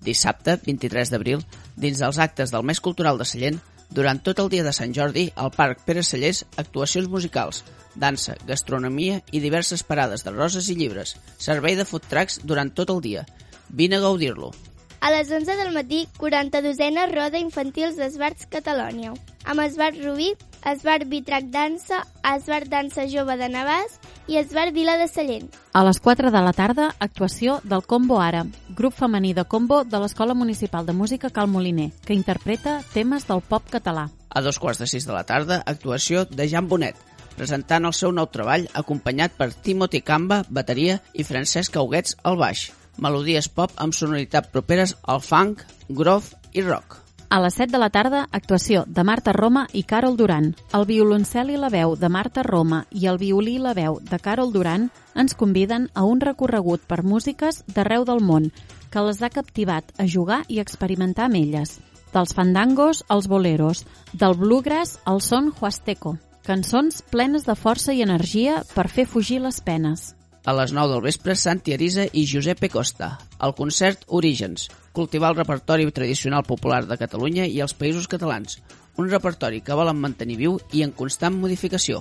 Dissabte, 0.00 0.56
23 0.64 1.12
d'abril, 1.12 1.44
dins 1.76 2.00
dels 2.00 2.22
actes 2.24 2.54
del 2.54 2.64
mes 2.64 2.80
cultural 2.80 3.20
de 3.20 3.28
Sallent, 3.28 3.60
durant 3.92 4.24
tot 4.24 4.40
el 4.40 4.48
dia 4.48 4.64
de 4.64 4.72
Sant 4.72 4.96
Jordi, 4.96 5.26
al 5.36 5.52
Parc 5.52 5.84
Pere 5.84 6.06
Sallés, 6.06 6.46
actuacions 6.56 7.12
musicals, 7.12 7.60
dansa, 7.92 8.38
gastronomia 8.48 9.20
i 9.36 9.44
diverses 9.44 9.84
parades 9.84 10.24
de 10.24 10.32
roses 10.32 10.72
i 10.72 10.80
llibres, 10.80 11.18
servei 11.36 11.76
de 11.76 11.84
food 11.84 12.08
trucks 12.08 12.40
durant 12.40 12.72
tot 12.72 12.96
el 12.96 13.04
dia. 13.04 13.28
Vine 13.72 13.96
a 13.96 14.00
gaudir-lo. 14.00 14.52
a 15.00 15.10
les 15.10 15.30
11 15.30 15.56
del 15.56 15.72
matí, 15.72 16.06
42a 16.18 17.06
Roda 17.10 17.38
Infantils 17.38 17.96
d'Esbarts 17.96 18.46
Catalònia. 18.46 19.14
amb 19.44 19.60
Esbar 19.60 19.94
Rubí, 19.96 20.34
Esbar 20.64 21.06
Vitrac 21.06 21.44
Dansa, 21.50 22.06
Esbar 22.22 22.68
Dansa 22.68 23.06
Jove 23.08 23.36
de 23.40 23.48
Navàs 23.48 23.96
i 24.28 24.36
Esbar 24.36 24.70
Vila 24.72 24.98
de 25.00 25.08
Sallent. 25.08 25.48
A 25.72 25.82
les 25.84 26.00
4 26.00 26.30
de 26.30 26.42
la 26.44 26.52
tarda, 26.52 26.90
actuació 27.00 27.60
del 27.64 27.82
Combo 27.82 28.20
Ara, 28.20 28.44
grup 28.68 28.94
femení 28.94 29.32
de 29.34 29.44
combo 29.44 29.84
de 29.84 29.98
l'Escola 29.98 30.34
Municipal 30.34 30.86
de 30.86 30.92
Música 30.92 31.30
Cal 31.30 31.48
Moliner, 31.48 31.90
que 32.04 32.14
interpreta 32.14 32.82
temes 32.92 33.26
del 33.26 33.40
pop 33.40 33.64
català. 33.70 34.10
A 34.28 34.42
dos 34.42 34.58
quarts 34.58 34.78
de 34.78 34.86
sis 34.86 35.06
de 35.06 35.16
la 35.16 35.24
tarda, 35.24 35.62
actuació 35.66 36.26
de 36.26 36.48
Jan 36.48 36.68
Bonet, 36.68 36.96
presentant 37.36 37.88
el 37.88 37.96
seu 37.96 38.12
nou 38.12 38.28
treball 38.28 38.68
acompanyat 38.74 39.32
per 39.32 39.54
Timothy 39.54 40.02
Camba, 40.02 40.44
bateria, 40.50 41.00
i 41.14 41.24
Francesc 41.24 41.76
Auguets 41.80 42.18
al 42.22 42.36
baix. 42.36 42.68
Melodies 43.00 43.48
pop 43.48 43.72
amb 43.80 43.96
sonoritat 43.96 44.50
properes 44.52 44.96
al 45.08 45.22
funk, 45.24 45.64
groove 45.88 46.36
i 46.52 46.62
rock. 46.66 47.00
A 47.30 47.38
les 47.38 47.54
7 47.54 47.70
de 47.70 47.78
la 47.78 47.92
tarda, 47.94 48.24
actuació 48.34 48.82
de 48.90 49.04
Marta 49.06 49.32
Roma 49.32 49.68
i 49.72 49.84
Carol 49.86 50.16
Duran. 50.18 50.48
El 50.74 50.84
violoncel 50.88 51.52
i 51.54 51.58
la 51.62 51.70
veu 51.70 51.94
de 51.94 52.08
Marta 52.10 52.42
Roma 52.42 52.80
i 52.90 53.06
el 53.06 53.20
violí 53.20 53.54
i 53.54 53.62
la 53.62 53.70
veu 53.72 54.00
de 54.02 54.18
Carol 54.18 54.50
Duran 54.50 54.88
ens 55.14 55.36
conviden 55.38 55.86
a 55.94 56.02
un 56.02 56.18
recorregut 56.20 56.82
per 56.90 57.04
músiques 57.06 57.62
d'arreu 57.70 58.04
del 58.04 58.18
món 58.18 58.50
que 58.90 59.06
les 59.06 59.22
ha 59.22 59.30
captivat 59.30 59.94
a 59.96 60.08
jugar 60.10 60.42
i 60.48 60.58
experimentar 60.58 61.30
amb 61.30 61.38
elles. 61.38 61.78
Dels 62.10 62.34
fandangos 62.34 63.04
als 63.06 63.30
boleros, 63.30 63.86
del 64.12 64.34
bluegrass 64.34 64.98
al 65.06 65.22
son 65.22 65.52
huasteco. 65.54 66.16
Cançons 66.42 67.04
plenes 67.14 67.46
de 67.46 67.54
força 67.54 67.94
i 67.94 68.02
energia 68.02 68.64
per 68.74 68.88
fer 68.90 69.06
fugir 69.06 69.38
les 69.38 69.62
penes. 69.62 70.16
A 70.44 70.54
les 70.56 70.72
9 70.72 70.88
del 70.88 71.02
vespre, 71.04 71.34
Santi 71.36 71.74
Arisa 71.74 72.06
i 72.16 72.24
Giuseppe 72.24 72.70
Costa. 72.72 73.10
El 73.44 73.52
concert 73.58 74.06
Orígens. 74.08 74.70
Cultivar 74.96 75.34
el 75.34 75.36
repertori 75.36 75.84
tradicional 75.92 76.46
popular 76.48 76.86
de 76.88 76.96
Catalunya 76.96 77.44
i 77.44 77.60
els 77.60 77.74
països 77.76 78.08
catalans. 78.08 78.56
Un 78.96 79.10
repertori 79.12 79.60
que 79.60 79.76
volen 79.76 80.00
mantenir 80.00 80.38
viu 80.40 80.56
i 80.72 80.80
en 80.86 80.94
constant 80.96 81.36
modificació. 81.36 82.00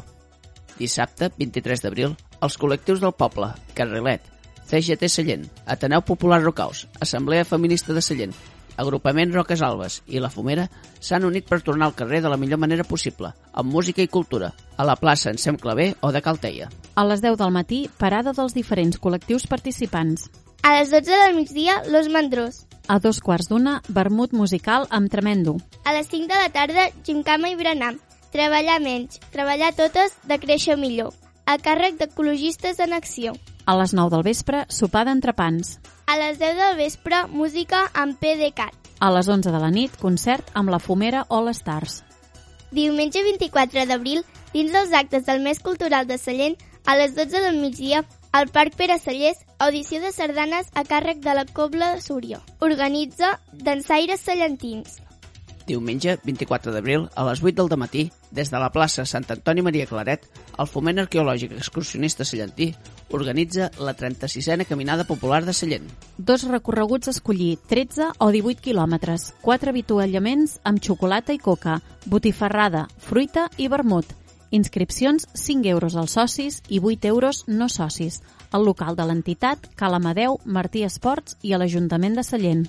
Dissabte, 0.78 1.34
23 1.36 1.84
d'abril, 1.84 2.16
els 2.40 2.56
col·lectius 2.56 3.04
del 3.04 3.12
poble, 3.12 3.52
Carrilet, 3.76 4.24
CGT 4.72 5.12
Sallent, 5.12 5.44
Ateneu 5.68 6.06
Popular 6.08 6.40
Rocaus, 6.40 6.86
Assemblea 7.04 7.44
Feminista 7.44 7.92
de 7.92 8.06
Sallent, 8.06 8.38
Agrupament 8.80 9.34
Roques 9.36 9.62
Albes 9.62 10.00
i 10.08 10.22
La 10.24 10.32
Fumera 10.32 10.70
s'han 11.04 11.26
unit 11.28 11.48
per 11.50 11.60
tornar 11.62 11.90
al 11.90 11.96
carrer 12.00 12.22
de 12.24 12.32
la 12.32 12.38
millor 12.40 12.62
manera 12.64 12.86
possible, 12.88 13.34
amb 13.52 13.74
música 13.74 14.02
i 14.02 14.08
cultura, 14.08 14.54
a 14.78 14.86
la 14.88 14.96
plaça 14.96 15.34
Ensem 15.34 15.58
Clavé 15.60 15.92
o 16.00 16.14
de 16.16 16.22
Calteia. 16.24 16.70
A 16.96 17.04
les 17.04 17.20
10 17.22 17.36
del 17.42 17.52
matí, 17.52 17.82
parada 18.00 18.32
dels 18.38 18.56
diferents 18.56 19.00
col·lectius 19.00 19.50
participants. 19.52 20.30
A 20.64 20.78
les 20.78 20.92
12 20.92 21.12
del 21.12 21.36
migdia, 21.36 21.82
Los 21.88 22.08
Mandrós. 22.08 22.66
A 22.88 22.98
dos 23.00 23.20
quarts 23.22 23.52
d'una, 23.52 23.82
vermut 23.88 24.32
musical 24.34 24.88
amb 24.90 25.12
tremendo. 25.12 25.58
A 25.84 25.94
les 25.94 26.08
5 26.08 26.32
de 26.32 26.40
la 26.40 26.50
tarda, 26.50 26.90
Gincama 27.06 27.52
i 27.52 27.60
Berenar. 27.60 27.94
Treballar 28.32 28.80
menys, 28.82 29.20
treballar 29.34 29.76
totes, 29.78 30.16
de 30.24 30.40
créixer 30.40 30.78
millor. 30.78 31.14
A 31.46 31.58
càrrec 31.58 32.00
d'ecologistes 32.00 32.80
en 32.80 32.94
acció. 32.94 33.34
A 33.66 33.76
les 33.78 33.94
9 33.94 34.16
del 34.16 34.26
vespre, 34.26 34.66
sopar 34.70 35.06
d'entrepans. 35.06 35.80
A 36.10 36.18
les 36.18 36.40
10 36.40 36.56
del 36.58 36.78
vespre, 36.78 37.18
música 37.30 37.84
amb 37.94 38.16
PDCAT. 38.18 38.74
A 38.98 39.12
les 39.14 39.28
11 39.30 39.52
de 39.54 39.60
la 39.62 39.68
nit, 39.70 39.94
concert 40.02 40.48
amb 40.58 40.72
la 40.74 40.80
Fumera 40.82 41.20
All 41.30 41.52
Stars. 41.54 42.00
Diumenge 42.74 43.22
24 43.22 43.84
d'abril, 43.86 44.24
dins 44.50 44.74
dels 44.74 44.96
actes 44.98 45.28
del 45.28 45.44
mes 45.46 45.60
cultural 45.62 46.08
de 46.10 46.18
Sallent, 46.18 46.56
a 46.90 46.96
les 46.98 47.14
12 47.14 47.44
del 47.44 47.60
migdia, 47.62 48.02
al 48.32 48.50
Parc 48.50 48.74
Pere 48.80 48.98
Sallés, 48.98 49.38
audició 49.60 50.02
de 50.02 50.10
sardanes 50.12 50.72
a 50.74 50.82
càrrec 50.82 51.22
de 51.22 51.36
la 51.38 51.44
Cobla 51.46 51.92
de 51.94 52.02
Súria. 52.02 52.42
Organitza 52.58 53.36
Dansaires 53.54 54.26
Sallentins. 54.26 54.98
Diumenge, 55.70 56.18
24 56.26 56.74
d'abril, 56.74 57.06
a 57.14 57.28
les 57.30 57.44
8 57.46 57.68
del 57.70 57.78
matí, 57.78 58.08
des 58.32 58.50
de 58.50 58.58
la 58.58 58.72
plaça 58.74 59.06
Sant 59.06 59.30
Antoni 59.30 59.62
Maria 59.62 59.86
Claret, 59.86 60.26
el 60.58 60.74
Foment 60.74 61.06
Arqueològic 61.06 61.54
Excursionista 61.60 62.26
Sallentí 62.26 62.72
organitza 63.12 63.72
la 63.80 63.96
36a 63.96 64.66
Caminada 64.66 65.04
Popular 65.04 65.46
de 65.46 65.54
Sallent. 65.54 65.88
Dos 66.18 66.44
recorreguts 66.48 67.08
a 67.08 67.12
escollir, 67.12 67.58
13 67.68 68.12
o 68.20 68.32
18 68.32 68.62
quilòmetres, 68.62 69.34
quatre 69.42 69.74
avituallaments 69.74 70.60
amb 70.64 70.82
xocolata 70.84 71.34
i 71.34 71.40
coca, 71.40 71.82
botifarrada, 72.06 72.88
fruita 72.98 73.50
i 73.58 73.68
vermut. 73.68 74.06
Inscripcions 74.52 75.28
5 75.34 75.70
euros 75.70 75.96
als 75.96 76.18
socis 76.18 76.62
i 76.70 76.80
8 76.82 77.08
euros 77.08 77.44
no 77.48 77.70
socis. 77.70 78.22
Al 78.52 78.66
local 78.66 78.96
de 78.96 79.06
l'entitat, 79.06 79.70
Cal 79.76 79.94
Amadeu, 79.94 80.40
Martí 80.46 80.84
Esports 80.84 81.38
i 81.44 81.54
a 81.54 81.60
l'Ajuntament 81.62 82.18
de 82.18 82.24
Sallent. 82.26 82.66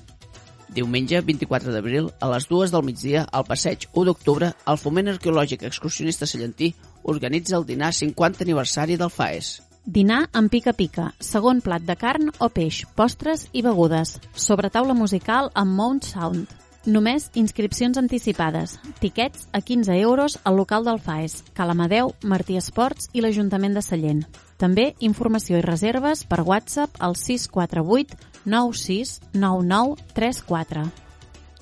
Diumenge, 0.71 1.19
24 1.27 1.73
d'abril, 1.75 2.13
a 2.21 2.29
les 2.31 2.47
2 2.47 2.71
del 2.71 2.85
migdia, 2.87 3.25
al 3.33 3.47
passeig 3.49 3.89
1 3.91 4.05
d'octubre, 4.07 4.53
el 4.71 4.79
Foment 4.79 5.11
Arqueològic 5.17 5.65
Excursionista 5.67 6.29
Sallentí 6.31 6.75
organitza 7.03 7.57
el 7.57 7.67
dinar 7.67 7.91
50 7.97 8.45
aniversari 8.47 9.01
del 9.01 9.11
FAES. 9.11 9.70
Dinar 9.87 10.29
amb 10.37 10.51
pica-pica, 10.53 11.15
segon 11.25 11.63
plat 11.65 11.81
de 11.81 11.95
carn 11.97 12.29
o 12.39 12.51
peix, 12.53 12.85
postres 12.95 13.49
i 13.57 13.63
begudes. 13.65 14.21
Sobre 14.37 14.69
taula 14.69 14.93
musical 14.95 15.51
amb 15.57 15.73
Mount 15.73 16.05
Sound. 16.05 16.47
Només 16.85 17.31
inscripcions 17.35 17.97
anticipades. 17.97 18.79
Tiquets 19.01 19.49
a 19.53 19.61
15 19.61 20.01
euros 20.01 20.39
al 20.45 20.57
local 20.57 20.85
del 20.85 20.99
FAES, 21.01 21.45
Calamadeu, 21.57 22.13
Martí 22.23 22.57
Esports 22.61 23.09
i 23.13 23.21
l'Ajuntament 23.25 23.75
de 23.75 23.83
Sallent. 23.83 24.25
També 24.61 24.95
informació 25.01 25.59
i 25.59 25.63
reserves 25.65 26.25
per 26.29 26.43
WhatsApp 26.45 26.97
al 27.01 27.17
648 27.17 28.17
969934. 28.45 31.10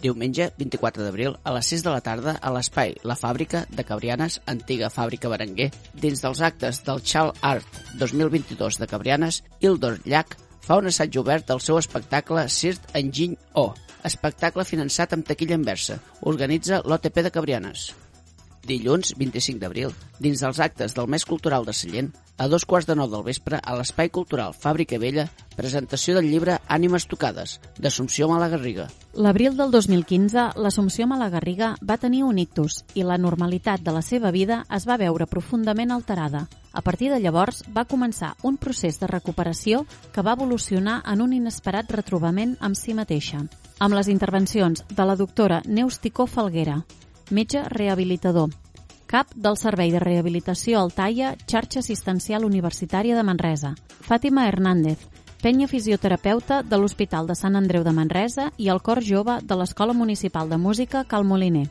Diumenge, 0.03 0.51
24 0.59 1.03
d'abril, 1.03 1.37
a 1.43 1.55
les 1.57 1.71
6 1.75 1.83
de 1.87 1.93
la 1.93 2.03
tarda, 2.05 2.37
a 2.39 2.53
l'espai 2.55 2.95
La 3.03 3.17
Fàbrica 3.19 3.65
de 3.71 3.85
Cabrianes, 3.87 4.39
antiga 4.47 4.91
fàbrica 4.95 5.31
Berenguer, 5.33 5.71
dins 5.95 6.23
dels 6.23 6.43
actes 6.47 6.83
del 6.87 7.03
Chal 7.03 7.33
Art 7.43 7.81
2022 7.99 8.79
de 8.79 8.91
Cabrianes, 8.91 9.43
Ildor 9.61 9.99
Llach 10.07 10.39
fa 10.63 10.79
un 10.79 10.91
assaig 10.91 11.17
obert 11.19 11.49
del 11.49 11.63
seu 11.65 11.79
espectacle 11.81 12.45
Cirt 12.53 12.93
Enginy 12.99 13.39
O, 13.55 13.73
espectacle 14.05 14.67
finançat 14.69 15.15
amb 15.17 15.27
taquilla 15.27 15.59
inversa. 15.59 15.99
Organitza 16.23 16.83
l'OTP 16.85 17.25
de 17.27 17.35
Cabrianes. 17.35 17.89
Dilluns, 18.67 19.15
25 19.17 19.61
d'abril, 19.63 19.93
dins 20.19 20.41
dels 20.43 20.59
actes 20.61 20.95
del 20.97 21.07
mes 21.09 21.25
cultural 21.25 21.65
de 21.65 21.73
Sallent, 21.73 22.11
a 22.39 22.47
dos 22.47 22.65
quarts 22.65 22.87
de 22.87 22.95
nou 22.95 23.09
del 23.11 23.25
vespre, 23.27 23.59
a 23.59 23.75
l'Espai 23.75 24.11
Cultural 24.15 24.53
Fàbrica 24.55 24.99
Vella, 25.03 25.25
presentació 25.57 26.15
del 26.15 26.29
llibre 26.31 26.61
Ànimes 26.71 27.09
tocades, 27.11 27.57
d'Assumpció 27.79 28.29
Malagarriga. 28.31 28.87
L'abril 29.19 29.57
del 29.59 29.73
2015, 29.75 30.45
l'Assumpció 30.63 31.09
Malagarriga 31.11 31.73
va 31.83 31.99
tenir 31.99 32.23
un 32.23 32.39
ictus 32.39 32.85
i 32.95 33.03
la 33.03 33.19
normalitat 33.19 33.83
de 33.83 33.95
la 33.97 34.05
seva 34.07 34.31
vida 34.31 34.61
es 34.71 34.87
va 34.87 35.01
veure 35.03 35.27
profundament 35.27 35.91
alterada. 35.91 36.47
A 36.73 36.83
partir 36.83 37.11
de 37.11 37.19
llavors, 37.19 37.65
va 37.75 37.89
començar 37.91 38.37
un 38.47 38.57
procés 38.57 39.01
de 39.01 39.09
recuperació 39.11 39.83
que 40.15 40.23
va 40.23 40.37
evolucionar 40.39 41.01
en 41.11 41.25
un 41.25 41.33
inesperat 41.35 41.91
retrobament 41.91 42.55
amb 42.61 42.79
si 42.79 42.95
mateixa. 42.95 43.43
Amb 43.83 43.99
les 43.99 44.07
intervencions 44.15 44.85
de 44.87 45.05
la 45.07 45.19
doctora 45.19 45.63
Neus 45.67 45.99
Ticó 45.99 46.27
Falguera, 46.27 46.85
metge 47.31 47.63
rehabilitador, 47.69 48.51
cap 49.09 49.31
del 49.35 49.57
Servei 49.57 49.91
de 49.91 50.01
Rehabilitació 50.01 50.79
Altaia, 50.81 51.35
xarxa 51.49 51.81
assistencial 51.81 52.45
universitària 52.45 53.17
de 53.17 53.25
Manresa, 53.25 53.75
Fàtima 54.05 54.47
Hernández, 54.49 55.01
penya 55.43 55.69
fisioterapeuta 55.71 56.63
de 56.63 56.79
l'Hospital 56.79 57.27
de 57.27 57.35
Sant 57.39 57.57
Andreu 57.57 57.85
de 57.87 57.95
Manresa 57.97 58.51
i 58.59 58.69
el 58.69 58.83
Cor 58.83 59.03
Jove 59.05 59.39
de 59.43 59.59
l'Escola 59.59 59.95
Municipal 59.95 60.49
de 60.51 60.59
Música 60.59 61.05
Cal 61.05 61.25
Moliner. 61.25 61.69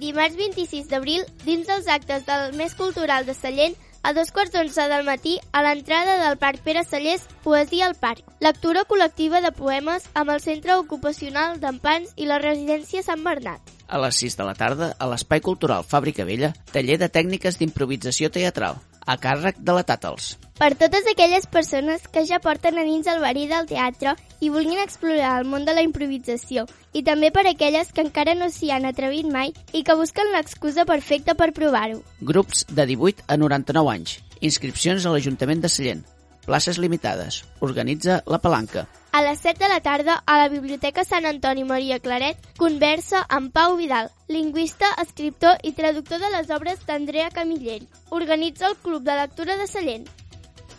Dimarts 0.00 0.36
26 0.36 0.88
d'abril, 0.88 1.24
dins 1.44 1.66
dels 1.68 1.88
actes 1.88 2.24
del 2.26 2.56
mes 2.56 2.74
cultural 2.74 3.26
de 3.26 3.34
Sallent, 3.34 3.74
a 4.02 4.14
dos 4.16 4.30
quarts 4.32 4.52
d'onze 4.54 4.86
del 4.88 5.04
matí, 5.04 5.34
a 5.52 5.60
l'entrada 5.62 6.16
del 6.22 6.38
Parc 6.38 6.62
Pere 6.64 6.84
Sallés, 6.84 7.26
Poesia 7.44 7.86
al 7.86 7.98
Parc. 8.00 8.24
Lectura 8.40 8.86
col·lectiva 8.88 9.42
de 9.44 9.52
poemes 9.52 10.08
amb 10.14 10.32
el 10.32 10.40
Centre 10.40 10.78
Ocupacional 10.80 11.60
d'Empans 11.60 12.14
i 12.16 12.30
la 12.30 12.40
Residència 12.40 13.04
Sant 13.04 13.26
Bernat. 13.26 13.60
A 13.90 13.98
les 13.98 14.20
6 14.22 14.36
de 14.38 14.44
la 14.46 14.54
tarda, 14.54 14.92
a 15.02 15.06
l'Espai 15.10 15.40
Cultural 15.42 15.82
Fàbrica 15.82 16.22
Vella, 16.22 16.52
taller 16.70 16.94
de 17.00 17.08
tècniques 17.10 17.56
d'improvisació 17.58 18.28
teatral, 18.30 18.78
a 19.02 19.16
càrrec 19.18 19.58
de 19.58 19.74
la 19.74 19.82
Tàtals. 19.82 20.36
Per 20.60 20.68
totes 20.78 21.08
aquelles 21.10 21.48
persones 21.50 22.04
que 22.06 22.22
ja 22.28 22.38
porten 22.44 22.78
a 22.78 22.84
dins 22.86 23.08
el 23.10 23.18
verí 23.24 23.48
del 23.50 23.66
teatre 23.66 24.14
i 24.38 24.52
vulguin 24.54 24.78
explorar 24.78 25.32
el 25.40 25.50
món 25.50 25.66
de 25.66 25.74
la 25.74 25.82
improvisació, 25.82 26.68
i 26.94 27.02
també 27.02 27.32
per 27.34 27.48
aquelles 27.50 27.90
que 27.90 28.04
encara 28.06 28.36
no 28.38 28.46
s'hi 28.54 28.70
han 28.70 28.86
atrevit 28.86 29.26
mai 29.26 29.50
i 29.74 29.82
que 29.82 29.98
busquen 29.98 30.30
l'excusa 30.36 30.86
perfecta 30.86 31.34
per 31.34 31.50
provar-ho. 31.56 31.98
Grups 32.22 32.68
de 32.70 32.86
18 32.94 33.26
a 33.26 33.40
99 33.42 33.94
anys. 33.96 34.20
Inscripcions 34.38 35.02
a 35.02 35.16
l'Ajuntament 35.16 35.66
de 35.66 35.72
Sallent. 35.72 36.06
Places 36.50 36.78
limitades. 36.78 37.44
Organitza 37.60 38.24
la 38.26 38.40
Palanca. 38.40 38.88
A 39.12 39.22
les 39.22 39.38
7 39.38 39.62
de 39.62 39.68
la 39.68 39.78
tarda, 39.80 40.16
a 40.26 40.36
la 40.36 40.48
Biblioteca 40.48 41.04
Sant 41.04 41.24
Antoni 41.28 41.62
Maria 41.62 42.00
Claret, 42.02 42.40
conversa 42.58 43.20
amb 43.28 43.52
Pau 43.54 43.76
Vidal, 43.78 44.08
lingüista, 44.26 44.88
escriptor 44.98 45.60
i 45.62 45.70
traductor 45.78 46.18
de 46.18 46.30
les 46.32 46.50
obres 46.50 46.80
d'Andrea 46.88 47.28
Camillell. 47.30 47.84
Organitza 48.10 48.66
el 48.66 48.74
Club 48.82 49.04
de 49.06 49.14
Lectura 49.20 49.56
de 49.60 49.68
Sallent. 49.70 50.08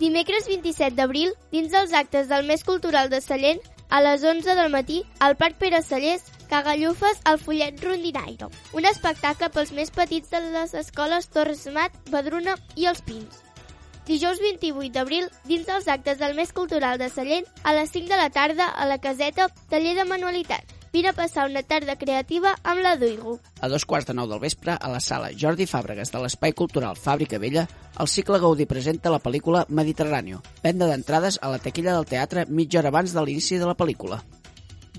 Dimecres 0.01 0.49
27 0.51 0.97
d'abril, 0.97 1.31
dins 1.55 1.71
dels 1.71 1.95
actes 1.95 2.27
del 2.27 2.43
mes 2.49 2.65
cultural 2.67 3.07
de 3.07 3.21
Sallent, 3.23 3.63
a 3.87 4.01
les 4.03 4.25
11 4.27 4.57
del 4.59 4.73
matí, 4.75 5.05
al 5.19 5.37
Parc 5.37 5.55
Pere 5.55 5.79
Sallés, 5.81 6.25
Cagallufes 6.49 7.23
al 7.23 7.39
Follet 7.39 7.79
Rondinaire, 7.79 8.51
un 8.75 8.89
espectacle 8.91 9.47
pels 9.55 9.71
més 9.71 9.95
petits 9.95 10.35
de 10.35 10.43
les 10.49 10.75
escoles 10.83 11.31
Torres 11.31 11.63
Mat, 11.71 11.95
Badruna 12.11 12.57
i 12.75 12.91
Els 12.91 12.99
Pins. 13.07 13.39
Dijous 14.07 14.39
28 14.41 14.91
d'abril, 14.95 15.27
dins 15.45 15.67
dels 15.67 15.87
actes 15.87 16.17
del 16.17 16.33
mes 16.35 16.51
cultural 16.57 16.97
de 16.97 17.09
Sallent, 17.09 17.45
a 17.63 17.73
les 17.77 17.91
5 17.93 18.09
de 18.09 18.17
la 18.17 18.29
tarda 18.33 18.65
a 18.67 18.87
la 18.89 18.97
caseta 18.97 19.47
Taller 19.69 19.93
de 19.95 20.05
Manualitat. 20.09 20.65
Vine 20.91 21.09
a 21.09 21.13
passar 21.13 21.45
una 21.47 21.61
tarda 21.63 21.95
creativa 21.95 22.55
amb 22.63 22.81
la 22.83 22.97
Duigo. 22.97 23.37
A 23.61 23.69
dos 23.71 23.85
quarts 23.85 24.09
de 24.09 24.17
nou 24.17 24.27
del 24.27 24.41
vespre, 24.43 24.73
a 24.75 24.89
la 24.91 24.99
sala 24.99 25.31
Jordi 25.31 25.69
Fàbregas 25.69 26.11
de 26.11 26.19
l'Espai 26.19 26.51
Cultural 26.51 26.99
Fàbrica 26.99 27.39
Vella, 27.39 27.67
el 28.01 28.09
cicle 28.11 28.41
Gaudí 28.41 28.65
presenta 28.67 29.13
la 29.13 29.21
pel·lícula 29.23 29.63
Mediterráneo. 29.69 30.41
Venda 30.65 30.89
d'entrades 30.89 31.39
a 31.39 31.53
la 31.53 31.61
taquilla 31.63 31.95
del 31.95 32.09
teatre 32.09 32.49
mitja 32.49 32.81
hora 32.81 32.91
abans 32.91 33.13
de 33.15 33.23
l'inici 33.23 33.61
de 33.61 33.69
la 33.69 33.77
pel·lícula. 33.77 34.19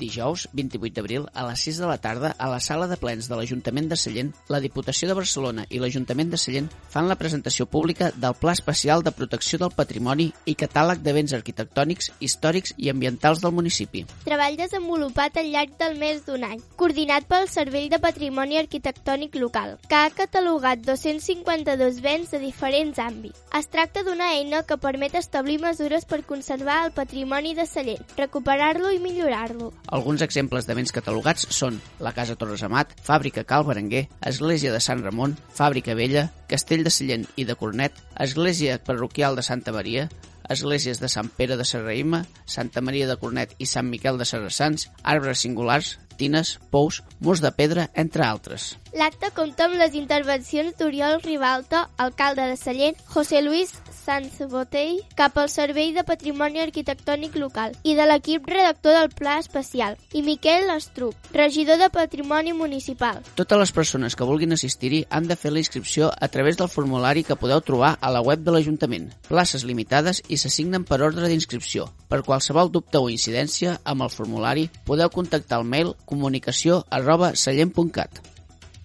Dijous, 0.02 0.48
28 0.52 0.96
d'abril, 0.98 1.28
a 1.32 1.46
les 1.46 1.62
6 1.68 1.78
de 1.78 1.86
la 1.86 1.98
tarda, 2.02 2.32
a 2.36 2.48
la 2.50 2.58
sala 2.60 2.88
de 2.90 2.98
plens 2.98 3.28
de 3.30 3.36
l'Ajuntament 3.38 3.88
de 3.90 3.96
Sallent, 3.96 4.32
la 4.50 4.58
Diputació 4.60 5.06
de 5.08 5.14
Barcelona 5.14 5.66
i 5.70 5.78
l'Ajuntament 5.78 6.32
de 6.32 6.40
Sallent 6.40 6.68
fan 6.90 7.06
la 7.10 7.16
presentació 7.20 7.68
pública 7.70 8.10
del 8.16 8.34
Pla 8.40 8.54
Especial 8.56 9.04
de 9.06 9.12
Protecció 9.14 9.60
del 9.62 9.70
Patrimoni 9.76 10.32
i 10.50 10.56
catàleg 10.58 11.04
de 11.04 11.14
béns 11.14 11.34
arquitectònics, 11.38 12.10
històrics 12.18 12.74
i 12.78 12.90
ambientals 12.90 13.42
del 13.44 13.54
municipi. 13.54 14.02
Treball 14.26 14.58
desenvolupat 14.58 15.38
al 15.38 15.52
llarg 15.54 15.76
del 15.78 15.94
mes 16.00 16.24
d'un 16.26 16.48
any, 16.48 16.58
coordinat 16.80 17.28
pel 17.30 17.46
Cervell 17.52 17.88
de 17.92 18.02
Patrimoni 18.02 18.58
Arquitectònic 18.58 19.38
Local, 19.38 19.76
que 19.86 20.00
ha 20.00 20.10
catalogat 20.10 20.82
252 20.88 22.02
béns 22.02 22.34
de 22.34 22.42
diferents 22.42 22.98
àmbits. 22.98 23.38
Es 23.54 23.70
tracta 23.70 24.02
d'una 24.02 24.32
eina 24.34 24.64
que 24.66 24.80
permet 24.82 25.14
establir 25.20 25.60
mesures 25.62 26.08
per 26.10 26.24
conservar 26.26 26.82
el 26.88 26.94
patrimoni 26.96 27.54
de 27.54 27.68
Sallent, 27.70 28.02
recuperar-lo 28.18 28.90
i 28.90 28.98
millorar-lo. 28.98 29.70
Alguns 29.92 30.22
exemples 30.24 30.64
de 30.64 30.72
béns 30.72 30.88
catalogats 30.96 31.44
són 31.52 31.74
la 32.00 32.14
Casa 32.16 32.32
Torres 32.40 32.62
Amat, 32.64 32.94
Fàbrica 33.04 33.42
Cal 33.44 33.66
Berenguer, 33.68 34.06
Església 34.24 34.72
de 34.72 34.80
Sant 34.80 35.02
Ramon, 35.04 35.34
Fàbrica 35.52 35.92
Vella, 35.98 36.30
Castell 36.48 36.80
de 36.86 36.92
Sallent 36.94 37.26
i 37.36 37.44
de 37.44 37.56
Cornet, 37.60 37.98
Església 38.16 38.78
Parroquial 38.86 39.36
de 39.36 39.44
Santa 39.44 39.74
Maria, 39.76 40.06
esglésies 40.48 40.96
de 41.00 41.10
Sant 41.12 41.28
Pere 41.36 41.58
de 41.60 41.66
Serraïma, 41.68 42.22
Santa 42.46 42.80
Maria 42.80 43.10
de 43.10 43.18
Cornet 43.20 43.52
i 43.60 43.68
Sant 43.68 43.90
Miquel 43.92 44.16
de 44.16 44.24
Serrassans, 44.28 44.88
arbres 45.02 45.44
singulars, 45.44 45.98
tines, 46.18 46.58
pous, 46.70 47.02
murs 47.20 47.42
de 47.44 47.52
pedra, 47.52 47.88
entre 47.94 48.26
altres. 48.26 48.72
L'acte 48.92 49.30
compta 49.36 49.68
amb 49.68 49.78
les 49.80 49.94
intervencions 49.96 50.76
d'Oriol 50.76 51.22
Ribalta, 51.24 51.86
alcalde 51.96 52.44
de 52.50 52.58
Sallent, 52.60 52.98
José 53.08 53.40
Luis 53.40 53.72
Sanz 54.02 54.40
Botell, 54.50 55.00
cap 55.14 55.36
al 55.38 55.48
Servei 55.48 55.92
de 55.94 56.02
Patrimoni 56.02 56.60
Arquitectònic 56.60 57.36
Local, 57.38 57.76
i 57.86 57.94
de 57.94 58.06
l'equip 58.08 58.48
redactor 58.50 58.96
del 58.96 59.10
Pla 59.14 59.36
Especial, 59.38 59.96
i 60.12 60.24
Miquel 60.26 60.70
Estruc, 60.74 61.14
regidor 61.32 61.78
de 61.78 61.88
Patrimoni 61.94 62.52
Municipal. 62.52 63.22
Totes 63.38 63.60
les 63.62 63.72
persones 63.72 64.16
que 64.18 64.26
vulguin 64.26 64.56
assistir-hi 64.56 65.04
han 65.08 65.28
de 65.30 65.38
fer 65.38 65.52
la 65.54 65.62
inscripció 65.62 66.10
a 66.12 66.28
través 66.28 66.58
del 66.58 66.68
formulari 66.72 67.22
que 67.22 67.38
podeu 67.38 67.62
trobar 67.62 67.94
a 68.00 68.10
la 68.10 68.24
web 68.26 68.42
de 68.42 68.52
l'Ajuntament. 68.54 69.08
Places 69.28 69.64
limitades 69.64 70.22
i 70.28 70.40
s'assignen 70.40 70.84
per 70.84 71.00
ordre 71.00 71.30
d'inscripció. 71.30 71.86
Per 72.10 72.24
qualsevol 72.26 72.72
dubte 72.74 72.98
o 72.98 73.08
incidència 73.08 73.78
amb 73.84 74.02
el 74.02 74.10
formulari 74.10 74.66
podeu 74.84 75.12
contactar 75.14 75.60
al 75.60 75.68
mail 75.68 75.94
comunicació 76.12 76.82
arroba 76.92 77.32
sallent.cat. 77.34 78.20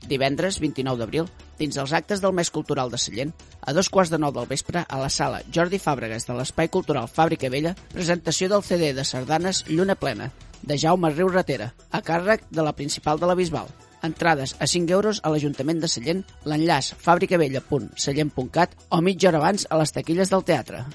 Divendres 0.08 0.62
29 0.64 1.02
d'abril, 1.02 1.28
dins 1.60 1.78
els 1.82 1.94
actes 1.94 2.22
del 2.24 2.36
mes 2.38 2.50
cultural 2.54 2.92
de 2.94 3.00
Sallent, 3.02 3.34
a 3.62 3.74
dos 3.76 3.90
quarts 3.92 4.12
de 4.14 4.20
nou 4.22 4.32
del 4.32 4.48
vespre, 4.48 4.86
a 4.88 5.00
la 5.02 5.10
sala 5.12 5.42
Jordi 5.54 5.80
Fàbregas 5.84 6.28
de 6.30 6.38
l'Espai 6.38 6.70
Cultural 6.72 7.10
Fàbrica 7.12 7.50
Vella, 7.52 7.74
presentació 7.92 8.48
del 8.52 8.64
CD 8.64 8.94
de 8.96 9.04
sardanes 9.04 9.66
Lluna 9.68 9.98
Plena, 10.00 10.30
de 10.62 10.78
Jaume 10.80 11.12
Riu 11.12 11.28
Ratera, 11.34 11.74
a 11.92 12.02
càrrec 12.02 12.48
de 12.50 12.64
la 12.64 12.76
principal 12.78 13.20
de 13.20 13.28
la 13.28 13.36
Bisbal. 13.36 13.68
Entrades 14.08 14.56
a 14.62 14.68
5 14.70 14.94
euros 14.94 15.20
a 15.24 15.34
l'Ajuntament 15.34 15.82
de 15.84 15.90
Sallent, 15.92 16.24
l'enllaç 16.46 16.94
fabricavella.sallent.cat 17.02 18.80
o 18.90 19.02
mitja 19.02 19.32
hora 19.32 19.44
abans 19.44 19.68
a 19.70 19.82
les 19.82 19.92
taquilles 19.92 20.32
del 20.32 20.46
teatre. 20.48 20.86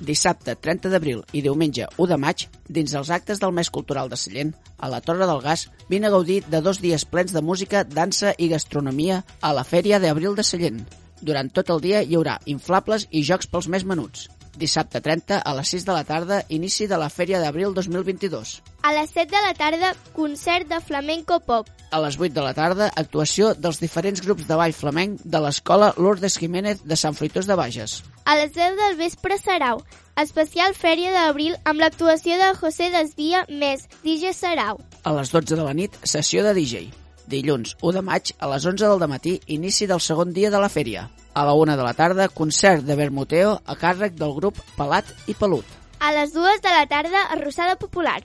Dissabte 0.00 0.56
30 0.58 0.90
d'abril 0.90 1.20
i 1.32 1.42
diumenge 1.44 1.86
1 1.96 2.08
de 2.10 2.16
maig, 2.18 2.46
dins 2.66 2.94
els 2.98 3.10
actes 3.14 3.38
del 3.42 3.54
mes 3.54 3.70
cultural 3.70 4.10
de 4.10 4.18
Sallent, 4.18 4.52
a 4.78 4.90
la 4.90 5.00
Torre 5.00 5.28
del 5.30 5.42
Gas, 5.44 5.68
vine 5.88 6.08
a 6.08 6.14
gaudir 6.14 6.42
de 6.50 6.60
dos 6.60 6.80
dies 6.82 7.04
plens 7.06 7.32
de 7.32 7.42
música, 7.42 7.84
dansa 7.84 8.34
i 8.38 8.50
gastronomia 8.50 9.22
a 9.40 9.52
la 9.54 9.64
Fèria 9.64 10.00
d'Abril 10.02 10.34
de 10.34 10.42
Sallent. 10.42 10.82
Durant 11.22 11.48
tot 11.54 11.70
el 11.70 11.80
dia 11.80 12.02
hi 12.02 12.18
haurà 12.18 12.40
inflables 12.50 13.06
i 13.10 13.22
jocs 13.22 13.46
pels 13.46 13.70
més 13.70 13.86
menuts. 13.86 14.26
Dissabte 14.56 15.00
30 15.02 15.40
a 15.42 15.54
les 15.58 15.72
6 15.74 15.86
de 15.86 15.92
la 15.96 16.04
tarda, 16.04 16.42
inici 16.48 16.86
de 16.86 16.98
la 17.00 17.10
Fèria 17.10 17.40
d'Abril 17.42 17.74
2022. 17.74 18.54
A 18.84 18.92
les 18.94 19.10
7 19.10 19.30
de 19.32 19.42
la 19.42 19.54
tarda, 19.58 19.92
concert 20.14 20.68
de 20.70 20.80
flamenco 20.80 21.40
pop. 21.40 21.68
A 21.90 22.00
les 22.04 22.18
8 22.18 22.34
de 22.34 22.44
la 22.44 22.54
tarda, 22.54 22.90
actuació 22.94 23.52
dels 23.54 23.80
diferents 23.82 24.22
grups 24.24 24.48
de 24.48 24.58
ball 24.58 24.74
flamenc 24.76 25.22
de 25.24 25.42
l'Escola 25.42 25.92
Lourdes 25.98 26.38
Jiménez 26.38 26.82
de 26.84 26.96
Sant 26.96 27.18
Fruitós 27.18 27.46
de 27.50 27.58
Bages. 27.58 28.02
A 28.24 28.36
les 28.40 28.52
10 28.56 28.78
del 28.80 28.98
vespre 28.98 29.38
Sarau, 29.38 29.84
especial 30.16 30.74
Fèria 30.78 31.12
d'Abril 31.14 31.56
amb 31.64 31.82
l'actuació 31.82 32.38
de 32.40 32.52
José 32.60 32.90
Desvia 32.94 33.46
més 33.48 33.88
DJ 34.02 34.34
Sarau. 34.34 34.82
A 35.04 35.16
les 35.18 35.32
12 35.34 35.56
de 35.56 35.64
la 35.64 35.74
nit, 35.74 35.98
sessió 36.04 36.46
de 36.46 36.54
DJ. 36.56 37.03
Dilluns 37.26 37.76
1 37.80 37.92
de 37.96 38.02
maig, 38.04 38.32
a 38.38 38.48
les 38.52 38.64
11 38.68 38.84
del 38.84 39.08
matí, 39.08 39.38
inici 39.46 39.88
del 39.88 40.02
segon 40.04 40.34
dia 40.36 40.50
de 40.52 40.60
la 40.60 40.68
fèria. 40.68 41.08
A 41.32 41.44
la 41.48 41.54
1 41.56 41.76
de 41.76 41.86
la 41.86 41.94
tarda, 41.96 42.28
concert 42.28 42.84
de 42.84 42.96
Bermuteo 42.96 43.56
a 43.64 43.76
càrrec 43.80 44.18
del 44.20 44.34
grup 44.36 44.60
Pelat 44.76 45.08
i 45.26 45.34
Pelut. 45.34 45.64
A 46.00 46.12
les 46.12 46.34
2 46.34 46.60
de 46.60 46.74
la 46.74 46.86
tarda, 46.86 47.24
arrossada 47.32 47.76
popular. 47.80 48.20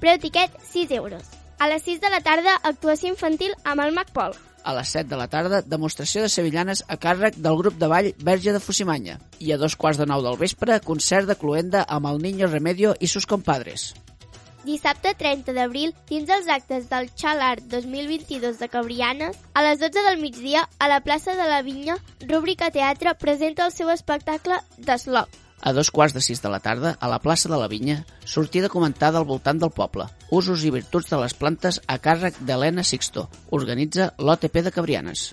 Preu 0.00 0.18
tiquet 0.18 0.50
6 0.72 0.90
euros. 0.98 1.22
A 1.60 1.68
les 1.68 1.82
6 1.86 2.00
de 2.00 2.10
la 2.10 2.22
tarda, 2.26 2.56
actuació 2.64 3.12
infantil 3.12 3.54
amb 3.64 3.86
el 3.86 3.94
Mac 3.94 4.10
Pol. 4.16 4.34
A 4.64 4.74
les 4.76 4.90
7 4.92 5.08
de 5.08 5.16
la 5.16 5.28
tarda, 5.28 5.62
demostració 5.62 6.24
de 6.24 6.28
sevillanes 6.28 6.82
a 6.88 6.98
càrrec 7.00 7.38
del 7.38 7.56
grup 7.56 7.78
de 7.78 7.88
ball 7.88 8.12
Verge 8.18 8.52
de 8.52 8.60
Fusimanya. 8.60 9.20
I 9.38 9.54
a 9.54 9.60
dos 9.62 9.76
quarts 9.76 10.00
de 10.00 10.10
nou 10.10 10.26
del 10.26 10.40
vespre, 10.40 10.82
concert 10.84 11.30
de 11.30 11.38
cluenda 11.38 11.86
amb 11.88 12.10
el 12.10 12.20
Niño 12.20 12.50
Remedio 12.50 12.96
i 12.98 13.08
sus 13.08 13.30
compadres. 13.30 13.92
Dissabte 14.64 15.14
30 15.16 15.54
d'abril, 15.56 15.94
dins 16.10 16.28
els 16.28 16.48
actes 16.52 16.88
del 16.90 17.08
Xalart 17.16 17.64
2022 17.72 18.58
de 18.60 18.68
Cabrianes, 18.68 19.38
a 19.54 19.64
les 19.64 19.80
12 19.80 20.04
del 20.04 20.20
migdia, 20.20 20.66
a 20.78 20.88
la 20.92 21.00
plaça 21.00 21.34
de 21.36 21.46
la 21.48 21.62
Vinya, 21.64 21.96
Rúbrica 22.28 22.70
Teatre 22.70 23.14
presenta 23.16 23.64
el 23.64 23.72
seu 23.72 23.88
espectacle 23.88 24.60
Deslop. 24.76 25.32
A 25.60 25.74
dos 25.76 25.90
quarts 25.92 26.14
de 26.16 26.22
sis 26.24 26.40
de 26.40 26.48
la 26.48 26.60
tarda, 26.60 26.94
a 27.00 27.08
la 27.08 27.20
plaça 27.20 27.48
de 27.48 27.56
la 27.60 27.68
Vinya, 27.68 28.02
sortida 28.24 28.72
comentada 28.72 29.20
al 29.20 29.28
voltant 29.28 29.60
del 29.60 29.72
poble. 29.72 30.08
Usos 30.30 30.64
i 30.64 30.72
virtuts 30.72 31.10
de 31.12 31.20
les 31.20 31.36
plantes 31.36 31.80
a 31.86 31.98
càrrec 32.00 32.40
d'Helena 32.40 32.84
Sixto. 32.84 33.28
Organitza 33.50 34.14
l'OTP 34.16 34.64
de 34.64 34.72
Cabrianes. 34.72 35.30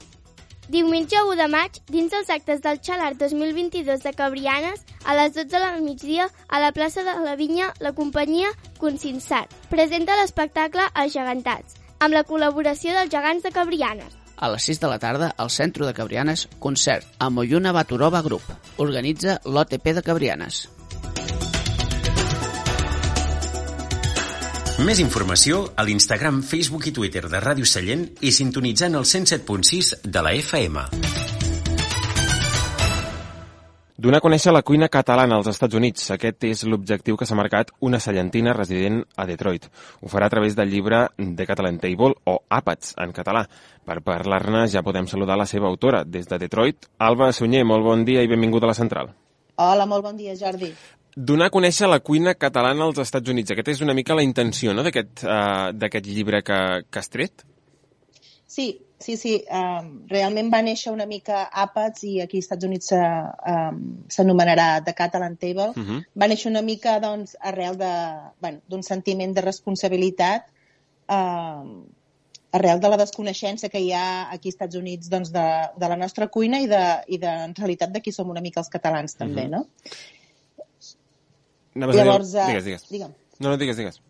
Diumenge 0.67 1.15
1 1.23 1.37
de 1.39 1.45
maig, 1.47 1.77
dins 1.87 2.11
els 2.11 2.27
actes 2.33 2.59
del 2.59 2.81
Xalart 2.83 3.15
2022 3.21 4.01
de 4.03 4.11
Cabrianes, 4.11 4.81
a 5.07 5.15
les 5.15 5.31
12 5.31 5.47
del 5.63 5.79
migdia, 5.85 6.27
a 6.49 6.59
la 6.59 6.73
plaça 6.75 7.05
de 7.07 7.13
la 7.23 7.37
Vinya, 7.39 7.69
la 7.79 7.93
companyia 7.95 8.51
Consinsat 8.75 9.53
presenta 9.71 10.19
l'espectacle 10.19 10.83
Els 10.91 11.15
Gegantats, 11.15 11.79
amb 12.03 12.19
la 12.19 12.25
col·laboració 12.27 12.99
dels 12.99 13.13
gegants 13.15 13.47
de 13.47 13.55
Cabrianes. 13.55 14.11
A 14.35 14.51
les 14.51 14.67
6 14.67 14.83
de 14.83 14.91
la 14.91 14.99
tarda, 14.99 15.31
al 15.37 15.49
centre 15.49 15.87
de 15.87 15.95
Cabrianes, 15.95 16.49
concert 16.59 17.07
amb 17.17 17.39
Oyuna 17.45 17.71
Baturova 17.71 18.21
Group. 18.21 18.43
Organitza 18.77 19.39
l'OTP 19.47 19.95
de 19.95 20.03
Cabrianes. 20.03 20.65
Més 24.77 24.99
informació 25.01 25.63
a 25.73 25.81
l'Instagram, 25.81 26.43
Facebook 26.45 26.83
i 26.85 26.91
Twitter 26.93 27.23
de 27.25 27.39
Ràdio 27.41 27.65
Sallent 27.65 28.03
i 28.21 28.29
sintonitzant 28.29 28.93
el 28.99 29.07
107.6 29.09 30.03
de 30.05 30.21
la 30.21 30.33
FM. 30.37 30.83
Donar 33.97 34.19
a 34.21 34.21
conèixer 34.21 34.51
la 34.53 34.61
cuina 34.61 34.85
catalana 34.93 35.39
als 35.41 35.49
Estats 35.49 35.73
Units. 35.79 36.03
Aquest 36.13 36.45
és 36.45 36.61
l'objectiu 36.69 37.17
que 37.17 37.25
s'ha 37.25 37.37
marcat 37.39 37.71
una 37.81 37.97
sallentina 37.97 38.53
resident 38.53 38.99
a 39.17 39.25
Detroit. 39.25 39.65
Ho 40.05 40.11
farà 40.13 40.27
a 40.29 40.33
través 40.35 40.53
del 40.53 40.69
llibre 40.69 41.07
The 41.17 41.47
Catalan 41.49 41.79
Table, 41.81 42.13
o 42.29 42.35
Àpats, 42.45 42.93
en 43.01 43.15
català. 43.17 43.47
Per 43.81 43.97
parlar-ne 44.05 44.67
ja 44.69 44.85
podem 44.85 45.09
saludar 45.09 45.39
la 45.41 45.49
seva 45.49 45.65
autora, 45.71 46.03
des 46.05 46.29
de 46.29 46.37
Detroit. 46.45 46.85
Alba 46.99 47.31
Sunyer, 47.33 47.65
molt 47.65 47.81
bon 47.81 48.05
dia 48.05 48.21
i 48.21 48.29
benvinguda 48.29 48.69
a 48.69 48.75
la 48.75 48.77
central. 48.77 49.09
Hola, 49.57 49.89
molt 49.89 50.05
bon 50.05 50.21
dia, 50.21 50.37
Jordi. 50.37 50.69
Donar 51.17 51.47
a 51.49 51.53
conèixer 51.53 51.87
la 51.89 51.97
cuina 52.05 52.35
catalana 52.37 52.85
als 52.85 52.99
Estats 53.01 53.31
Units. 53.33 53.49
Aquesta 53.49 53.73
és 53.73 53.79
una 53.81 53.95
mica 53.97 54.13
la 54.17 54.25
intenció 54.25 54.73
no? 54.77 54.83
d'aquest 54.85 55.23
uh, 55.25 56.01
llibre 56.05 56.43
que, 56.45 56.57
que 56.85 56.99
has 57.01 57.09
tret? 57.09 57.41
Sí, 58.45 58.67
sí, 59.01 59.15
sí. 59.17 59.31
Um, 59.49 59.89
realment 60.11 60.51
va 60.53 60.61
néixer 60.61 60.93
una 60.93 61.07
mica 61.09 61.47
àpats 61.49 62.05
i 62.05 62.19
aquí 62.21 62.37
als 62.37 62.45
Estats 62.45 62.67
Units 62.69 62.93
s'anomenarà 64.13 64.67
um, 64.77 64.85
The 64.85 64.93
Catalan 64.93 65.37
Table. 65.41 65.71
Uh 65.73 65.87
-huh. 65.87 66.03
Va 66.13 66.27
néixer 66.29 66.51
una 66.51 66.61
mica 66.61 66.99
doncs, 66.99 67.35
arrel 67.41 67.77
d'un 67.77 68.31
bueno, 68.39 68.81
sentiment 68.81 69.33
de 69.33 69.41
responsabilitat 69.41 70.45
um, 71.09 71.87
arrel 72.51 72.79
de 72.79 72.89
la 72.89 72.97
desconeixença 72.97 73.69
que 73.69 73.79
hi 73.79 73.91
ha 73.91 74.29
aquí 74.31 74.49
als 74.49 74.55
Estats 74.55 74.75
Units 74.75 75.09
doncs, 75.09 75.31
de, 75.31 75.47
de 75.77 75.89
la 75.89 75.97
nostra 75.97 76.27
cuina 76.27 76.59
i, 76.59 76.67
de, 76.67 76.83
i 77.07 77.17
de, 77.17 77.33
en 77.47 77.55
realitat 77.55 77.91
de 77.91 78.01
qui 78.01 78.11
som 78.11 78.29
una 78.29 78.41
mica 78.41 78.61
els 78.61 78.69
catalans 78.69 79.15
també, 79.15 79.45
uh 79.45 79.47
-huh. 79.47 79.51
no? 79.57 79.65
Llavors, 81.77 82.33
dir... 82.33 82.45
Digues, 82.47 82.63
digues. 82.65 82.85
Digue'm. 82.89 83.13
No, 83.39 83.49
no, 83.49 83.57
digues, 83.57 83.77
digues. 83.77 84.01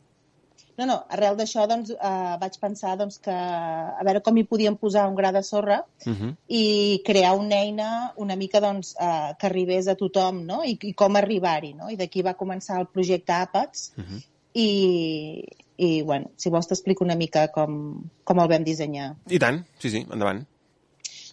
No, 0.78 0.86
no, 0.86 0.96
arrel 1.10 1.36
d'això 1.40 1.64
doncs, 1.68 1.90
eh, 1.90 2.34
vaig 2.38 2.58
pensar 2.62 2.92
doncs, 3.00 3.18
que 3.26 3.34
a 3.34 4.04
veure 4.06 4.22
com 4.22 4.36
hi 4.38 4.44
podíem 4.46 4.76
posar 4.78 5.08
un 5.10 5.16
gra 5.18 5.32
de 5.34 5.42
sorra 5.44 5.80
Uh 6.06 6.14
-huh. 6.14 6.36
i 6.48 7.02
crear 7.06 7.36
una 7.36 7.56
eina 7.56 8.14
una 8.16 8.36
mica 8.36 8.60
doncs, 8.62 8.96
eh, 9.00 9.34
que 9.40 9.48
arribés 9.48 9.88
a 9.88 9.96
tothom 9.96 10.46
no? 10.46 10.64
I, 10.64 10.78
i 10.82 10.94
com 10.94 11.16
arribar-hi. 11.16 11.74
No? 11.74 11.90
I 11.90 11.96
d'aquí 11.98 12.22
va 12.22 12.38
començar 12.38 12.80
el 12.80 12.88
projecte 12.88 13.34
Àpats 13.34 13.92
Uh 13.98 14.04
-huh. 14.04 14.22
i, 14.54 15.44
i 15.78 16.02
bueno, 16.04 16.30
si 16.36 16.50
vols 16.50 16.68
t'explico 16.68 17.04
una 17.04 17.16
mica 17.16 17.48
com, 17.48 18.04
com 18.24 18.40
el 18.40 18.48
vam 18.48 18.64
dissenyar. 18.64 19.16
I 19.30 19.40
tant, 19.40 19.66
sí, 19.80 19.90
sí, 19.90 20.06
endavant. 20.12 20.46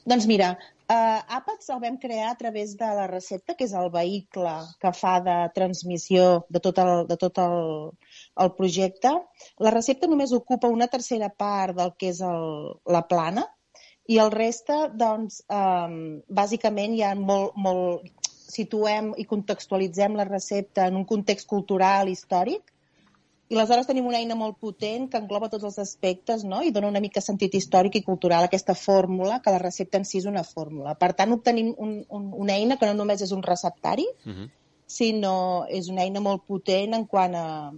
Doncs 0.07 0.27
mira, 0.27 0.59
uh, 0.93 1.21
Àpats 1.39 1.71
el 1.75 1.81
vam 1.83 1.97
crear 2.01 2.31
a 2.31 2.39
través 2.41 2.75
de 2.81 2.89
la 2.99 3.07
recepta, 3.11 3.55
que 3.55 3.67
és 3.69 3.75
el 3.79 3.91
vehicle 3.95 4.55
que 4.83 4.93
fa 4.97 5.19
de 5.25 5.37
transmissió 5.57 6.45
de 6.51 6.63
tot 6.65 6.81
el, 6.83 6.93
de 7.11 7.17
tot 7.21 7.41
el, 7.43 7.59
el 8.45 8.53
projecte. 8.59 9.13
La 9.65 9.73
recepta 9.75 10.11
només 10.11 10.35
ocupa 10.37 10.73
una 10.73 10.91
tercera 10.93 11.31
part 11.31 11.77
del 11.79 11.95
que 11.99 12.13
és 12.15 12.21
el, 12.25 12.49
la 12.97 13.05
plana 13.09 13.47
i 14.07 14.19
el 14.21 14.31
reste, 14.35 14.77
doncs, 15.01 15.41
um, 15.49 16.21
bàsicament 16.29 16.97
hi 16.97 17.03
ha 17.07 17.15
molt, 17.17 17.57
molt... 17.57 18.13
situem 18.55 19.09
i 19.19 19.25
contextualitzem 19.27 20.15
la 20.15 20.27
recepta 20.29 20.85
en 20.87 20.99
un 21.01 21.07
context 21.09 21.49
cultural, 21.51 22.07
històric, 22.13 22.74
i 23.49 23.55
aleshores 23.57 23.87
tenim 23.87 24.07
una 24.09 24.19
eina 24.19 24.35
molt 24.35 24.57
potent 24.59 25.09
que 25.13 25.19
engloba 25.21 25.51
tots 25.53 25.65
els 25.69 25.79
aspectes 25.79 26.45
no? 26.45 26.63
i 26.65 26.71
dona 26.73 26.89
una 26.89 27.01
mica 27.05 27.21
sentit 27.21 27.55
històric 27.55 27.97
i 28.01 28.03
cultural 28.03 28.43
a 28.43 28.49
aquesta 28.49 28.75
fórmula, 28.75 29.41
que 29.45 29.51
la 29.53 29.59
recepta 29.59 29.99
en 30.01 30.05
si 30.09 30.19
és 30.19 30.25
una 30.31 30.43
fórmula. 30.45 30.95
Per 30.95 31.13
tant, 31.13 31.33
obtenim 31.33 31.75
un, 31.77 32.05
un, 32.09 32.31
una 32.33 32.55
eina 32.57 32.79
que 32.81 32.87
no 32.87 32.95
només 32.95 33.21
és 33.23 33.33
un 33.33 33.43
receptari, 33.43 34.07
Uh 34.25 34.33
-huh. 34.33 34.49
sinó 34.87 35.65
és 35.69 35.89
una 35.89 36.03
eina 36.03 36.21
molt 36.21 36.43
potent 36.47 36.95
en 36.95 37.05
quant 37.07 37.35
a, 37.35 37.73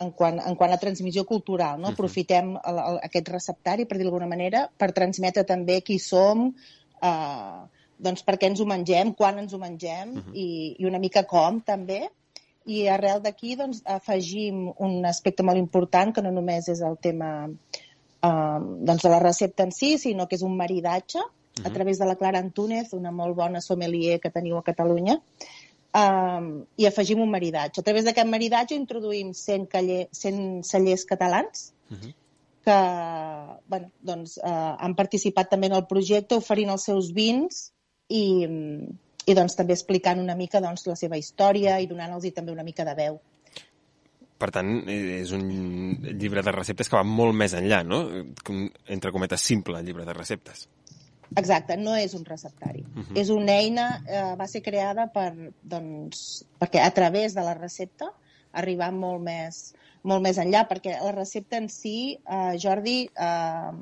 en 0.00 0.10
quant, 0.12 0.38
en 0.46 0.54
quant 0.56 0.72
a 0.72 0.78
transmissió 0.78 1.24
cultural. 1.24 1.80
No? 1.80 1.88
Mhm. 1.88 1.92
Aprofitem 1.94 2.50
el, 2.56 2.78
el, 2.78 2.98
aquest 3.02 3.28
receptari, 3.28 3.86
per 3.86 3.98
dir-ho 3.98 4.10
d'alguna 4.10 4.28
manera, 4.28 4.68
per 4.76 4.92
transmetre 4.92 5.44
també 5.44 5.80
qui 5.82 5.98
som, 5.98 6.54
eh, 7.02 7.60
doncs 7.98 8.22
per 8.22 8.36
què 8.38 8.46
ens 8.46 8.60
ho 8.60 8.66
mengem, 8.66 9.14
quan 9.14 9.38
ens 9.38 9.52
ho 9.52 9.58
mengem 9.58 10.14
Mhm. 10.14 10.34
i, 10.34 10.76
i 10.78 10.84
una 10.86 10.98
mica 10.98 11.24
com 11.24 11.60
també. 11.60 12.10
I 12.68 12.82
arrel 12.92 13.22
d'aquí 13.24 13.54
doncs, 13.56 13.80
afegim 13.88 14.66
un 14.76 15.04
aspecte 15.08 15.42
molt 15.46 15.58
important 15.60 16.12
que 16.14 16.22
no 16.24 16.30
només 16.34 16.68
és 16.68 16.82
el 16.84 16.98
tema 17.00 17.30
eh, 17.48 18.58
doncs 18.90 19.02
de 19.06 19.12
la 19.12 19.20
recepta 19.24 19.64
en 19.64 19.72
si, 19.72 19.94
sinó 19.98 20.26
que 20.28 20.36
és 20.36 20.42
un 20.44 20.56
maridatge 20.56 21.18
a 21.18 21.68
Mhm. 21.68 21.72
través 21.74 21.98
de 21.98 22.06
la 22.06 22.14
Clara 22.14 22.38
Antúnez, 22.38 22.92
una 22.92 23.10
molt 23.10 23.34
bona 23.34 23.60
sommelier 23.60 24.20
que 24.20 24.30
teniu 24.30 24.58
a 24.58 24.62
Catalunya, 24.62 25.16
um, 25.94 26.64
i 26.76 26.86
afegim 26.86 27.20
un 27.20 27.30
maridatge. 27.30 27.80
A 27.80 27.82
través 27.82 28.04
d'aquest 28.04 28.28
maridatge 28.28 28.76
introduïm 28.76 29.32
100, 29.34 29.66
caller, 29.66 30.08
100 30.12 30.62
cellers 30.62 31.04
catalans 31.04 31.72
Uh 31.90 31.96
-huh. 31.96 32.14
que 32.64 33.58
bueno, 33.66 33.90
doncs, 34.02 34.36
eh, 34.38 34.74
han 34.78 34.94
participat 34.94 35.48
també 35.50 35.66
en 35.66 35.72
el 35.72 35.86
projecte 35.86 36.36
oferint 36.36 36.70
els 36.70 36.84
seus 36.84 37.12
vins 37.12 37.72
i, 38.08 38.46
i 39.28 39.34
doncs, 39.36 39.56
també 39.58 39.76
explicant 39.76 40.20
una 40.22 40.36
mica 40.38 40.62
doncs, 40.64 40.86
la 40.88 40.96
seva 40.96 41.18
història 41.20 41.78
i 41.82 41.88
donant-los 41.90 42.24
també 42.34 42.54
una 42.54 42.64
mica 42.64 42.86
de 42.88 42.94
veu. 42.96 43.20
Per 44.38 44.50
tant, 44.54 44.70
és 44.88 45.32
un 45.34 45.46
llibre 46.06 46.44
de 46.46 46.54
receptes 46.54 46.88
que 46.88 46.96
va 46.96 47.04
molt 47.04 47.34
més 47.34 47.56
enllà, 47.58 47.82
no? 47.84 48.04
Entre 48.86 49.12
cometes, 49.12 49.42
simple 49.42 49.82
llibre 49.82 50.06
de 50.06 50.14
receptes. 50.14 50.68
Exacte, 51.36 51.76
no 51.76 51.96
és 51.98 52.14
un 52.16 52.24
receptari. 52.24 52.84
Uh 52.86 53.02
-huh. 53.02 53.18
És 53.20 53.28
una 53.30 53.58
eina, 53.58 54.02
eh, 54.06 54.36
va 54.38 54.46
ser 54.46 54.62
creada 54.62 55.08
per, 55.12 55.52
doncs, 55.62 56.46
perquè 56.58 56.80
a 56.80 56.90
través 56.90 57.34
de 57.34 57.42
la 57.42 57.54
recepta 57.54 58.12
arribar 58.52 58.92
molt 58.92 59.20
més, 59.20 59.74
molt 60.02 60.22
més 60.22 60.38
enllà, 60.38 60.66
perquè 60.68 60.96
la 61.02 61.12
recepta 61.12 61.56
en 61.56 61.68
si, 61.68 62.18
eh, 62.24 62.56
Jordi, 62.58 63.10
eh, 63.14 63.72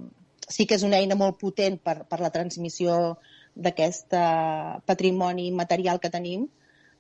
sí 0.49 0.67
que 0.67 0.75
és 0.75 0.83
una 0.83 0.97
eina 0.97 1.15
molt 1.15 1.39
potent 1.39 1.79
per, 1.79 2.05
per 2.05 2.21
la 2.21 2.31
transmissió 2.31 3.19
d'aquest 3.57 4.15
eh, 4.15 4.77
patrimoni 4.87 5.49
material 5.57 5.99
que 6.03 6.13
tenim, 6.13 6.45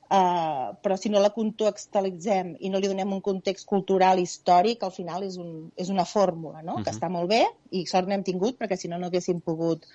eh, 0.09 0.66
però 0.82 0.96
si 0.96 1.12
no 1.12 1.20
la 1.20 1.32
contextualitzem 1.36 2.57
i 2.61 2.72
no 2.72 2.80
li 2.80 2.90
donem 2.90 3.12
un 3.12 3.22
context 3.24 3.68
cultural 3.68 4.20
històric, 4.22 4.82
al 4.82 4.94
final 4.96 5.26
és, 5.28 5.36
un, 5.42 5.70
és 5.76 5.92
una 5.92 6.09
fórmula, 6.09 6.62
no? 6.62 6.72
Uh 6.74 6.78
-huh. 6.78 6.84
que 6.84 6.94
està 6.96 7.11
molt 7.12 7.28
bé 7.30 7.44
i 7.70 7.86
sort 7.86 8.09
n'hem 8.09 8.22
tingut 8.24 8.59
perquè 8.59 8.76
si 8.76 8.88
no 8.88 8.98
no 8.98 9.07
haguéssim 9.07 9.40
pogut 9.40 9.86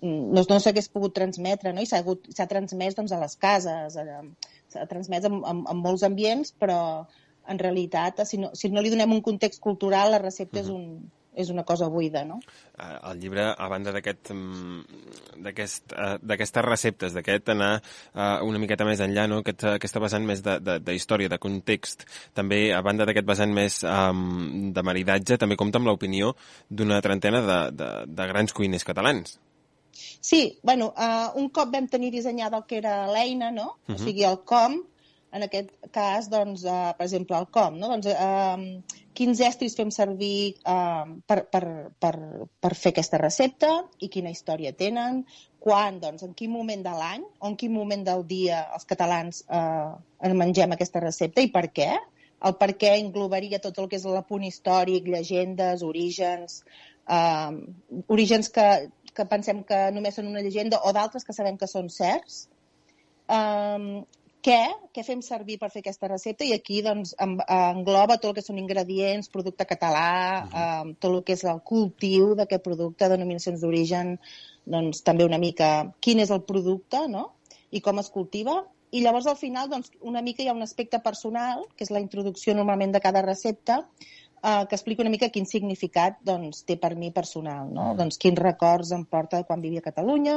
no, 0.00 0.42
no 0.48 0.58
s'hagués 0.60 0.88
pogut 0.92 1.14
transmetre, 1.14 1.72
no? 1.72 1.80
i 1.80 1.86
s'ha 1.86 2.46
transmès 2.46 2.94
doncs, 2.94 3.12
a 3.12 3.20
les 3.20 3.36
cases, 3.36 3.96
s'ha 4.68 4.86
transmès 4.90 5.24
en, 5.24 5.40
en, 5.44 5.64
en 5.72 5.76
molts 5.76 6.02
ambients, 6.02 6.52
però 6.52 7.06
en 7.48 7.58
realitat, 7.58 8.24
si 8.26 8.38
no, 8.42 8.50
si 8.54 8.68
no 8.68 8.82
li 8.82 8.90
donem 8.90 9.12
un 9.12 9.22
context 9.22 9.62
cultural, 9.62 10.10
la 10.10 10.22
recepta 10.22 10.60
és, 10.60 10.68
un, 10.68 11.06
és 11.36 11.50
una 11.52 11.64
cosa 11.68 11.86
buida, 11.92 12.24
no? 12.24 12.40
Eh, 12.78 12.98
El 13.10 13.20
llibre, 13.20 13.44
a 13.52 13.68
banda 13.68 13.92
mm, 13.92 14.80
eh, 15.36 16.18
d'aquestes 16.22 16.64
receptes, 16.64 17.12
d'aquest 17.16 17.52
anar 17.54 17.70
eh, 17.78 18.40
una 18.46 18.58
miqueta 18.62 18.86
més 18.88 19.00
enllà, 19.04 19.26
no? 19.28 19.42
Aquest, 19.44 19.66
aquesta 19.76 20.02
vessant 20.02 20.26
més 20.26 20.42
de, 20.42 20.58
de, 20.64 20.78
de 20.80 20.96
història, 20.96 21.28
de 21.28 21.38
context, 21.42 22.06
també, 22.34 22.72
a 22.74 22.80
banda 22.82 23.06
d'aquest 23.08 23.28
vessant 23.28 23.52
més 23.52 23.82
um, 23.84 24.72
de 24.72 24.82
maridatge, 24.86 25.38
també 25.38 25.58
compta 25.60 25.78
amb 25.82 25.92
l'opinió 25.92 26.34
d'una 26.70 27.02
trentena 27.04 27.42
de, 27.44 27.60
de, 27.76 27.90
de 28.16 28.28
grans 28.32 28.56
cuiners 28.56 28.84
catalans. 28.88 29.38
Sí, 30.20 30.58
bueno, 30.62 30.92
uh, 30.96 31.30
un 31.38 31.50
cop 31.54 31.70
vam 31.72 31.86
tenir 31.88 32.10
dissenyada 32.10 32.58
el 32.58 32.64
que 32.66 32.80
era 32.80 33.06
l'eina, 33.12 33.50
no? 33.50 33.76
Uh 33.86 33.94
-huh. 33.94 33.94
O 33.94 33.98
Mhm. 33.98 34.04
sigui, 34.04 34.24
el 34.24 34.40
com, 34.44 34.82
en 35.36 35.44
aquest 35.46 35.72
cas, 35.94 36.30
doncs, 36.32 36.64
uh, 36.64 36.92
per 36.96 37.06
exemple, 37.06 37.36
el 37.38 37.48
com, 37.52 37.76
no? 37.80 37.90
Doncs, 37.92 38.08
uh, 38.12 39.02
quins 39.16 39.40
estris 39.44 39.76
fem 39.78 39.90
servir 39.94 40.56
uh, 40.68 41.04
per, 41.28 41.42
per, 41.52 41.64
per, 42.02 42.14
per 42.62 42.72
fer 42.76 42.92
aquesta 42.94 43.20
recepta 43.22 43.70
i 44.00 44.10
quina 44.12 44.32
història 44.32 44.74
tenen, 44.76 45.22
quan, 45.66 46.00
doncs, 46.02 46.24
en 46.26 46.34
quin 46.38 46.52
moment 46.52 46.82
de 46.84 46.92
l'any 46.94 47.24
o 47.40 47.50
en 47.50 47.56
quin 47.60 47.72
moment 47.74 48.04
del 48.06 48.26
dia 48.28 48.64
els 48.76 48.86
catalans 48.88 49.42
uh, 49.48 49.96
en 50.22 50.36
mengem 50.38 50.76
aquesta 50.76 51.02
recepta 51.02 51.44
i 51.44 51.50
per 51.54 51.66
què? 51.74 51.90
El 52.46 52.54
per 52.60 52.74
què 52.78 52.92
englobaria 53.00 53.58
tot 53.64 53.78
el 53.80 53.88
que 53.90 53.96
és 53.98 54.04
l'apunt 54.06 54.44
històric, 54.46 55.08
llegendes, 55.08 55.82
orígens, 55.82 56.60
uh, 57.08 57.56
orígens 58.12 58.52
que, 58.52 58.68
que 59.16 59.26
pensem 59.30 59.64
que 59.66 59.80
només 59.96 60.20
són 60.20 60.28
una 60.30 60.44
llegenda 60.44 60.82
o 60.84 60.92
d'altres 60.94 61.24
que 61.24 61.34
sabem 61.36 61.56
que 61.58 61.68
són 61.70 61.88
certs. 61.92 62.44
Um, 63.26 64.04
què? 64.46 64.60
Què 64.94 65.02
fem 65.06 65.22
servir 65.26 65.56
per 65.58 65.70
fer 65.72 65.82
aquesta 65.82 66.10
recepta? 66.10 66.46
I 66.46 66.54
aquí 66.54 66.80
doncs, 66.86 67.14
en- 67.22 67.40
engloba 67.42 68.16
tot 68.16 68.30
el 68.30 68.36
que 68.36 68.44
són 68.46 68.60
ingredients, 68.62 69.30
producte 69.32 69.66
català, 69.66 70.10
uh 70.44 70.50
-huh. 70.50 70.82
um, 70.82 70.94
tot 70.94 71.12
el 71.14 71.24
que 71.24 71.32
és 71.32 71.44
el 71.44 71.60
cultiu 71.62 72.34
d'aquest 72.34 72.62
producte, 72.62 73.08
denominacions 73.08 73.60
d'origen, 73.60 74.18
doncs 74.64 75.02
també 75.02 75.24
una 75.24 75.38
mica 75.38 75.94
quin 76.00 76.20
és 76.20 76.30
el 76.30 76.42
producte 76.42 77.08
no? 77.08 77.32
i 77.70 77.80
com 77.80 77.98
es 77.98 78.10
cultiva. 78.10 78.64
I 78.90 79.02
llavors 79.02 79.26
al 79.26 79.36
final 79.36 79.68
doncs, 79.68 79.90
una 80.00 80.22
mica 80.22 80.42
hi 80.42 80.48
ha 80.48 80.54
un 80.54 80.62
aspecte 80.62 81.00
personal, 81.00 81.66
que 81.76 81.84
és 81.84 81.90
la 81.90 82.00
introducció 82.00 82.54
normalment 82.54 82.92
de 82.92 83.00
cada 83.00 83.22
recepta, 83.22 83.88
eh, 84.42 84.64
que 84.68 84.76
explica 84.76 85.02
una 85.02 85.10
mica 85.10 85.28
quin 85.28 85.46
significat 85.46 86.18
doncs, 86.22 86.62
té 86.64 86.76
per 86.76 86.94
mi 86.94 87.10
personal, 87.10 87.72
no? 87.72 87.92
Mm. 87.92 87.96
doncs, 87.96 88.18
quins 88.18 88.38
records 88.38 88.92
em 88.92 89.04
porta 89.04 89.42
quan 89.42 89.60
vivia 89.60 89.80
a 89.80 89.88
Catalunya, 89.90 90.36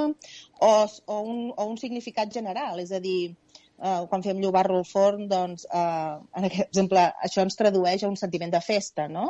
o, 0.59 0.71
o, 1.05 1.19
un, 1.21 1.53
o 1.55 1.65
un 1.65 1.77
significat 1.77 2.33
general, 2.33 2.79
és 2.79 2.91
a 2.91 2.99
dir, 2.99 3.35
eh, 3.81 4.01
quan 4.11 4.23
fem 4.25 4.39
llobarro 4.43 4.77
al 4.79 4.85
forn, 4.87 5.27
doncs, 5.31 5.65
eh, 5.65 6.15
en 6.39 6.47
aquest 6.49 6.67
exemple, 6.67 7.05
això 7.25 7.45
ens 7.45 7.57
tradueix 7.59 8.03
a 8.03 8.11
un 8.11 8.17
sentiment 8.19 8.51
de 8.53 8.61
festa, 8.65 9.07
no? 9.07 9.27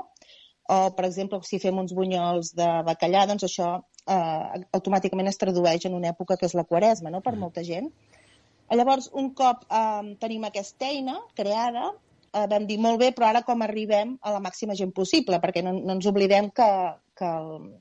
O, 0.69 0.91
per 0.93 1.05
exemple, 1.07 1.39
si 1.47 1.57
fem 1.61 1.77
uns 1.81 1.95
bunyols 1.97 2.53
de 2.57 2.67
bacallà, 2.85 3.25
doncs 3.29 3.47
això 3.47 3.71
eh, 4.05 4.65
automàticament 4.77 5.31
es 5.31 5.39
tradueix 5.41 5.87
en 5.89 5.95
una 5.97 6.11
època 6.13 6.37
que 6.37 6.45
és 6.49 6.55
la 6.57 6.67
quaresma, 6.69 7.09
no?, 7.13 7.23
per 7.25 7.35
molta 7.37 7.63
gent. 7.65 7.89
Llavors, 8.69 9.09
un 9.17 9.31
cop 9.37 9.65
eh, 9.65 10.13
tenim 10.21 10.45
aquesta 10.45 10.91
eina 10.91 11.17
creada, 11.37 11.89
eh, 12.33 12.45
vam 12.51 12.67
dir 12.69 12.77
molt 12.81 13.01
bé, 13.01 13.09
però 13.17 13.31
ara 13.31 13.41
com 13.47 13.65
arribem 13.65 14.17
a 14.21 14.35
la 14.35 14.43
màxima 14.45 14.77
gent 14.77 14.93
possible, 14.93 15.41
perquè 15.41 15.65
no, 15.65 15.73
no 15.79 15.97
ens 15.97 16.09
oblidem 16.09 16.51
que, 16.53 16.69
que 17.17 17.33
el, 17.41 17.73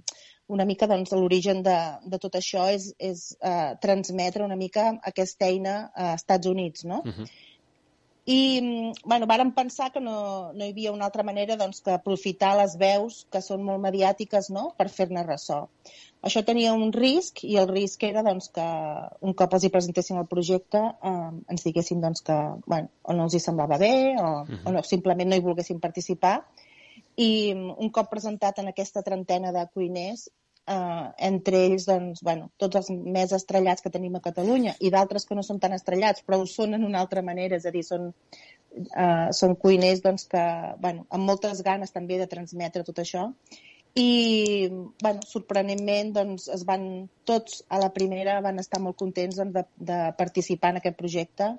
una 0.49 0.64
mica 0.64 0.88
doncs, 0.88 1.12
l'origen 1.12 1.62
de, 1.62 1.76
de 2.09 2.18
tot 2.20 2.38
això 2.38 2.64
és, 2.72 2.90
és 2.99 3.24
eh, 3.44 3.76
transmetre 3.82 4.44
una 4.44 4.57
mica 4.57 4.88
aquesta 5.11 5.46
eina 5.49 5.76
a 5.94 6.14
Estats 6.16 6.49
Units, 6.49 6.84
no? 6.88 7.03
Uh 7.05 7.12
-huh. 7.12 7.28
I, 8.28 8.92
bueno, 9.09 9.24
vàrem 9.24 9.55
pensar 9.57 9.86
que 9.92 10.01
no, 10.05 10.53
no 10.53 10.64
hi 10.64 10.72
havia 10.74 10.92
una 10.92 11.07
altra 11.07 11.22
manera 11.24 11.57
doncs, 11.57 11.80
que 11.80 11.94
aprofitar 11.94 12.51
les 12.59 12.74
veus 12.76 13.22
que 13.32 13.40
són 13.40 13.62
molt 13.64 13.80
mediàtiques 13.80 14.51
no? 14.53 14.74
per 14.76 14.90
fer-ne 14.92 15.22
ressò. 15.24 15.62
Això 16.20 16.42
tenia 16.44 16.74
un 16.74 16.92
risc 16.92 17.40
i 17.44 17.57
el 17.57 17.68
risc 17.68 18.05
era 18.05 18.22
doncs, 18.22 18.51
que 18.53 18.66
un 19.24 19.32
cop 19.32 19.55
els 19.55 19.64
hi 19.64 19.70
presentéssim 19.72 20.18
el 20.18 20.26
projecte 20.26 20.78
eh, 20.78 21.30
ens 21.49 21.64
diguessin 21.64 22.05
doncs, 22.05 22.20
que 22.20 22.36
bueno, 22.66 22.88
o 23.03 23.16
no 23.16 23.24
els 23.24 23.34
hi 23.34 23.40
semblava 23.40 23.78
bé 23.78 23.94
o, 24.20 24.28
uh 24.42 24.44
-huh. 24.44 24.61
o 24.66 24.72
no, 24.72 24.82
simplement 24.82 25.30
no 25.30 25.36
hi 25.36 25.46
volguessin 25.49 25.80
participar 25.80 26.44
i 27.18 27.30
mm, 27.54 27.78
un 27.82 27.94
cop 27.94 28.10
presentat 28.10 28.60
en 28.62 28.70
aquesta 28.70 29.02
trentena 29.06 29.52
de 29.54 29.64
cuiners 29.74 30.28
eh, 30.28 31.06
entre 31.30 31.64
ells 31.66 31.88
doncs, 31.88 32.22
bueno, 32.22 32.50
tots 32.62 32.78
els 32.80 32.92
més 32.94 33.34
estrellats 33.34 33.82
que 33.84 33.92
tenim 33.94 34.16
a 34.16 34.24
Catalunya 34.24 34.76
i 34.78 34.92
d'altres 34.94 35.26
que 35.26 35.38
no 35.38 35.42
són 35.46 35.58
tan 35.62 35.74
estrellats 35.76 36.22
però 36.26 36.40
ho 36.40 36.46
són 36.46 36.78
en 36.78 36.86
una 36.86 37.02
altra 37.02 37.24
manera, 37.26 37.58
és 37.58 37.66
a 37.66 37.74
dir, 37.74 37.84
són 37.86 38.12
uh, 38.76 39.30
són 39.34 39.56
cuiners 39.60 40.02
doncs, 40.04 40.26
que, 40.30 40.44
bueno, 40.82 41.06
amb 41.10 41.28
moltes 41.28 41.62
ganes 41.66 41.94
també 41.94 42.18
de 42.20 42.28
transmetre 42.30 42.84
tot 42.86 43.00
això. 43.02 43.28
I 43.98 44.68
bueno, 45.02 45.24
sorprenentment 45.26 46.12
doncs, 46.14 46.46
es 46.54 46.64
van, 46.68 47.08
tots 47.26 47.62
a 47.72 47.80
la 47.82 47.90
primera 47.94 48.38
van 48.44 48.60
estar 48.62 48.80
molt 48.84 48.98
contents 49.00 49.40
doncs, 49.40 49.54
de, 49.56 49.64
de 49.90 50.00
participar 50.18 50.74
en 50.74 50.82
aquest 50.82 50.98
projecte 50.98 51.54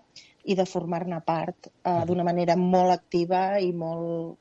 i 0.49 0.55
de 0.55 0.65
formar-ne 0.69 1.19
part 1.25 1.67
uh, 1.67 2.05
d'una 2.07 2.23
manera 2.23 2.55
molt 2.59 2.93
activa 2.95 3.59
i 3.59 3.73
molt, 3.75 4.37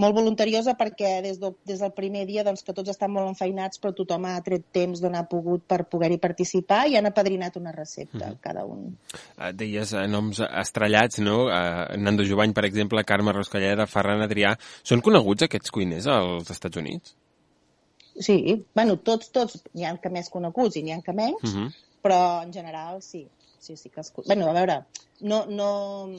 molt 0.00 0.14
voluntariosa 0.16 0.74
perquè 0.78 1.20
des, 1.22 1.38
de, 1.40 1.52
des 1.66 1.80
del 1.82 1.92
primer 1.94 2.24
dia 2.26 2.44
doncs, 2.46 2.64
que 2.66 2.74
tots 2.74 2.90
estan 2.90 3.12
molt 3.14 3.30
enfeinats 3.30 3.80
però 3.82 3.94
tothom 3.94 4.26
ha 4.28 4.34
tret 4.46 4.66
temps 4.74 5.00
d'on 5.02 5.14
ha 5.14 5.24
pogut 5.30 5.64
per 5.70 5.84
poder-hi 5.90 6.18
participar 6.22 6.84
i 6.90 6.98
han 6.98 7.06
apadrinat 7.10 7.56
una 7.60 7.72
recepta, 7.72 8.24
uh 8.24 8.32
-huh. 8.32 8.40
cada 8.40 8.64
un. 8.64 8.96
Uh, 9.38 9.52
deies 9.52 9.92
uh, 9.92 10.06
noms 10.06 10.40
estrellats, 10.40 11.18
no? 11.18 11.46
Uh, 11.46 11.96
Nando 11.96 12.24
Jovany, 12.24 12.52
per 12.52 12.64
exemple, 12.64 13.04
Carme 13.04 13.32
Roscalleda, 13.32 13.86
Ferran 13.86 14.22
Adrià. 14.22 14.56
Són 14.82 15.00
coneguts 15.00 15.42
aquests 15.42 15.70
cuiners 15.70 16.06
als 16.06 16.50
Estats 16.50 16.76
Units? 16.76 17.16
Sí, 18.18 18.64
bueno, 18.74 18.96
tots, 18.96 19.30
tots, 19.30 19.62
n'hi 19.74 19.84
ha 19.84 19.96
que 19.98 20.10
més 20.10 20.30
coneguts 20.30 20.76
i 20.76 20.82
n'hi 20.82 20.92
ha 20.92 21.00
que 21.02 21.12
menys, 21.12 21.42
uh 21.42 21.50
-huh. 21.50 21.72
però 22.02 22.42
en 22.42 22.52
general 22.52 23.02
sí, 23.02 23.26
sí, 23.58 23.76
sí 23.76 23.88
que 23.90 24.00
es... 24.00 24.12
Bueno, 24.26 24.48
a 24.48 24.52
veure, 24.52 24.84
no, 25.20 25.46
no... 25.46 26.10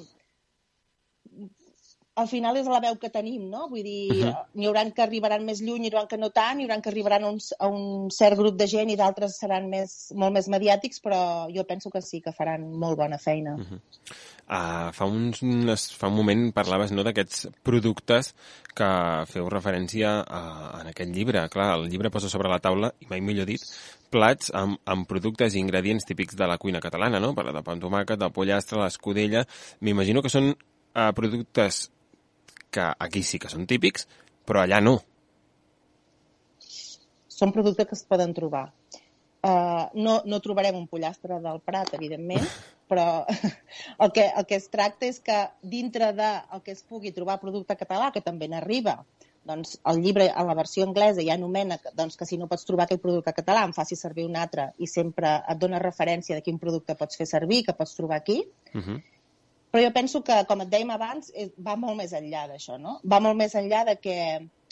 Al 2.16 2.30
final 2.32 2.56
és 2.56 2.68
la 2.72 2.80
veu 2.80 2.96
que 2.96 3.10
tenim, 3.12 3.50
no? 3.52 3.66
Vull 3.68 3.84
dir, 3.84 4.12
uh 4.12 4.20
-huh. 4.24 4.44
n'hi 4.56 4.68
haurà 4.68 4.84
que 4.96 5.02
arribaran 5.04 5.44
més 5.44 5.60
lluny, 5.60 5.82
n'hi 5.82 5.90
haurà 5.92 6.08
que 6.08 6.18
no 6.18 6.30
tant, 6.30 6.58
n'hi 6.58 6.64
haurà 6.64 6.80
que 6.82 6.90
arribaran 6.90 7.24
a 7.24 7.30
un, 7.30 7.40
a 7.60 7.68
un 7.68 8.10
cert 8.10 8.38
grup 8.38 8.56
de 8.56 8.68
gent 8.68 8.90
i 8.90 8.96
d'altres 8.96 9.38
seran 9.38 9.68
més, 9.70 10.14
molt 10.16 10.32
més 10.32 10.48
mediàtics, 10.48 11.02
però 11.02 11.50
jo 11.52 11.66
penso 11.66 11.90
que 11.90 12.02
sí, 12.02 12.22
que 12.22 12.32
faran 12.32 12.72
molt 12.72 12.98
bona 12.98 13.18
feina. 13.18 13.56
Uh 13.56 13.60
-huh. 13.60 13.80
Uh, 14.46 14.92
fa, 14.94 15.06
uns, 15.06 15.42
unes, 15.42 15.92
fa 15.98 16.08
un 16.08 16.16
moment 16.16 16.54
parlaves 16.54 16.92
no, 16.92 17.02
d'aquests 17.04 17.48
productes 17.64 18.36
que 18.78 18.90
feu 19.26 19.50
referència 19.50 20.22
a, 20.22 20.42
en 20.82 20.88
aquest 20.88 21.10
llibre. 21.10 21.50
Clar, 21.50 21.80
el 21.80 21.90
llibre 21.90 22.12
posa 22.12 22.30
sobre 22.30 22.48
la 22.48 22.60
taula, 22.60 22.94
i 23.00 23.08
mai 23.10 23.22
millor 23.22 23.46
dit, 23.46 23.60
plats 24.10 24.52
amb, 24.54 24.78
amb 24.86 25.08
productes 25.08 25.56
i 25.56 25.60
ingredients 25.60 26.06
típics 26.06 26.36
de 26.36 26.48
la 26.48 26.58
cuina 26.58 26.80
catalana, 26.80 27.20
no? 27.20 27.34
Parla 27.34 27.52
de 27.52 27.64
pa 27.64 27.74
amb 27.74 27.82
tomàquet, 27.82 28.20
de 28.20 28.30
pollastre, 28.30 28.80
l'escudella... 28.80 29.46
M'imagino 29.82 30.22
que 30.22 30.30
són 30.30 30.54
uh, 30.54 31.12
productes 31.18 31.90
que 32.76 32.86
aquí 33.08 33.24
sí 33.24 33.40
que 33.42 33.52
són 33.52 33.68
típics, 33.70 34.08
però 34.48 34.64
allà 34.64 34.82
no. 34.84 35.00
Són 37.36 37.52
productes 37.56 37.88
que 37.90 37.98
es 37.98 38.06
poden 38.08 38.36
trobar. 38.36 38.68
Uh, 39.46 39.92
no, 40.02 40.22
no 40.26 40.42
trobarem 40.42 40.78
un 40.80 40.88
pollastre 40.90 41.38
del 41.44 41.60
Prat, 41.62 41.92
evidentment, 41.98 42.46
però 42.90 43.26
el 44.04 44.12
que, 44.16 44.26
el 44.26 44.48
que 44.50 44.58
es 44.58 44.72
tracta 44.74 45.06
és 45.06 45.20
que 45.22 45.38
dintre 45.62 46.12
de 46.18 46.32
el 46.56 46.64
que 46.66 46.74
es 46.74 46.82
pugui 46.82 47.14
trobar 47.14 47.38
producte 47.44 47.78
català, 47.78 48.10
que 48.16 48.24
també 48.26 48.50
n'arriba, 48.50 48.98
doncs 49.46 49.76
el 49.92 50.02
llibre, 50.02 50.26
a 50.34 50.44
la 50.44 50.56
versió 50.58 50.88
anglesa, 50.88 51.22
ja 51.22 51.36
anomena 51.38 51.78
que, 51.78 51.92
doncs, 51.98 52.18
que 52.18 52.26
si 52.26 52.40
no 52.42 52.50
pots 52.50 52.66
trobar 52.66 52.88
aquell 52.88 53.02
producte 53.04 53.36
català, 53.38 53.68
en 53.68 53.76
faci 53.78 53.98
servir 54.00 54.26
un 54.26 54.40
altre 54.42 54.72
i 54.82 54.90
sempre 54.90 55.36
et 55.46 55.62
dona 55.62 55.82
referència 55.84 56.38
de 56.38 56.46
quin 56.46 56.58
producte 56.62 56.98
pots 56.98 57.22
fer 57.22 57.28
servir, 57.30 57.62
que 57.68 57.78
pots 57.78 57.94
trobar 58.00 58.18
aquí. 58.18 58.42
Uh 58.74 58.82
-huh. 58.82 58.98
Però 59.76 59.84
jo 59.84 59.92
penso 59.92 60.22
que, 60.24 60.36
com 60.48 60.62
et 60.64 60.70
dèiem 60.72 60.92
abans, 60.94 61.34
va 61.60 61.74
molt 61.76 61.98
més 62.00 62.14
enllà 62.16 62.46
d'això, 62.48 62.78
no? 62.80 62.94
Va 63.12 63.18
molt 63.20 63.36
més 63.36 63.58
enllà 63.60 63.82
de 63.90 63.98
que 64.00 64.16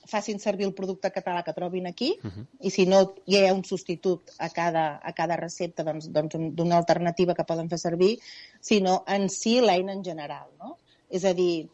facin 0.08 0.40
servir 0.40 0.64
el 0.70 0.72
producte 0.78 1.12
català 1.12 1.42
que 1.44 1.54
trobin 1.58 1.90
aquí 1.90 2.14
uh 2.24 2.30
-huh. 2.30 2.46
i 2.60 2.70
si 2.70 2.86
no 2.86 3.02
hi 3.26 3.36
ha 3.38 3.54
un 3.54 3.66
substitut 3.66 4.32
a 4.38 4.50
cada, 4.50 5.02
a 5.04 5.12
cada 5.12 5.36
recepta 5.36 5.84
doncs, 5.84 6.08
doncs 6.08 6.36
d'una 6.56 6.78
alternativa 6.78 7.36
que 7.36 7.44
poden 7.44 7.70
fer 7.70 7.80
servir, 7.80 8.20
sinó 8.62 9.04
en 9.06 9.30
si 9.30 9.60
l'eina 9.60 9.92
en 9.92 10.06
general. 10.06 10.48
No? 10.58 10.78
És 11.10 11.26
a 11.26 11.34
dir, 11.34 11.68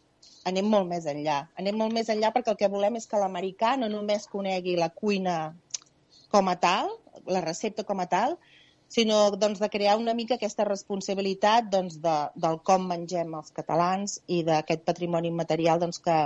anem 0.46 0.66
molt 0.66 0.88
més 0.88 1.06
enllà. 1.06 1.50
Anem 1.56 1.78
molt 1.78 1.94
més 1.94 2.10
enllà 2.10 2.34
perquè 2.34 2.50
el 2.50 2.58
que 2.58 2.68
volem 2.68 2.96
és 2.96 3.06
que 3.06 3.18
l'americà 3.18 3.78
no 3.78 3.90
només 3.90 4.26
conegui 4.26 4.76
la 4.76 4.90
cuina 4.90 5.56
com 6.30 6.48
a 6.48 6.56
tal, 6.56 6.90
la 7.26 7.42
recepta 7.42 7.84
com 7.84 8.00
a 8.00 8.08
tal, 8.08 8.40
sinó 8.90 9.30
doncs, 9.38 9.60
de 9.62 9.70
crear 9.70 9.98
una 9.98 10.16
mica 10.18 10.36
aquesta 10.36 10.66
responsabilitat 10.68 11.70
doncs, 11.72 12.00
de, 12.02 12.18
del 12.36 12.60
com 12.66 12.90
mengem 12.90 13.38
els 13.38 13.54
catalans 13.56 14.20
i 14.28 14.42
d'aquest 14.48 14.84
patrimoni 14.88 15.30
immaterial 15.30 15.80
doncs, 15.84 16.02
que, 16.04 16.18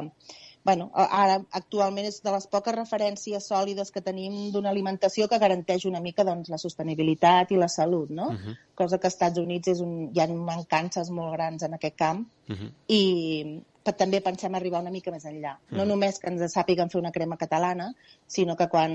bueno, 0.63 0.87
ara 0.95 1.41
actualment 1.59 2.07
és 2.07 2.21
de 2.23 2.31
les 2.31 2.47
poques 2.47 2.75
referències 2.77 3.49
sòlides 3.51 3.91
que 3.91 4.05
tenim 4.05 4.37
d'una 4.53 4.71
alimentació 4.71 5.27
que 5.27 5.41
garanteix 5.43 5.85
una 5.91 6.01
mica 6.05 6.23
doncs, 6.23 6.49
la 6.53 6.61
sostenibilitat 6.61 7.51
i 7.51 7.59
la 7.59 7.67
salut, 7.67 8.09
no? 8.09 8.31
Uh 8.31 8.39
-huh. 8.39 8.57
Cosa 8.75 8.97
que 8.97 9.07
als 9.07 9.15
Estats 9.15 9.39
Units 9.39 9.67
és 9.67 9.79
un, 9.81 10.09
hi 10.15 10.19
ha 10.19 10.27
mancances 10.27 11.09
molt 11.09 11.33
grans 11.33 11.63
en 11.63 11.73
aquest 11.73 11.95
camp 11.95 12.25
uh 12.49 12.55
-huh. 12.55 12.71
i 12.87 13.61
però 13.83 13.97
també 13.97 14.21
pensem 14.21 14.55
arribar 14.55 14.79
una 14.79 14.91
mica 14.91 15.11
més 15.11 15.25
enllà. 15.25 15.57
Uh 15.57 15.59
-huh. 15.69 15.77
No 15.77 15.85
només 15.85 16.19
que 16.19 16.29
ens 16.29 16.55
sàpiguen 16.55 16.89
fer 16.89 16.99
una 16.99 17.11
crema 17.11 17.37
catalana, 17.37 17.93
sinó 18.27 18.55
que 18.55 18.69
quan, 18.69 18.93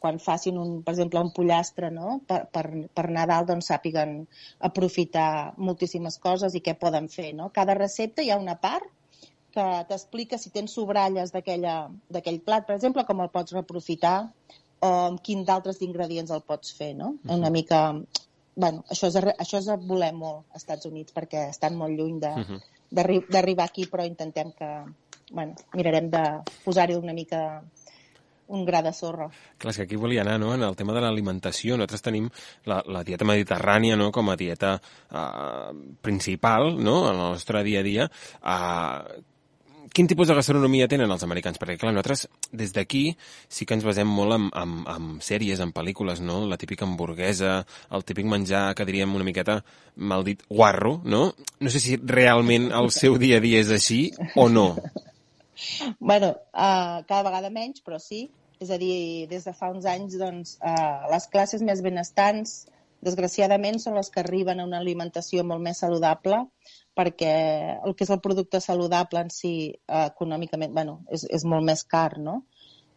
quan 0.00 0.18
facin, 0.22 0.58
un, 0.58 0.82
per 0.82 0.94
exemple, 0.94 1.20
un 1.20 1.32
pollastre 1.36 1.90
no? 1.90 2.20
per, 2.26 2.44
per, 2.52 2.64
per 2.94 3.06
Nadal, 3.10 3.46
doncs 3.48 3.70
sàpiguen 3.72 4.18
aprofitar 4.68 5.54
moltíssimes 5.56 6.18
coses 6.22 6.54
i 6.54 6.62
què 6.64 6.76
poden 6.78 7.08
fer. 7.12 7.32
No? 7.34 7.50
Cada 7.54 7.74
recepta 7.78 8.22
hi 8.22 8.30
ha 8.30 8.40
una 8.40 8.58
part 8.60 8.90
que 9.56 9.64
t'explica 9.88 10.36
si 10.36 10.52
tens 10.52 10.74
sobralles 10.76 11.32
d'aquell 11.32 12.40
plat, 12.44 12.66
per 12.68 12.76
exemple, 12.76 13.06
com 13.08 13.22
el 13.24 13.32
pots 13.32 13.56
reprofitar 13.56 14.18
o 14.84 14.90
amb 15.06 15.22
quin 15.24 15.46
d'altres 15.48 15.80
ingredients 15.86 16.32
el 16.34 16.44
pots 16.44 16.74
fer, 16.76 16.92
no? 16.94 17.08
Uh 17.08 17.16
-huh. 17.24 17.38
Una 17.38 17.50
mica... 17.50 17.80
bueno, 18.54 18.84
això 18.88 19.08
és, 19.08 19.16
això 19.16 19.58
és 19.58 19.66
voler 19.86 20.12
molt 20.12 20.44
als 20.52 20.62
Estats 20.62 20.86
Units 20.86 21.12
perquè 21.12 21.48
estan 21.48 21.76
molt 21.76 21.92
lluny 21.98 22.20
de, 22.20 22.28
uh 22.28 22.44
-huh. 22.48 22.60
d'arribar 23.30 23.64
aquí, 23.64 23.86
però 23.86 24.06
intentem 24.06 24.52
que... 24.52 24.70
Bueno, 25.32 25.54
mirarem 25.74 26.10
de 26.10 26.22
posar-hi 26.64 26.94
una 26.94 27.12
mica 27.12 27.62
un 28.48 28.64
gra 28.64 28.82
de 28.82 28.92
sorra. 28.94 29.28
Clar, 29.58 29.72
és 29.72 29.80
que 29.80 29.86
aquí 29.88 30.00
volia 30.00 30.22
anar, 30.22 30.38
no?, 30.42 30.54
en 30.54 30.64
el 30.66 30.76
tema 30.78 30.94
de 30.96 31.02
l'alimentació. 31.04 31.76
Nosaltres 31.76 32.04
tenim 32.06 32.28
la, 32.70 32.80
la 32.86 33.04
dieta 33.06 33.26
mediterrània, 33.28 33.96
no?, 33.98 34.10
com 34.14 34.30
a 34.30 34.36
dieta 34.38 34.76
uh, 34.78 35.72
principal, 36.02 36.74
no?, 36.78 37.00
en 37.10 37.16
el 37.16 37.24
nostre 37.36 37.64
dia 37.66 37.82
a 37.82 37.86
dia. 37.86 38.10
Uh, 38.42 39.24
quin 39.96 40.04
tipus 40.10 40.28
de 40.28 40.34
gastronomia 40.36 40.88
tenen 40.92 41.08
els 41.08 41.24
americans? 41.24 41.56
Perquè, 41.56 41.78
clar, 41.80 41.94
nosaltres 41.96 42.26
des 42.52 42.74
d'aquí 42.76 43.04
sí 43.48 43.64
que 43.64 43.78
ens 43.78 43.86
basem 43.86 44.10
molt 44.12 44.36
en, 44.36 44.50
en, 44.52 44.76
en 44.92 45.08
sèries, 45.24 45.62
en 45.64 45.72
pel·lícules, 45.72 46.20
no? 46.20 46.42
La 46.50 46.58
típica 46.60 46.84
hamburguesa, 46.84 47.62
el 47.96 48.04
típic 48.04 48.28
menjar 48.28 48.74
que 48.76 48.84
diríem 48.84 49.16
una 49.16 49.24
miqueta, 49.24 49.62
mal 49.96 50.26
dit, 50.26 50.44
guarro, 50.52 50.98
no? 51.04 51.30
No 51.64 51.72
sé 51.72 51.80
si 51.80 51.96
realment 51.96 52.68
el 52.76 52.92
seu 52.92 53.16
dia 53.22 53.40
a 53.40 53.44
dia 53.44 53.64
és 53.64 53.72
així 53.72 54.02
o 54.36 54.50
no. 54.52 54.68
Bueno, 55.98 56.34
uh, 56.52 57.02
cada 57.08 57.22
vegada 57.26 57.52
menys, 57.52 57.82
però 57.84 58.00
sí. 58.02 58.26
És 58.60 58.70
a 58.72 58.78
dir, 58.80 59.26
des 59.28 59.44
de 59.44 59.52
fa 59.52 59.68
uns 59.72 59.84
anys, 59.88 60.16
doncs, 60.20 60.56
uh, 60.64 61.08
les 61.12 61.26
classes 61.32 61.64
més 61.64 61.82
benestants, 61.84 62.62
desgraciadament, 63.04 63.78
són 63.80 63.96
les 63.98 64.08
que 64.12 64.22
arriben 64.22 64.60
a 64.60 64.66
una 64.68 64.80
alimentació 64.80 65.44
molt 65.44 65.62
més 65.64 65.82
saludable, 65.84 66.40
perquè 66.96 67.32
el 67.84 67.94
que 67.94 68.06
és 68.06 68.12
el 68.14 68.22
producte 68.24 68.60
saludable 68.64 69.20
en 69.20 69.30
si 69.32 69.52
eh, 69.68 70.04
econòmicament 70.06 70.72
bueno, 70.72 70.94
és, 71.12 71.26
és 71.38 71.44
molt 71.44 71.66
més 71.68 71.84
car, 71.84 72.16
no? 72.18 72.38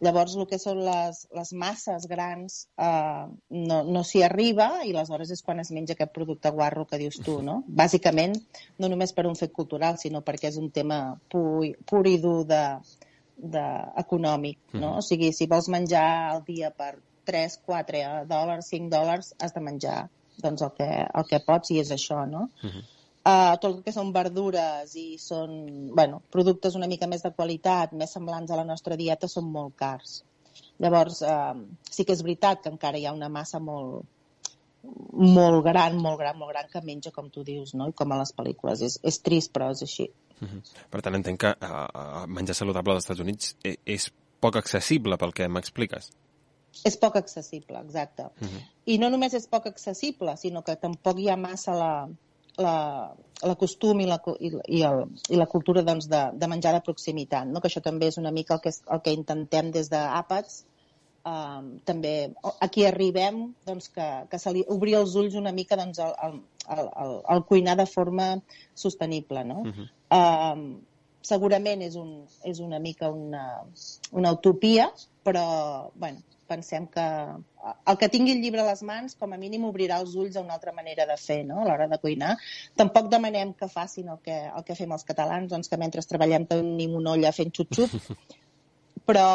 Llavors, 0.00 0.34
el 0.40 0.46
que 0.48 0.56
són 0.60 0.78
les, 0.84 1.18
les 1.36 1.50
masses 1.52 2.06
grans 2.08 2.54
eh, 2.80 3.24
no, 3.70 3.80
no 3.84 4.02
s'hi 4.06 4.22
arriba 4.24 4.70
i 4.86 4.94
aleshores 4.94 5.32
és 5.34 5.42
quan 5.44 5.60
es 5.60 5.70
menja 5.76 5.92
aquest 5.96 6.14
producte 6.16 6.52
guarro 6.56 6.86
que 6.88 7.00
dius 7.02 7.18
tu, 7.26 7.36
no? 7.44 7.58
Bàsicament, 7.82 8.38
no 8.80 8.88
només 8.88 9.12
per 9.16 9.26
un 9.28 9.36
fet 9.36 9.52
cultural, 9.56 9.98
sinó 10.00 10.22
perquè 10.24 10.48
és 10.48 10.56
un 10.60 10.70
tema 10.72 11.00
pur, 11.32 11.68
pur 11.90 12.02
i 12.08 12.16
dur 12.22 12.38
de, 12.48 12.62
de, 13.36 13.66
econòmic, 14.04 14.60
no? 14.72 14.96
O 15.02 15.04
sigui, 15.04 15.34
si 15.36 15.48
vols 15.50 15.68
menjar 15.72 16.06
al 16.30 16.44
dia 16.48 16.72
per 16.72 16.94
3, 17.28 17.58
4 17.68 18.24
dòlars, 18.30 18.72
5 18.72 18.88
dòlars, 18.92 19.34
has 19.38 19.52
de 19.56 19.64
menjar 19.68 19.98
doncs, 20.40 20.62
el, 20.64 20.72
que, 20.78 20.88
el 21.04 21.28
que 21.28 21.42
pots 21.44 21.74
i 21.74 21.80
és 21.82 21.92
això, 21.92 22.24
no? 22.28 22.48
Uh 22.64 22.72
-huh. 22.72 22.84
Uh, 23.20 23.58
tot 23.60 23.74
el 23.74 23.80
que 23.84 23.92
són 23.92 24.14
verdures 24.16 24.94
i 24.96 25.18
són 25.20 25.50
bueno, 25.92 26.22
productes 26.32 26.76
una 26.78 26.86
mica 26.88 27.04
més 27.10 27.20
de 27.20 27.32
qualitat, 27.36 27.92
més 27.92 28.14
semblants 28.16 28.48
a 28.48 28.56
la 28.56 28.64
nostra 28.64 28.96
dieta, 28.96 29.28
són 29.28 29.50
molt 29.52 29.74
cars. 29.76 30.22
Llavors, 30.80 31.20
uh, 31.28 31.52
sí 31.92 32.06
que 32.08 32.16
és 32.16 32.22
veritat 32.24 32.62
que 32.64 32.72
encara 32.72 32.96
hi 32.96 33.04
ha 33.04 33.12
una 33.12 33.28
massa 33.28 33.60
molt, 33.60 34.06
molt 35.12 35.60
gran, 35.66 35.98
molt 36.00 36.16
gran, 36.22 36.38
molt 36.40 36.54
gran, 36.54 36.70
que 36.72 36.80
menja, 36.86 37.12
com 37.12 37.28
tu 37.28 37.44
dius, 37.44 37.74
no? 37.76 37.90
I 37.90 37.96
com 37.96 38.12
a 38.12 38.18
les 38.22 38.32
pel·lícules. 38.36 38.86
És, 38.88 38.96
és 39.04 39.20
trist, 39.20 39.52
però 39.52 39.68
és 39.74 39.84
així. 39.84 40.08
Uh 40.40 40.48
-huh. 40.48 40.62
Per 40.90 41.02
tant, 41.04 41.14
entenc 41.20 41.40
que 41.40 41.52
uh, 41.60 42.24
menjar 42.26 42.56
saludable 42.56 42.94
als 42.94 43.04
Estats 43.04 43.20
Units 43.20 43.56
és, 43.62 43.76
és 43.84 44.10
poc 44.40 44.56
accessible 44.56 45.16
pel 45.18 45.32
que 45.32 45.48
m'expliques. 45.48 46.10
És 46.84 46.96
poc 46.96 47.16
accessible, 47.16 47.78
exacte. 47.84 48.22
Uh 48.40 48.48
-huh. 48.48 48.64
I 48.86 48.98
no 48.98 49.10
només 49.10 49.34
és 49.34 49.46
poc 49.46 49.66
accessible, 49.66 50.36
sinó 50.36 50.62
que 50.62 50.76
tampoc 50.76 51.18
hi 51.18 51.28
ha 51.28 51.36
massa 51.36 51.74
la, 51.74 52.08
la, 52.58 53.12
la 53.42 53.54
costum 53.60 54.00
i 54.00 54.08
la, 54.08 54.18
i, 54.38 54.50
i, 54.50 54.82
el, 54.86 55.04
i 55.30 55.38
la 55.38 55.46
cultura 55.50 55.84
doncs, 55.86 56.08
de, 56.10 56.22
de 56.34 56.48
menjar 56.50 56.74
de 56.76 56.82
proximitat, 56.86 57.48
no? 57.48 57.60
que 57.60 57.70
això 57.70 57.82
també 57.84 58.10
és 58.10 58.18
una 58.18 58.32
mica 58.34 58.56
el 58.56 58.64
que, 58.64 58.72
el 58.72 59.02
que 59.04 59.14
intentem 59.16 59.70
des 59.74 59.90
d'àpats, 59.92 60.64
um, 61.28 61.72
també 61.88 62.14
aquí 62.60 62.86
arribem 62.86 63.42
doncs, 63.66 63.88
que, 63.94 64.10
que 64.30 64.42
se 64.42 64.54
li 64.56 64.64
obrir 64.68 64.98
els 65.00 65.16
ulls 65.20 65.38
una 65.40 65.54
mica 65.56 65.78
doncs, 65.80 66.02
al, 66.04 66.14
al, 66.68 66.86
al, 67.04 67.16
al 67.34 67.44
cuinar 67.48 67.76
de 67.80 67.86
forma 67.86 68.32
sostenible. 68.74 69.44
No? 69.44 69.62
Uh 69.64 69.72
-huh. 69.74 69.88
Um, 70.10 70.64
segurament 71.22 71.82
és, 71.84 71.96
un, 72.00 72.24
és 72.48 72.60
una 72.64 72.80
mica 72.80 73.10
una, 73.12 73.44
una 74.16 74.32
utopia, 74.32 74.88
però 75.24 75.44
bueno, 75.94 76.22
pensem 76.50 76.88
que 76.90 77.06
el 77.92 77.98
que 78.00 78.08
tingui 78.10 78.34
el 78.34 78.42
llibre 78.42 78.64
a 78.64 78.68
les 78.70 78.82
mans 78.86 79.14
com 79.20 79.32
a 79.32 79.38
mínim 79.38 79.66
obrirà 79.68 80.00
els 80.02 80.16
ulls 80.18 80.36
a 80.36 80.42
una 80.42 80.56
altra 80.56 80.74
manera 80.74 81.06
de 81.06 81.16
fer 81.20 81.40
no? 81.46 81.60
a 81.62 81.68
l'hora 81.68 81.86
de 81.92 82.00
cuinar. 82.02 82.34
Tampoc 82.80 83.10
demanem 83.12 83.54
que 83.54 83.70
facin 83.70 84.10
el 84.14 84.20
que, 84.24 84.36
el 84.48 84.66
que 84.66 84.76
fem 84.78 84.92
els 84.96 85.06
catalans, 85.06 85.50
doncs 85.52 85.70
que 85.70 85.78
mentre 85.80 86.04
treballem 86.10 86.48
tenim 86.50 86.96
una 86.98 87.14
olla 87.14 87.32
fent 87.36 87.52
xup-xup, 87.54 87.94
però 89.08 89.26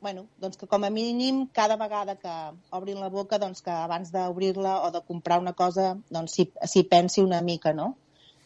bueno, 0.00 0.28
doncs 0.38 0.60
que 0.60 0.68
com 0.70 0.84
a 0.86 0.90
mínim 0.94 1.46
cada 1.52 1.76
vegada 1.76 2.14
que 2.22 2.34
obrin 2.70 3.00
la 3.02 3.10
boca 3.10 3.40
doncs 3.42 3.64
que 3.66 3.74
abans 3.74 4.12
d'obrir-la 4.14 4.82
o 4.86 4.92
de 4.94 5.02
comprar 5.08 5.40
una 5.42 5.56
cosa 5.58 5.96
doncs 6.14 6.36
s'hi 6.38 6.52
si 6.70 6.84
pensi 6.86 7.24
una 7.24 7.40
mica, 7.42 7.72
no? 7.74 7.96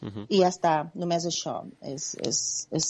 Uh 0.02 0.08
-huh. 0.08 0.26
i 0.28 0.40
ja 0.40 0.48
està, 0.48 0.90
només 0.94 1.24
això 1.26 1.62
és, 1.80 2.16
és, 2.26 2.66
és, 2.72 2.86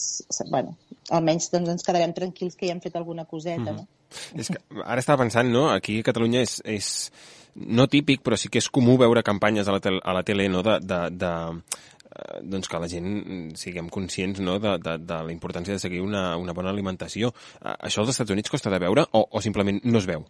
bueno, 0.50 0.76
almenys 1.10 1.50
doncs 1.52 1.68
ens 1.68 1.82
quedarem 1.82 2.12
tranquils 2.12 2.56
que 2.56 2.66
hi 2.66 2.70
hem 2.70 2.80
fet 2.80 2.96
alguna 2.96 3.24
coseta 3.24 3.60
uh 3.60 3.68
-huh. 3.68 3.76
no? 3.76 3.86
És 4.34 4.48
que 4.48 4.58
ara 4.84 5.00
estava 5.00 5.22
pensant, 5.22 5.48
no? 5.48 5.70
Aquí 5.70 5.98
a 5.98 6.02
Catalunya 6.02 6.40
és, 6.40 6.60
és 6.64 7.12
no 7.54 7.86
típic, 7.86 8.22
però 8.22 8.36
sí 8.36 8.48
que 8.48 8.58
és 8.58 8.68
comú 8.68 8.96
veure 8.98 9.22
campanyes 9.22 9.68
a 9.68 9.72
la, 9.72 9.80
tel 9.80 10.00
a 10.02 10.12
la 10.12 10.22
tele 10.22 10.48
no? 10.48 10.62
de, 10.62 10.78
de, 10.80 11.10
de, 11.10 11.62
doncs 12.42 12.68
que 12.68 12.78
la 12.78 12.88
gent 12.88 13.56
siguem 13.56 13.88
conscients 13.88 14.40
no, 14.40 14.58
de, 14.58 14.76
de, 14.78 14.98
de 14.98 15.22
la 15.28 15.32
importància 15.32 15.72
de 15.72 15.82
seguir 15.82 16.02
una, 16.04 16.36
una 16.36 16.52
bona 16.52 16.70
alimentació. 16.70 17.32
Això 17.60 18.00
als 18.00 18.10
Estats 18.10 18.30
Units 18.30 18.50
costa 18.50 18.70
de 18.70 18.78
veure 18.78 19.06
o, 19.12 19.26
o 19.30 19.40
simplement 19.40 19.80
no 19.84 19.98
es 19.98 20.06
veu? 20.06 20.24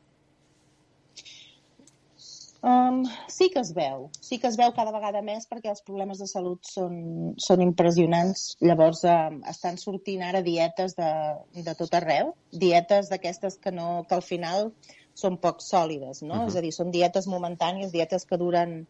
Um, 2.62 3.02
sí 3.26 3.48
que 3.50 3.58
es 3.58 3.72
veu, 3.74 4.04
sí 4.22 4.38
que 4.38 4.46
es 4.46 4.56
veu 4.56 4.70
cada 4.76 4.92
vegada 4.94 5.18
més 5.26 5.48
perquè 5.50 5.72
els 5.72 5.82
problemes 5.82 6.20
de 6.22 6.28
salut 6.30 6.62
són, 6.70 6.94
són 7.42 7.62
impressionants. 7.64 8.52
Llavors 8.62 9.02
um, 9.02 9.40
estan 9.50 9.80
sortint 9.82 10.22
ara 10.22 10.44
dietes 10.46 10.94
de, 10.94 11.10
de 11.58 11.74
tot 11.78 11.96
arreu, 11.98 12.36
dietes 12.54 13.10
d'aquestes 13.10 13.58
que, 13.58 13.74
no, 13.74 14.04
que 14.06 14.14
al 14.14 14.22
final 14.22 14.70
són 15.18 15.40
poc 15.42 15.58
sòlides, 15.60 16.22
no? 16.22 16.34
Uh 16.34 16.40
-huh. 16.44 16.48
És 16.48 16.56
a 16.56 16.62
dir, 16.62 16.72
són 16.72 16.94
dietes 16.94 17.26
momentànies, 17.26 17.90
dietes 17.90 18.24
que 18.24 18.38
duren 18.38 18.86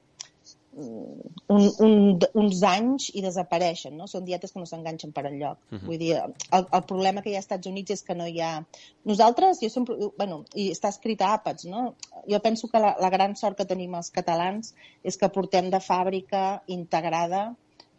un, 0.75 1.64
un, 1.85 2.18
uns 2.33 2.62
anys 2.64 3.09
i 3.12 3.23
desapareixen, 3.25 3.97
no? 3.97 4.07
Són 4.09 4.25
dietes 4.25 4.53
que 4.53 4.61
no 4.61 4.68
s'enganxen 4.68 5.12
per 5.12 5.27
enlloc. 5.29 5.59
Uh 5.70 5.77
-huh. 5.79 5.87
Vull 5.87 5.99
dir, 5.99 6.12
el, 6.16 6.66
el 6.79 6.83
problema 6.89 7.23
que 7.23 7.31
hi 7.31 7.35
ha 7.35 7.43
als 7.43 7.47
Estats 7.47 7.66
Units 7.66 7.91
és 7.91 8.03
que 8.03 8.14
no 8.14 8.27
hi 8.27 8.41
ha... 8.41 8.64
Nosaltres, 9.05 9.61
jo 9.61 9.68
sempre... 9.68 9.97
Bueno, 10.16 10.45
i 10.55 10.70
està 10.70 10.89
escrit 10.89 11.20
a 11.20 11.35
àpats, 11.37 11.68
no? 11.68 11.95
Jo 12.29 12.41
penso 12.41 12.68
que 12.68 12.79
la, 12.79 12.97
la 13.01 13.11
gran 13.11 13.37
sort 13.37 13.57
que 13.57 13.64
tenim 13.64 13.95
els 13.95 14.11
catalans 14.11 14.75
és 15.03 15.16
que 15.16 15.29
portem 15.29 15.70
de 15.70 15.81
fàbrica 15.81 16.62
integrada, 16.66 17.55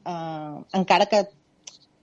eh, 0.05 0.57
encara 0.73 1.05
que 1.05 1.27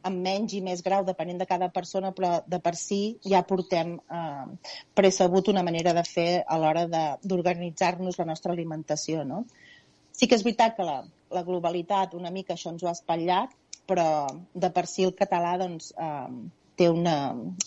amb 0.03 0.23
menys 0.25 0.55
i 0.55 0.61
més 0.65 0.83
grau, 0.83 1.05
depenent 1.05 1.39
de 1.39 1.47
cada 1.47 1.69
persona, 1.69 2.13
però 2.13 2.43
de 2.47 2.59
per 2.59 2.75
si 2.77 3.19
ja 3.27 3.43
portem 3.43 3.99
eh, 3.99 4.47
precebut 4.95 5.49
una 5.49 5.63
manera 5.63 5.93
de 5.93 6.05
fer 6.05 6.45
a 6.47 6.59
l'hora 6.59 6.87
d'organitzar-nos 7.23 8.19
la 8.19 8.25
nostra 8.25 8.53
alimentació, 8.53 9.25
no? 9.25 9.45
Sí 10.21 10.29
que 10.29 10.37
és 10.37 10.45
veritat 10.45 10.75
que 10.77 10.85
la, 10.85 10.99
la 11.33 11.43
globalitat 11.47 12.13
una 12.19 12.29
mica 12.35 12.53
això 12.53 12.75
ens 12.75 12.83
ho 12.85 12.89
ha 12.91 12.97
espatllat, 12.97 13.55
però 13.89 14.09
de 14.65 14.69
per 14.75 14.85
si 14.87 15.07
el 15.09 15.15
català 15.17 15.55
doncs, 15.63 15.95
eh, 15.97 16.41
té 16.77 16.89
una... 16.93 17.15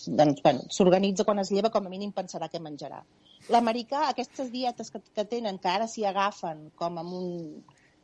Doncs, 0.06 0.42
bueno, 0.44 0.68
s'organitza 0.76 1.26
quan 1.26 1.42
es 1.42 1.50
lleva, 1.50 1.72
com 1.74 1.88
a 1.88 1.90
mínim 1.90 2.12
pensarà 2.14 2.46
què 2.52 2.60
menjarà. 2.62 3.02
L'americà, 3.50 4.04
aquestes 4.12 4.52
dietes 4.52 4.94
que, 4.94 5.02
que 5.16 5.24
tenen, 5.32 5.58
que 5.58 5.72
ara 5.72 5.90
s'hi 5.90 6.06
agafen 6.06 6.68
com 6.78 7.02
amb 7.02 7.18
un... 7.18 7.26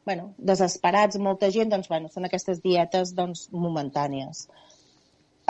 Bueno, 0.08 0.32
desesperats, 0.50 1.20
molta 1.22 1.52
gent, 1.54 1.70
doncs, 1.70 1.86
bueno, 1.92 2.10
són 2.10 2.26
aquestes 2.26 2.58
dietes 2.64 3.14
doncs, 3.14 3.46
momentànies. 3.54 4.48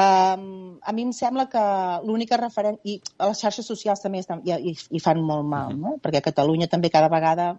Um, 0.01 0.79
a 0.81 0.93
mi 0.97 1.05
em 1.09 1.17
sembla 1.17 1.49
que 1.53 1.65
l'única 2.05 2.39
referent... 2.41 2.79
I 2.85 3.01
a 3.17 3.33
les 3.33 3.41
xarxes 3.41 3.73
socials 3.73 4.05
també 4.05 4.21
estan, 4.21 4.45
i, 4.45 4.55
i, 4.71 4.77
i 4.77 5.03
fan 5.03 5.25
molt 5.25 5.49
mal, 5.49 5.73
no? 5.77 5.97
perquè 6.05 6.21
a 6.21 6.29
Catalunya 6.29 6.69
també 6.73 6.93
cada 6.93 7.09
vegada 7.13 7.55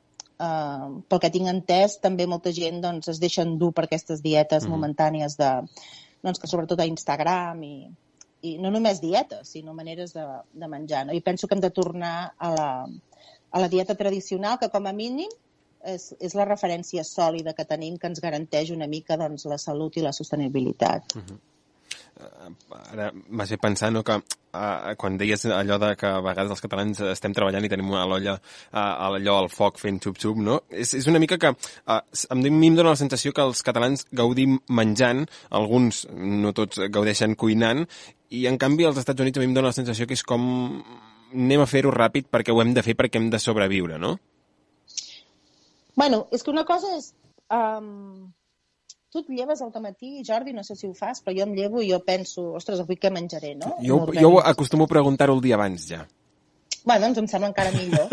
eh, 0.45 0.87
pel 1.09 1.21
que 1.23 1.31
tinc 1.33 1.49
entès, 1.51 1.97
també 2.03 2.27
molta 2.29 2.53
gent 2.55 2.81
doncs, 2.83 3.11
es 3.13 3.19
deixa 3.23 3.45
endur 3.47 3.71
per 3.77 3.85
aquestes 3.87 4.23
dietes 4.25 4.65
mm. 4.65 4.73
momentànies 4.75 5.37
de, 5.39 5.51
doncs, 6.23 6.41
que 6.41 6.49
sobretot 6.49 6.81
a 6.81 6.89
Instagram 6.89 7.61
i, 7.67 7.75
i 8.49 8.57
no 8.63 8.73
només 8.73 9.03
dietes, 9.03 9.53
sinó 9.55 9.75
maneres 9.77 10.15
de, 10.17 10.25
de 10.53 10.71
menjar. 10.71 11.05
No? 11.07 11.17
I 11.17 11.23
penso 11.25 11.47
que 11.47 11.57
hem 11.57 11.63
de 11.63 11.73
tornar 11.75 12.15
a 12.37 12.51
la, 12.55 12.71
a 13.51 13.63
la 13.63 13.69
dieta 13.69 13.95
tradicional, 13.99 14.57
que 14.61 14.71
com 14.73 14.89
a 14.89 14.95
mínim 14.97 15.31
és, 15.85 16.11
és 16.21 16.35
la 16.37 16.45
referència 16.49 17.05
sòlida 17.07 17.55
que 17.57 17.67
tenim 17.69 17.97
que 17.97 18.11
ens 18.11 18.21
garanteix 18.23 18.73
una 18.73 18.89
mica 18.89 19.17
doncs, 19.17 19.47
la 19.49 19.61
salut 19.61 19.97
i 19.97 20.05
la 20.05 20.13
sostenibilitat. 20.17 21.15
Mm 21.15 21.25
-hmm 21.27 21.47
ara 22.91 23.09
m'ha 23.13 23.47
fet 23.49 23.61
pensar 23.61 23.91
no, 23.91 24.03
que 24.03 24.15
uh, 24.17 24.93
quan 24.99 25.17
deies 25.19 25.45
allò 25.45 25.77
de 25.81 25.91
que 25.99 26.07
a 26.07 26.21
vegades 26.23 26.53
els 26.55 26.63
catalans 26.63 27.01
estem 27.11 27.35
treballant 27.37 27.65
i 27.65 27.71
tenim 27.71 27.91
a 27.95 28.05
l'olla 28.09 28.35
uh, 28.37 28.79
allò 29.07 29.37
al 29.39 29.49
foc 29.53 29.79
fent 29.81 30.01
xup-xup, 30.03 30.41
no? 30.41 30.61
És, 30.69 30.93
és 30.99 31.07
una 31.11 31.21
mica 31.23 31.39
que 31.41 31.53
uh, 31.53 31.99
a 31.99 32.39
mi 32.39 32.51
em 32.51 32.79
dóna 32.79 32.93
la 32.93 32.99
sensació 32.99 33.33
que 33.35 33.45
els 33.45 33.63
catalans 33.67 34.05
gaudim 34.11 34.59
menjant, 34.69 35.25
alguns, 35.61 36.05
no 36.11 36.53
tots, 36.57 36.81
gaudeixen 36.91 37.37
cuinant, 37.39 37.85
i 38.31 38.45
en 38.47 38.59
canvi 38.59 38.87
als 38.87 38.99
Estats 39.01 39.23
Units 39.23 39.39
a 39.39 39.43
mi 39.43 39.51
em 39.51 39.55
dóna 39.57 39.71
la 39.71 39.77
sensació 39.77 40.07
que 40.07 40.17
és 40.17 40.25
com 40.27 40.43
anem 41.31 41.63
a 41.63 41.69
fer-ho 41.69 41.93
ràpid 41.95 42.27
perquè 42.31 42.53
ho 42.53 42.61
hem 42.63 42.75
de 42.75 42.83
fer 42.83 42.97
perquè 42.99 43.19
hem 43.19 43.31
de 43.31 43.39
sobreviure, 43.39 43.99
no? 43.99 44.17
Bueno, 45.95 46.25
és 46.31 46.43
que 46.43 46.53
una 46.53 46.67
cosa 46.67 46.95
és... 46.97 47.11
Um 47.51 48.31
tu 49.11 49.19
et 49.19 49.29
lleves 49.29 49.61
al 49.61 49.73
matí, 49.83 50.21
Jordi, 50.27 50.53
no 50.55 50.63
sé 50.63 50.75
si 50.79 50.87
ho 50.87 50.93
fas, 50.95 51.21
però 51.23 51.35
jo 51.37 51.43
em 51.43 51.53
llevo 51.57 51.81
i 51.83 51.91
jo 51.91 51.99
penso, 52.05 52.53
ostres, 52.57 52.79
avui 52.79 52.95
què 52.95 53.11
menjaré, 53.11 53.53
no? 53.59 53.75
Jo, 53.83 54.05
jo 54.15 54.39
acostumo 54.39 54.87
a 54.87 54.93
preguntar-ho 54.93 55.35
el 55.35 55.43
dia 55.43 55.59
abans, 55.59 55.89
ja. 55.91 56.05
Bueno, 56.83 57.05
doncs 57.05 57.19
em 57.21 57.27
sembla 57.29 57.51
encara 57.51 57.73
millor. 57.75 58.09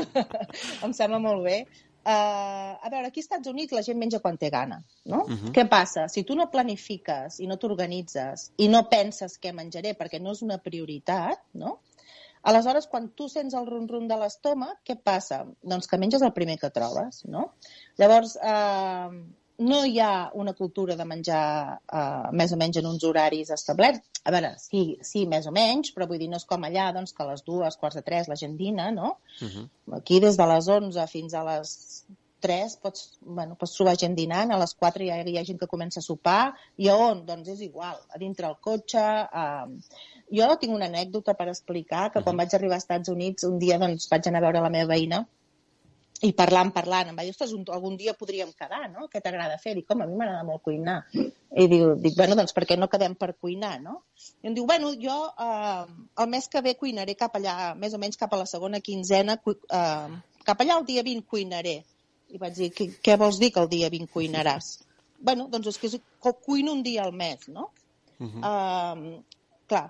em 0.84 0.92
sembla 0.94 1.18
molt 1.22 1.42
bé. 1.46 1.64
Uh, 2.04 2.76
a 2.84 2.90
veure, 2.92 3.08
aquí 3.08 3.22
als 3.22 3.30
Estats 3.30 3.48
Units 3.48 3.72
la 3.72 3.80
gent 3.82 3.96
menja 3.96 4.20
quan 4.20 4.36
té 4.36 4.50
gana, 4.52 4.82
no? 5.08 5.22
Uh 5.24 5.30
-huh. 5.32 5.52
Què 5.56 5.64
passa? 5.68 6.06
Si 6.12 6.22
tu 6.22 6.36
no 6.36 6.50
planifiques 6.52 7.40
i 7.40 7.46
no 7.46 7.56
t'organitzes 7.56 8.50
i 8.58 8.68
no 8.68 8.88
penses 8.90 9.40
què 9.40 9.54
menjaré 9.54 9.96
perquè 9.96 10.20
no 10.20 10.32
és 10.32 10.42
una 10.42 10.58
prioritat, 10.58 11.40
no? 11.54 11.80
Aleshores, 12.42 12.86
quan 12.86 13.08
tu 13.16 13.28
sents 13.28 13.54
el 13.54 13.66
rum-rum 13.66 14.06
de 14.06 14.16
l'estómac, 14.20 14.82
què 14.84 14.98
passa? 15.02 15.46
Doncs 15.62 15.88
que 15.88 15.96
menges 15.96 16.22
el 16.22 16.34
primer 16.34 16.58
que 16.58 16.70
trobes, 16.70 17.24
no? 17.24 17.54
Llavors, 17.96 18.36
eh, 18.36 19.08
uh, 19.08 19.43
no 19.58 19.84
hi 19.84 20.00
ha 20.00 20.30
una 20.34 20.52
cultura 20.54 20.96
de 20.96 21.04
menjar 21.04 21.78
uh, 21.78 22.32
més 22.32 22.52
o 22.52 22.58
menys 22.58 22.80
en 22.80 22.88
uns 22.90 23.04
horaris 23.06 23.52
establerts. 23.54 24.02
A 24.24 24.32
veure, 24.32 24.54
sí, 24.58 24.96
sí, 25.04 25.26
més 25.28 25.46
o 25.46 25.52
menys, 25.52 25.92
però 25.94 26.08
vull 26.08 26.18
dir, 26.18 26.30
no 26.32 26.40
és 26.40 26.46
com 26.48 26.64
allà, 26.64 26.88
doncs, 26.96 27.12
que 27.12 27.22
a 27.22 27.28
les 27.28 27.44
dues, 27.44 27.76
quarts 27.76 27.98
de 28.00 28.02
tres 28.06 28.30
la 28.30 28.38
gent 28.40 28.56
dina, 28.56 28.90
no? 28.90 29.18
Uh 29.40 29.48
-huh. 29.48 29.68
Aquí 29.98 30.20
des 30.20 30.36
de 30.36 30.46
les 30.46 30.68
11 30.68 31.06
fins 31.06 31.34
a 31.34 31.44
les 31.44 32.04
3 32.40 32.76
pots, 32.76 33.18
bueno, 33.20 33.54
pots 33.54 33.74
trobar 33.76 33.96
gent 33.96 34.14
dinant, 34.14 34.50
a 34.50 34.58
les 34.58 34.74
4 34.74 35.06
ja 35.06 35.22
hi 35.22 35.38
ha 35.38 35.44
gent 35.44 35.60
que 35.60 35.66
comença 35.66 36.00
a 36.00 36.02
sopar, 36.02 36.54
i 36.76 36.88
a 36.88 36.96
on? 36.96 37.24
Doncs 37.26 37.48
és 37.48 37.60
igual, 37.60 37.96
a 38.08 38.18
dintre 38.18 38.46
el 38.46 38.56
cotxe... 38.60 39.04
Uh, 39.32 39.78
jo 40.30 40.56
tinc 40.56 40.72
una 40.74 40.86
anècdota 40.86 41.34
per 41.34 41.48
explicar, 41.48 42.10
que 42.10 42.22
quan 42.22 42.34
uh 42.34 42.40
-huh. 42.40 42.44
vaig 42.44 42.54
arribar 42.54 42.74
als 42.74 42.84
Estats 42.84 43.08
Units, 43.08 43.44
un 43.44 43.58
dia 43.58 43.78
doncs, 43.78 44.08
vaig 44.08 44.26
anar 44.26 44.38
a 44.38 44.46
veure 44.46 44.60
la 44.60 44.70
meva 44.70 44.94
veïna, 44.94 45.26
i 46.24 46.32
parlant, 46.36 46.70
parlant, 46.72 47.10
em 47.10 47.18
va 47.18 47.24
dir, 47.26 47.34
ostres, 47.34 47.52
un, 47.56 47.64
algun 47.74 47.98
dia 48.00 48.14
podríem 48.18 48.52
quedar, 48.56 48.86
no? 48.92 49.08
Què 49.12 49.20
t'agrada 49.24 49.58
fer? 49.60 49.74
Dic, 49.78 49.90
home, 49.92 50.06
a 50.06 50.10
mi 50.10 50.16
m'agrada 50.20 50.46
molt 50.48 50.62
cuinar. 50.64 51.02
I 51.14 51.66
diu, 51.70 51.94
dic, 52.00 52.16
bueno, 52.16 52.38
doncs 52.38 52.56
per 52.56 52.64
què 52.70 52.78
no 52.80 52.88
quedem 52.92 53.16
per 53.20 53.34
cuinar, 53.36 53.74
no? 53.82 54.00
I 54.42 54.50
em 54.50 54.56
diu, 54.56 54.64
bueno, 54.70 54.94
jo 55.00 55.18
eh, 55.28 55.84
el 56.24 56.30
mes 56.32 56.48
que 56.48 56.64
ve 56.64 56.76
cuinaré 56.80 57.16
cap 57.20 57.36
allà, 57.36 57.74
més 57.76 57.94
o 57.94 58.00
menys 58.00 58.20
cap 58.20 58.32
a 58.32 58.40
la 58.40 58.48
segona 58.48 58.80
quinzena, 58.80 59.36
eh, 59.44 60.16
cap 60.48 60.64
allà 60.64 60.80
el 60.80 60.88
dia 60.88 61.04
20 61.06 61.28
cuinaré. 61.28 61.82
I 62.34 62.40
vaig 62.40 62.56
dir, 62.56 62.72
què, 62.74 62.88
què 63.04 63.20
vols 63.20 63.38
dir 63.38 63.52
que 63.54 63.62
el 63.62 63.70
dia 63.70 63.92
20 63.92 64.10
cuinaràs? 64.10 64.74
bueno, 65.24 65.48
doncs 65.50 65.70
és 65.72 65.78
que 65.80 66.32
cuino 66.44 66.72
un 66.72 66.82
dia 66.82 67.04
al 67.04 67.12
mes, 67.12 67.48
no? 67.48 67.70
Uh 68.20 68.28
-huh. 68.28 68.42
uh, 68.50 69.22
clar, 69.66 69.86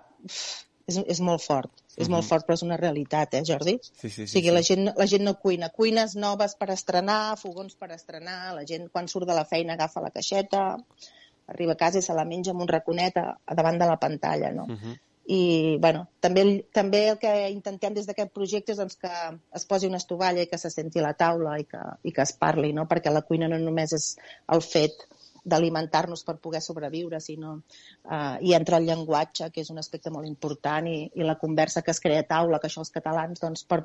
és, 0.87 0.99
és 1.15 1.21
molt 1.21 1.43
fort. 1.43 1.71
És 1.73 1.81
mm 1.81 2.03
-hmm. 2.05 2.15
molt 2.17 2.27
fort, 2.27 2.47
però 2.47 2.55
és 2.55 2.63
una 2.63 2.77
realitat, 2.77 3.35
eh, 3.35 3.43
Jordi? 3.47 3.79
Sí, 3.83 3.93
sí, 3.93 4.11
sí. 4.11 4.23
O 4.23 4.27
sigui, 4.27 4.49
sí. 4.49 4.55
La, 4.55 4.63
gent, 4.63 4.93
la 4.97 5.07
gent 5.07 5.25
no 5.25 5.39
cuina. 5.39 5.71
Cuines 5.71 6.15
noves 6.15 6.57
per 6.57 6.71
estrenar, 6.71 7.39
fogons 7.39 7.75
per 7.75 7.91
estrenar, 7.93 8.55
la 8.55 8.65
gent 8.65 8.89
quan 8.91 9.09
surt 9.09 9.27
de 9.27 9.35
la 9.35 9.45
feina 9.45 9.75
agafa 9.75 10.01
la 10.01 10.11
caixeta, 10.11 10.77
arriba 11.47 11.73
a 11.73 11.77
casa 11.77 11.99
i 11.99 12.03
se 12.03 12.15
la 12.15 12.25
menja 12.25 12.53
amb 12.53 12.63
un 12.63 12.69
raconet 12.69 13.17
a, 13.17 13.39
a 13.45 13.55
davant 13.55 13.79
de 13.79 13.87
la 13.87 13.99
pantalla, 13.99 14.51
no? 14.51 14.67
Mm 14.67 14.77
-hmm. 14.77 14.99
I, 15.27 15.79
bueno, 15.81 16.09
també, 16.21 16.67
també 16.71 17.09
el 17.09 17.19
que 17.19 17.33
intentem 17.49 17.95
des 17.95 18.07
d'aquest 18.07 18.33
projecte 18.33 18.73
és 18.73 18.79
doncs, 18.79 18.97
que 19.01 19.13
es 19.57 19.65
posi 19.65 19.87
una 19.87 19.97
estovalla 19.97 20.43
i 20.43 20.47
que 20.47 20.59
se 20.59 20.71
senti 20.71 20.99
a 20.99 21.03
la 21.07 21.15
taula 21.15 21.59
i 21.59 21.65
que, 21.65 21.81
i 22.03 22.13
que 22.13 22.23
es 22.23 22.33
parli, 22.33 22.75
no? 22.77 22.85
Perquè 22.85 23.11
la 23.11 23.23
cuina 23.23 23.49
no 23.49 23.59
només 23.59 23.93
és 23.93 24.17
el 24.49 24.61
fet 24.61 24.93
d'alimentar-nos 25.45 26.25
per 26.25 26.39
poder 26.41 26.63
sobreviure, 26.65 27.21
sinó 27.21 27.59
eh, 27.59 28.37
hi 28.41 28.55
entra 28.57 28.81
el 28.81 28.89
llenguatge, 28.89 29.51
que 29.53 29.65
és 29.65 29.71
un 29.71 29.81
aspecte 29.83 30.13
molt 30.13 30.29
important, 30.29 30.89
i, 30.89 31.11
i 31.15 31.27
la 31.27 31.37
conversa 31.41 31.83
que 31.85 31.93
es 31.93 32.01
crea 32.01 32.25
a 32.25 32.29
taula, 32.29 32.61
que 32.61 32.71
això 32.71 32.81
els 32.85 32.93
catalans, 32.95 33.43
doncs, 33.43 33.67
per, 33.69 33.83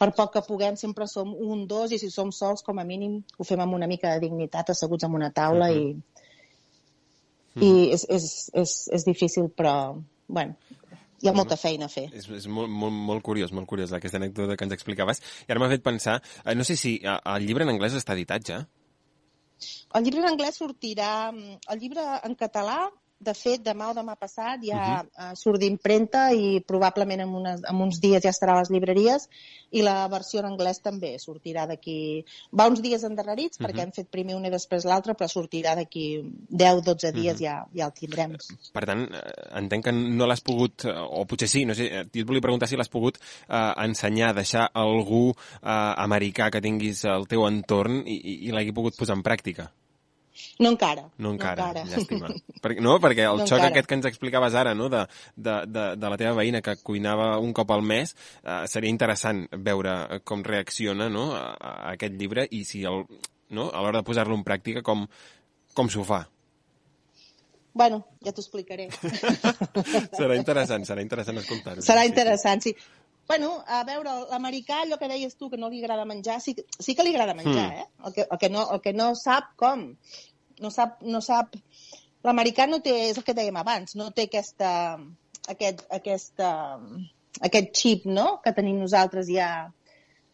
per 0.00 0.10
poc 0.16 0.34
que 0.34 0.44
puguem, 0.46 0.76
sempre 0.80 1.06
som 1.10 1.32
un, 1.34 1.66
dos, 1.70 1.94
i 1.94 2.00
si 2.02 2.10
som 2.10 2.32
sols, 2.34 2.64
com 2.66 2.82
a 2.82 2.86
mínim, 2.86 3.20
ho 3.38 3.46
fem 3.46 3.62
amb 3.62 3.78
una 3.78 3.88
mica 3.90 4.14
de 4.14 4.26
dignitat, 4.26 4.74
asseguts 4.74 5.06
en 5.06 5.14
una 5.20 5.30
taula 5.30 5.70
uh 5.70 5.76
-huh. 5.76 5.94
i, 5.94 7.60
mm. 7.60 7.62
i 7.62 7.92
és, 7.94 8.06
és, 8.08 8.50
és, 8.54 8.76
és 8.98 9.04
difícil, 9.04 9.50
però, 9.56 10.02
bueno, 10.26 10.56
hi 11.22 11.28
ha 11.28 11.32
molta 11.32 11.56
feina 11.56 11.84
a 11.84 11.92
fer. 11.92 12.08
És, 12.16 12.28
és 12.28 12.46
molt, 12.48 12.70
molt, 12.70 12.92
molt 12.92 13.22
curiós, 13.22 13.52
molt 13.52 13.68
curiós 13.68 13.92
aquesta 13.92 14.16
anècdota 14.16 14.56
que 14.56 14.64
ens 14.64 14.72
explicaves. 14.72 15.20
I 15.46 15.52
ara 15.52 15.60
m'ha 15.60 15.68
fet 15.68 15.82
pensar, 15.82 16.22
eh, 16.44 16.54
no 16.54 16.64
sé 16.64 16.76
si 16.76 17.00
eh, 17.02 17.18
el 17.34 17.46
llibre 17.46 17.64
en 17.64 17.74
anglès 17.74 17.94
està 17.94 18.16
editat 18.16 18.46
ja? 18.52 18.66
El 19.98 20.06
llibre 20.06 20.22
en 20.22 20.28
anglès 20.28 20.60
sortirà... 20.62 21.10
El 21.76 21.84
llibre 21.84 22.06
en 22.30 22.42
català 22.44 22.78
de 23.20 23.34
fet, 23.36 23.60
demà 23.60 23.90
o 23.92 23.94
demà 23.94 24.14
passat 24.16 24.62
ja 24.64 24.80
uh 24.80 25.04
-huh. 25.04 25.32
uh, 25.32 25.36
surt 25.36 25.60
d'impremta 25.60 26.32
i 26.32 26.60
probablement 26.66 27.20
en, 27.20 27.34
unes, 27.40 27.60
en 27.68 27.76
uns 27.76 28.00
dies 28.00 28.22
ja 28.22 28.30
estarà 28.30 28.54
a 28.56 28.60
les 28.60 28.70
llibreries 28.70 29.28
i 29.70 29.82
la 29.82 30.08
versió 30.08 30.40
en 30.40 30.46
anglès 30.46 30.80
també 30.80 31.18
sortirà 31.18 31.66
d'aquí... 31.66 32.24
Va 32.50 32.66
uns 32.66 32.80
dies 32.80 33.04
endarrerits 33.04 33.58
uh 33.58 33.60
-huh. 33.60 33.68
perquè 33.68 33.82
hem 33.82 33.92
fet 33.92 34.08
primer 34.08 34.36
un 34.36 34.46
i 34.46 34.50
després 34.50 34.84
l'altre, 34.84 35.14
però 35.14 35.28
sortirà 35.28 35.74
d'aquí 35.76 36.22
10-12 36.50 37.12
dies 37.12 37.34
uh 37.34 37.40
-huh. 37.40 37.44
ja, 37.44 37.66
ja 37.74 37.86
el 37.86 37.92
tindrem. 37.92 38.36
Per 38.72 38.84
tant, 38.84 39.02
eh, 39.12 39.58
entenc 39.58 39.84
que 39.84 39.92
no 39.92 40.26
l'has 40.26 40.40
pogut, 40.40 40.84
eh, 40.84 40.92
o 40.96 41.26
potser 41.26 41.48
sí, 41.48 41.64
no 41.66 41.74
sé, 41.74 41.84
et 42.00 42.26
volia 42.26 42.40
preguntar 42.40 42.68
si 42.68 42.76
l'has 42.76 42.88
pogut 42.88 43.18
eh, 43.48 43.72
ensenyar, 43.76 44.34
deixar 44.34 44.70
algú 44.72 45.34
eh, 45.62 45.92
americà 45.96 46.50
que 46.50 46.60
tinguis 46.60 47.04
al 47.04 47.26
teu 47.26 47.46
entorn 47.46 48.02
i, 48.06 48.14
i, 48.14 48.46
i 48.46 48.50
l'hagi 48.50 48.72
pogut 48.72 48.96
posar 48.96 49.16
en 49.16 49.22
pràctica. 49.22 49.70
No 50.60 50.72
encara. 50.74 51.06
No 51.18 51.32
encara, 51.34 51.64
no 51.64 51.68
encara. 51.68 51.84
llàstima. 51.88 52.30
perquè, 52.62 52.84
no, 52.84 52.98
perquè 53.00 53.26
el 53.28 53.42
no 53.42 53.46
xoc 53.46 53.58
encara. 53.58 53.70
aquest 53.72 53.88
que 53.88 53.98
ens 53.98 54.08
explicaves 54.10 54.56
ara, 54.58 54.74
no?, 54.76 54.88
de, 54.92 55.04
de, 55.36 55.56
de, 55.66 55.84
de 55.96 56.10
la 56.12 56.18
teva 56.20 56.34
veïna 56.38 56.60
que 56.64 56.76
cuinava 56.84 57.32
un 57.40 57.54
cop 57.56 57.70
al 57.72 57.82
mes, 57.86 58.14
eh, 58.42 58.64
seria 58.68 58.92
interessant 58.92 59.46
veure 59.70 60.20
com 60.24 60.44
reacciona 60.46 61.08
no, 61.12 61.30
a, 61.36 61.46
a 61.54 61.76
aquest 61.94 62.18
llibre 62.20 62.46
i 62.50 62.64
si 62.68 62.84
el, 62.88 63.06
no, 63.56 63.70
a 63.70 63.80
l'hora 63.80 64.02
de 64.02 64.06
posar-lo 64.06 64.36
en 64.36 64.44
pràctica 64.46 64.84
com, 64.86 65.06
com 65.74 65.88
s'ho 65.92 66.04
fa. 66.06 66.24
Bueno, 67.72 68.00
ja 68.24 68.32
t'ho 68.34 68.42
explicaré. 68.42 68.88
serà 70.18 70.34
interessant, 70.36 70.84
serà 70.88 71.04
interessant 71.04 71.38
escoltar-ho. 71.38 71.84
Serà 71.86 72.02
interessant, 72.08 72.64
sí. 72.66 72.74
Bueno, 73.30 73.50
a 73.66 73.84
veure, 73.86 74.12
l'americà, 74.32 74.80
allò 74.82 74.98
que 74.98 75.08
deies 75.10 75.36
tu, 75.38 75.48
que 75.52 75.58
no 75.60 75.68
li 75.70 75.78
agrada 75.84 76.04
menjar, 76.08 76.40
sí, 76.42 76.56
sí 76.82 76.96
que 76.98 77.04
li 77.06 77.14
agrada 77.14 77.36
menjar, 77.38 77.68
Hmm. 77.70 77.80
eh? 77.84 78.06
El 78.06 78.12
que, 78.16 78.26
el, 78.26 78.38
que 78.42 78.50
no, 78.50 78.66
el 78.74 78.80
que 78.82 78.92
no 78.92 79.14
sap 79.14 79.52
com. 79.56 79.84
No 80.60 80.70
sap... 80.74 81.00
No 81.02 81.20
sap... 81.22 81.54
L'americà 82.26 82.66
no 82.68 82.80
té, 82.84 82.92
és 83.08 83.16
el 83.16 83.24
que 83.24 83.32
dèiem 83.38 83.56
abans, 83.56 83.94
no 83.96 84.10
té 84.12 84.26
aquesta, 84.28 84.70
aquest, 85.48 85.86
aquesta, 85.98 86.50
aquest 87.48 87.70
xip, 87.78 88.04
no?, 88.18 88.26
que 88.44 88.52
tenim 88.52 88.76
nosaltres 88.82 89.30
ja 89.30 89.50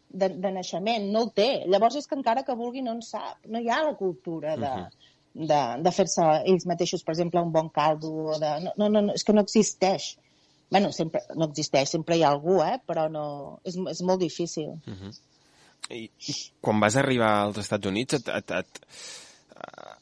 de, 0.09 0.27
de 0.29 0.51
naixement. 0.51 1.05
No 1.13 1.21
el 1.27 1.31
té. 1.37 1.47
Llavors 1.71 1.95
és 2.01 2.09
que 2.09 2.17
encara 2.17 2.43
que 2.43 2.57
vulgui 2.59 2.81
no 2.83 2.97
en 2.97 3.01
sap. 3.05 3.37
No 3.45 3.61
hi 3.61 3.69
ha 3.69 3.83
la 3.85 3.95
cultura 4.01 4.57
de, 4.59 4.73
de, 5.33 5.61
de 5.85 5.93
fer-se 5.95 6.25
ells 6.51 6.65
mateixos, 6.67 7.05
per 7.07 7.13
exemple, 7.15 7.45
un 7.45 7.53
bon 7.55 7.69
caldo. 7.69 8.11
O 8.33 8.39
de... 8.41 8.51
no, 8.65 8.73
no, 8.89 8.89
no, 8.97 9.13
és 9.15 9.23
que 9.23 9.35
no 9.37 9.45
existeix. 9.47 10.15
Bueno, 10.69 10.91
sempre, 10.91 11.21
no 11.35 11.47
existeix, 11.49 11.89
sempre 11.89 12.17
hi 12.17 12.23
ha 12.25 12.31
algú, 12.33 12.59
eh? 12.63 12.77
però 12.85 13.07
no, 13.11 13.25
és, 13.67 13.77
és 13.93 14.01
molt 14.03 14.21
difícil. 14.21 14.75
Uh 14.87 14.97
-huh. 15.01 15.13
I, 15.89 16.03
I 16.03 16.33
quan 16.61 16.79
vas 16.79 16.95
arribar 16.95 17.31
als 17.43 17.57
Estats 17.57 17.87
Units, 17.87 18.13
et, 18.13 18.27
et, 18.27 18.51
et, 18.51 18.81
uh, 19.55 19.95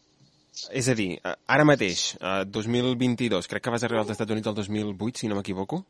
és 0.72 0.88
a 0.88 0.95
dir, 0.95 1.20
ara 1.45 1.63
mateix, 1.63 2.16
uh, 2.16 2.43
2022, 2.45 3.47
crec 3.47 3.63
que 3.63 3.70
vas 3.70 3.84
arribar 3.84 4.01
als 4.01 4.11
Estats 4.11 4.32
Units 4.32 4.47
el 4.47 4.55
2008, 4.55 5.20
si 5.20 5.28
no 5.28 5.36
m'equivoco. 5.36 5.86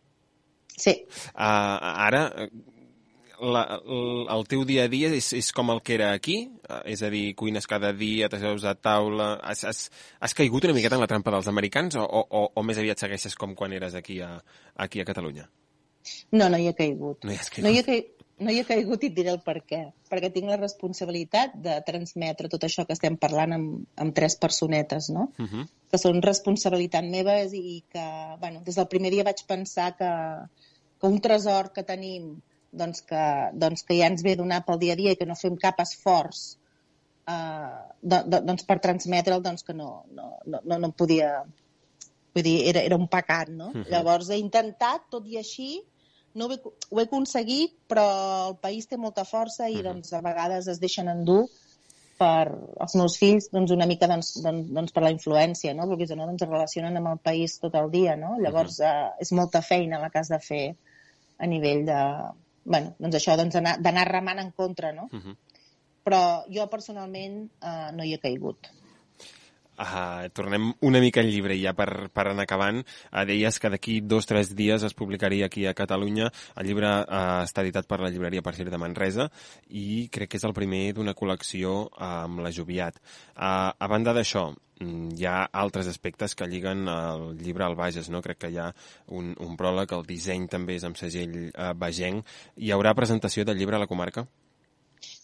Sí. 0.75 1.05
Uh, 1.33 1.79
ara, 2.07 2.49
la, 3.39 3.63
el, 3.83 4.25
el 4.31 4.45
teu 4.49 4.63
dia 4.67 4.85
a 4.85 4.91
dia 4.91 5.09
és, 5.15 5.31
és 5.37 5.51
com 5.55 5.69
el 5.73 5.81
que 5.85 5.95
era 5.97 6.11
aquí? 6.15 6.37
És 6.85 7.03
a 7.05 7.09
dir, 7.13 7.33
cuines 7.37 7.67
cada 7.69 7.91
dia, 7.93 8.29
t'asseus 8.31 8.65
a 8.67 8.75
taula... 8.75 9.35
Has, 9.43 9.63
has, 9.67 9.85
has 10.19 10.35
caigut 10.37 10.67
una 10.67 10.75
miqueta 10.77 10.97
en 10.97 11.03
la 11.03 11.09
trampa 11.11 11.33
dels 11.35 11.49
americans 11.51 11.97
o, 11.99 12.05
o, 12.05 12.47
o 12.53 12.63
més 12.65 12.79
aviat 12.81 13.03
segueixes 13.03 13.37
com 13.39 13.55
quan 13.57 13.75
eres 13.75 13.95
aquí 13.97 14.21
a, 14.23 14.35
aquí 14.85 15.01
a 15.01 15.07
Catalunya? 15.07 15.47
No, 16.31 16.49
no 16.49 16.57
hi 16.57 16.69
he 16.69 16.75
caigut. 16.77 17.23
No 17.25 17.33
hi 17.33 17.39
has 17.39 17.51
No 17.59 17.71
hi 17.71 17.79
he, 17.79 17.83
caigut, 17.87 18.25
no 18.45 18.53
hi 18.53 18.59
he 18.61 18.65
caigut 18.67 19.03
i 19.03 19.09
et 19.09 19.15
diré 19.17 19.31
el 19.33 19.41
per 19.45 19.57
què. 19.67 19.81
Perquè 20.11 20.31
tinc 20.33 20.51
la 20.51 20.59
responsabilitat 20.61 21.55
de 21.65 21.77
transmetre 21.87 22.51
tot 22.51 22.65
això 22.67 22.85
que 22.85 22.95
estem 22.97 23.17
parlant 23.21 23.55
amb, 23.57 23.85
amb 24.01 24.15
tres 24.17 24.37
personetes, 24.41 25.09
no? 25.13 25.29
Uh 25.39 25.45
-huh. 25.45 25.67
que 25.91 25.97
són 26.01 26.21
responsabilitat 26.21 27.05
meves 27.05 27.53
i 27.53 27.83
que, 27.89 28.07
bueno, 28.39 28.61
des 28.65 28.75
del 28.75 28.87
primer 28.87 29.11
dia 29.11 29.23
vaig 29.23 29.45
pensar 29.47 29.95
que, 29.95 30.11
que 30.99 31.07
un 31.07 31.21
tresor 31.21 31.71
que 31.71 31.83
tenim 31.83 32.35
doncs 32.77 33.03
que, 33.09 33.23
doncs 33.53 33.85
que 33.87 33.97
ja 33.99 34.11
ens 34.11 34.23
ve 34.25 34.35
donar 34.39 34.61
pel 34.65 34.79
dia 34.81 34.95
a 34.95 34.99
dia 34.99 35.15
i 35.15 35.19
que 35.19 35.27
no 35.29 35.37
fem 35.39 35.57
cap 35.61 35.81
esforç 35.83 36.43
eh, 37.29 37.81
do, 38.01 38.21
do, 38.27 38.41
doncs 38.51 38.67
per 38.67 38.79
transmetre'l 38.83 39.43
doncs 39.45 39.65
que 39.67 39.75
no, 39.77 39.89
no, 40.11 40.31
no, 40.45 40.61
no, 40.63 40.79
no 40.85 40.91
podia 40.91 41.33
vull 42.35 42.45
dir, 42.45 42.57
era, 42.69 42.83
era 42.83 42.99
un 42.99 43.09
pecat 43.11 43.51
no? 43.51 43.71
Mhm. 43.73 43.89
llavors 43.91 44.31
he 44.31 44.39
intentat, 44.41 45.09
tot 45.11 45.27
i 45.27 45.39
així 45.41 45.69
no 46.35 46.49
ho 46.49 46.55
he, 46.55 46.59
ho 46.61 46.99
he 46.99 47.05
aconseguit 47.07 47.77
però 47.91 48.07
el 48.49 48.57
país 48.63 48.89
té 48.91 48.99
molta 48.99 49.23
força 49.27 49.69
i 49.71 49.81
doncs 49.85 50.13
a 50.13 50.23
vegades 50.25 50.67
es 50.71 50.81
deixen 50.83 51.07
endur 51.11 51.45
per 52.19 52.47
els 52.83 52.95
meus 52.95 53.17
fills 53.19 53.49
doncs 53.51 53.73
una 53.75 53.87
mica 53.89 54.07
doncs, 54.07 54.35
doncs, 54.43 54.69
doncs 54.77 54.95
per 54.95 55.03
la 55.03 55.11
influència, 55.11 55.73
no? 55.75 55.87
Vulguis 55.89 56.13
o 56.13 56.17
no, 56.19 56.27
doncs 56.29 56.45
es 56.45 56.51
relacionen 56.51 56.95
amb 56.99 57.11
el 57.11 57.19
país 57.23 57.57
tot 57.59 57.75
el 57.75 57.89
dia, 57.91 58.15
no? 58.19 58.35
Llavors 58.43 58.79
eh, 58.79 58.93
és 59.25 59.33
molta 59.35 59.61
feina 59.65 59.99
la 59.99 60.09
que 60.13 60.21
has 60.21 60.31
de 60.31 60.39
fer 60.39 60.65
a 61.37 61.49
nivell 61.51 61.83
de... 61.89 62.01
bueno, 62.65 62.95
doncs 62.99 63.15
això, 63.19 63.35
doncs 63.37 63.55
anar- 63.61 63.77
d'anar 63.81 64.07
remant 64.09 64.41
en 64.41 64.51
contra, 64.51 64.91
no? 64.91 65.07
Uh 65.11 65.21
-huh. 65.21 65.35
Però 66.05 66.21
jo 66.53 66.67
personalment 66.69 67.49
eh, 67.61 67.91
no 67.93 68.03
hi 68.03 68.13
he 68.13 68.19
caigut. 68.19 68.67
Uh, 69.75 70.29
tornem 70.31 70.69
una 70.87 71.01
mica 71.03 71.19
al 71.19 71.27
llibre 71.27 71.57
ja 71.59 71.73
per, 71.75 72.07
per 72.13 72.29
anar 72.29 72.45
acabant. 72.45 72.81
Uh, 73.11 73.23
deies 73.27 73.59
que 73.59 73.71
d'aquí 73.71 73.99
dos 74.01 74.27
o 74.27 74.31
tres 74.31 74.53
dies 74.55 74.83
es 74.87 74.95
publicaria 74.95 75.49
aquí 75.49 75.65
a 75.67 75.75
Catalunya. 75.75 76.29
El 76.55 76.69
llibre 76.69 76.91
uh, 77.03 77.43
està 77.43 77.65
editat 77.65 77.87
per 77.89 77.99
la 77.99 78.11
llibreria 78.13 78.45
Parcir 78.45 78.69
de 78.69 78.79
Manresa 78.79 79.27
i 79.69 80.07
crec 80.11 80.31
que 80.31 80.39
és 80.39 80.47
el 80.47 80.55
primer 80.55 80.93
d'una 80.95 81.15
col·lecció 81.17 81.75
uh, 81.89 82.05
amb 82.25 82.45
la 82.45 82.53
Joviat. 82.55 83.01
Uh, 83.35 83.75
a 83.75 83.91
banda 83.91 84.15
d'això, 84.15 84.47
mm, 84.79 85.11
hi 85.19 85.27
ha 85.27 85.37
altres 85.51 85.91
aspectes 85.91 86.35
que 86.39 86.47
lliguen 86.47 86.87
el 86.91 87.27
llibre 87.41 87.67
al 87.67 87.75
Bages, 87.75 88.09
no? 88.09 88.23
Crec 88.23 88.45
que 88.45 88.53
hi 88.53 88.61
ha 88.61 88.71
un, 89.11 89.35
un 89.43 89.59
pròleg, 89.59 89.91
el 89.91 90.07
disseny 90.07 90.47
també 90.47 90.79
és 90.79 90.87
amb 90.87 90.99
segell 90.99 91.37
uh, 91.49 91.73
bagenc. 91.75 92.23
Hi 92.55 92.71
haurà 92.71 92.95
presentació 92.95 93.43
del 93.43 93.59
llibre 93.59 93.75
a 93.75 93.83
la 93.83 93.91
comarca? 93.91 94.27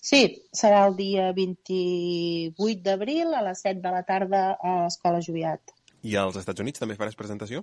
Sí, 0.01 0.21
serà 0.57 0.81
el 0.89 0.95
dia 0.97 1.27
28 1.37 2.81
d'abril 2.81 3.35
a 3.37 3.43
les 3.45 3.61
7 3.61 3.83
de 3.83 3.91
la 3.93 4.01
tarda 4.07 4.41
a 4.57 4.71
l'Escola 4.83 5.21
Joviat. 5.21 5.73
I 6.01 6.15
als 6.17 6.39
Estats 6.41 6.63
Units 6.63 6.81
també 6.81 6.97
faràs 6.97 7.17
presentació? 7.17 7.61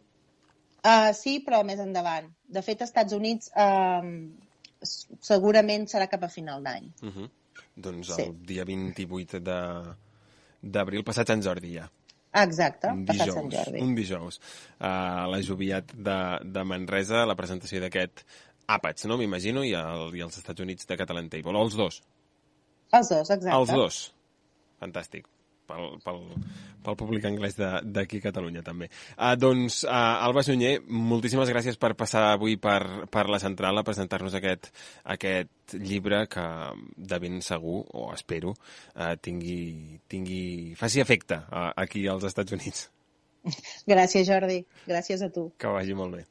Uh, 0.79 1.11
sí, 1.19 1.41
però 1.43 1.65
més 1.67 1.81
endavant. 1.83 2.29
De 2.47 2.63
fet, 2.63 2.85
als 2.85 2.93
Estats 2.93 3.17
Units 3.17 3.51
um, 3.59 4.13
segurament 5.27 5.89
serà 5.91 6.07
cap 6.11 6.23
a 6.23 6.31
final 6.31 6.63
d'any. 6.63 6.87
Uh 7.03 7.11
-huh. 7.11 7.31
Doncs 7.75 8.15
Sí. 8.15 8.23
el 8.23 8.37
dia 8.47 8.65
28 8.65 9.41
de 9.41 9.59
d'abril, 10.63 11.05
passat 11.05 11.27
Sant 11.27 11.43
Jordi 11.43 11.75
ja. 11.75 11.91
Exacte, 12.35 12.89
un 12.89 13.05
passat 13.07 13.27
dijous, 13.27 13.35
Sant 13.35 13.51
Jordi. 13.51 13.81
Un 13.81 13.95
dijous. 13.95 14.39
Uh, 14.79 14.87
a 14.87 15.27
la 15.27 15.41
Joviat 15.43 15.95
de, 15.95 16.39
de 16.45 16.65
Manresa, 16.65 17.27
la 17.27 17.35
presentació 17.35 17.81
d'aquest 17.81 18.25
àpats, 18.69 19.07
no? 19.07 19.17
M'imagino, 19.17 19.65
i, 19.65 19.73
el, 19.75 20.15
i 20.15 20.21
als 20.21 20.39
Estats 20.39 20.61
Units 20.61 20.87
de 20.87 20.97
Catalan 20.97 21.29
Table. 21.29 21.59
O 21.59 21.63
els 21.63 21.75
dos? 21.75 22.03
Els 22.93 23.09
dos, 23.11 23.29
exacte. 23.31 23.51
Els 23.53 23.69
dos. 23.75 23.99
Fantàstic. 24.81 25.27
Pel, 25.69 25.99
pel, 26.01 26.23
pel 26.81 26.95
públic 26.97 27.27
anglès 27.29 27.59
de- 27.59 27.83
d'aquí 27.85 28.23
a 28.23 28.25
Catalunya, 28.31 28.63
també. 28.65 28.87
Uh, 29.19 29.35
doncs, 29.37 29.83
uh, 29.85 29.91
Alba 30.25 30.41
Sunyer, 30.43 30.79
moltíssimes 30.89 31.51
gràcies 31.53 31.77
per 31.77 31.91
passar 31.95 32.23
avui 32.33 32.57
per, 32.57 33.05
per 33.13 33.27
la 33.29 33.37
central 33.43 33.77
a 33.77 33.83
presentar-nos 33.85 34.33
aquest, 34.39 34.71
aquest 35.05 35.75
llibre 35.77 36.23
que 36.33 36.47
de 36.97 37.19
ben 37.21 37.43
segur, 37.45 37.83
o 37.93 38.07
espero, 38.15 38.55
uh, 38.97 39.13
tingui, 39.21 40.01
tingui, 40.09 40.73
faci 40.81 41.01
efecte 41.05 41.37
uh, 41.53 41.69
aquí 41.77 42.07
als 42.09 42.25
Estats 42.25 42.57
Units. 42.57 42.89
Gràcies, 43.87 44.25
Jordi. 44.27 44.63
Gràcies 44.89 45.21
a 45.21 45.29
tu. 45.29 45.51
Que 45.61 45.69
vagi 45.69 45.93
molt 45.93 46.17
bé. 46.17 46.25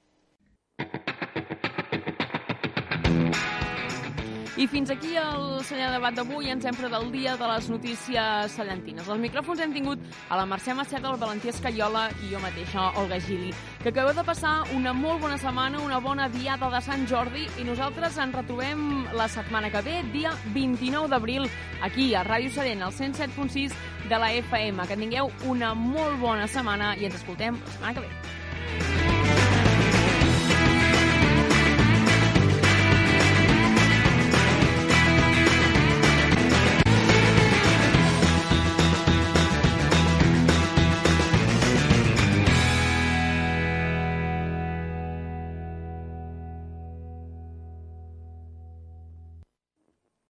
I 4.58 4.66
fins 4.66 4.90
aquí 4.90 5.12
el 5.14 5.60
senyor 5.62 5.92
debat 5.94 6.16
d'avui. 6.18 6.48
Ens 6.50 6.66
hem 6.66 6.74
pres 6.74 6.94
el 6.98 7.12
dia 7.14 7.36
de 7.38 7.46
les 7.46 7.68
notícies 7.70 8.56
cellentines. 8.58 9.06
Els 9.06 9.20
micròfons 9.22 9.60
hem 9.62 9.76
tingut 9.76 10.02
a 10.34 10.40
la 10.40 10.48
Mercè 10.50 10.74
Maceta, 10.74 11.12
el 11.12 11.20
Valentí 11.22 11.52
Escaiola 11.52 12.08
i 12.26 12.32
jo 12.32 12.42
mateixa, 12.42 12.88
Olga 12.98 13.20
Gili. 13.22 13.52
Que 13.84 13.92
acabeu 13.94 14.16
de 14.18 14.24
passar 14.26 14.56
una 14.74 14.96
molt 14.98 15.22
bona 15.22 15.38
setmana, 15.38 15.78
una 15.86 16.00
bona 16.02 16.26
diada 16.34 16.72
de 16.74 16.82
Sant 16.82 17.06
Jordi 17.06 17.46
i 17.62 17.68
nosaltres 17.68 18.18
ens 18.18 18.34
retrobem 18.34 19.06
la 19.14 19.30
setmana 19.30 19.70
que 19.70 19.84
ve, 19.86 20.00
dia 20.16 20.34
29 20.56 21.06
d'abril, 21.14 21.46
aquí 21.86 22.16
a 22.16 22.26
Ràdio 22.26 22.50
Sallent, 22.50 22.82
al 22.82 22.98
107.6 22.98 23.78
de 24.10 24.18
la 24.18 24.32
FM. 24.42 24.90
Que 24.90 24.98
tingueu 24.98 25.30
una 25.46 25.76
molt 25.78 26.18
bona 26.18 26.50
setmana 26.50 26.96
i 26.98 27.06
ens 27.06 27.22
escoltem 27.22 27.62
la 27.62 27.78
setmana 27.78 27.94
que 27.94 28.08
ve. 28.08 29.17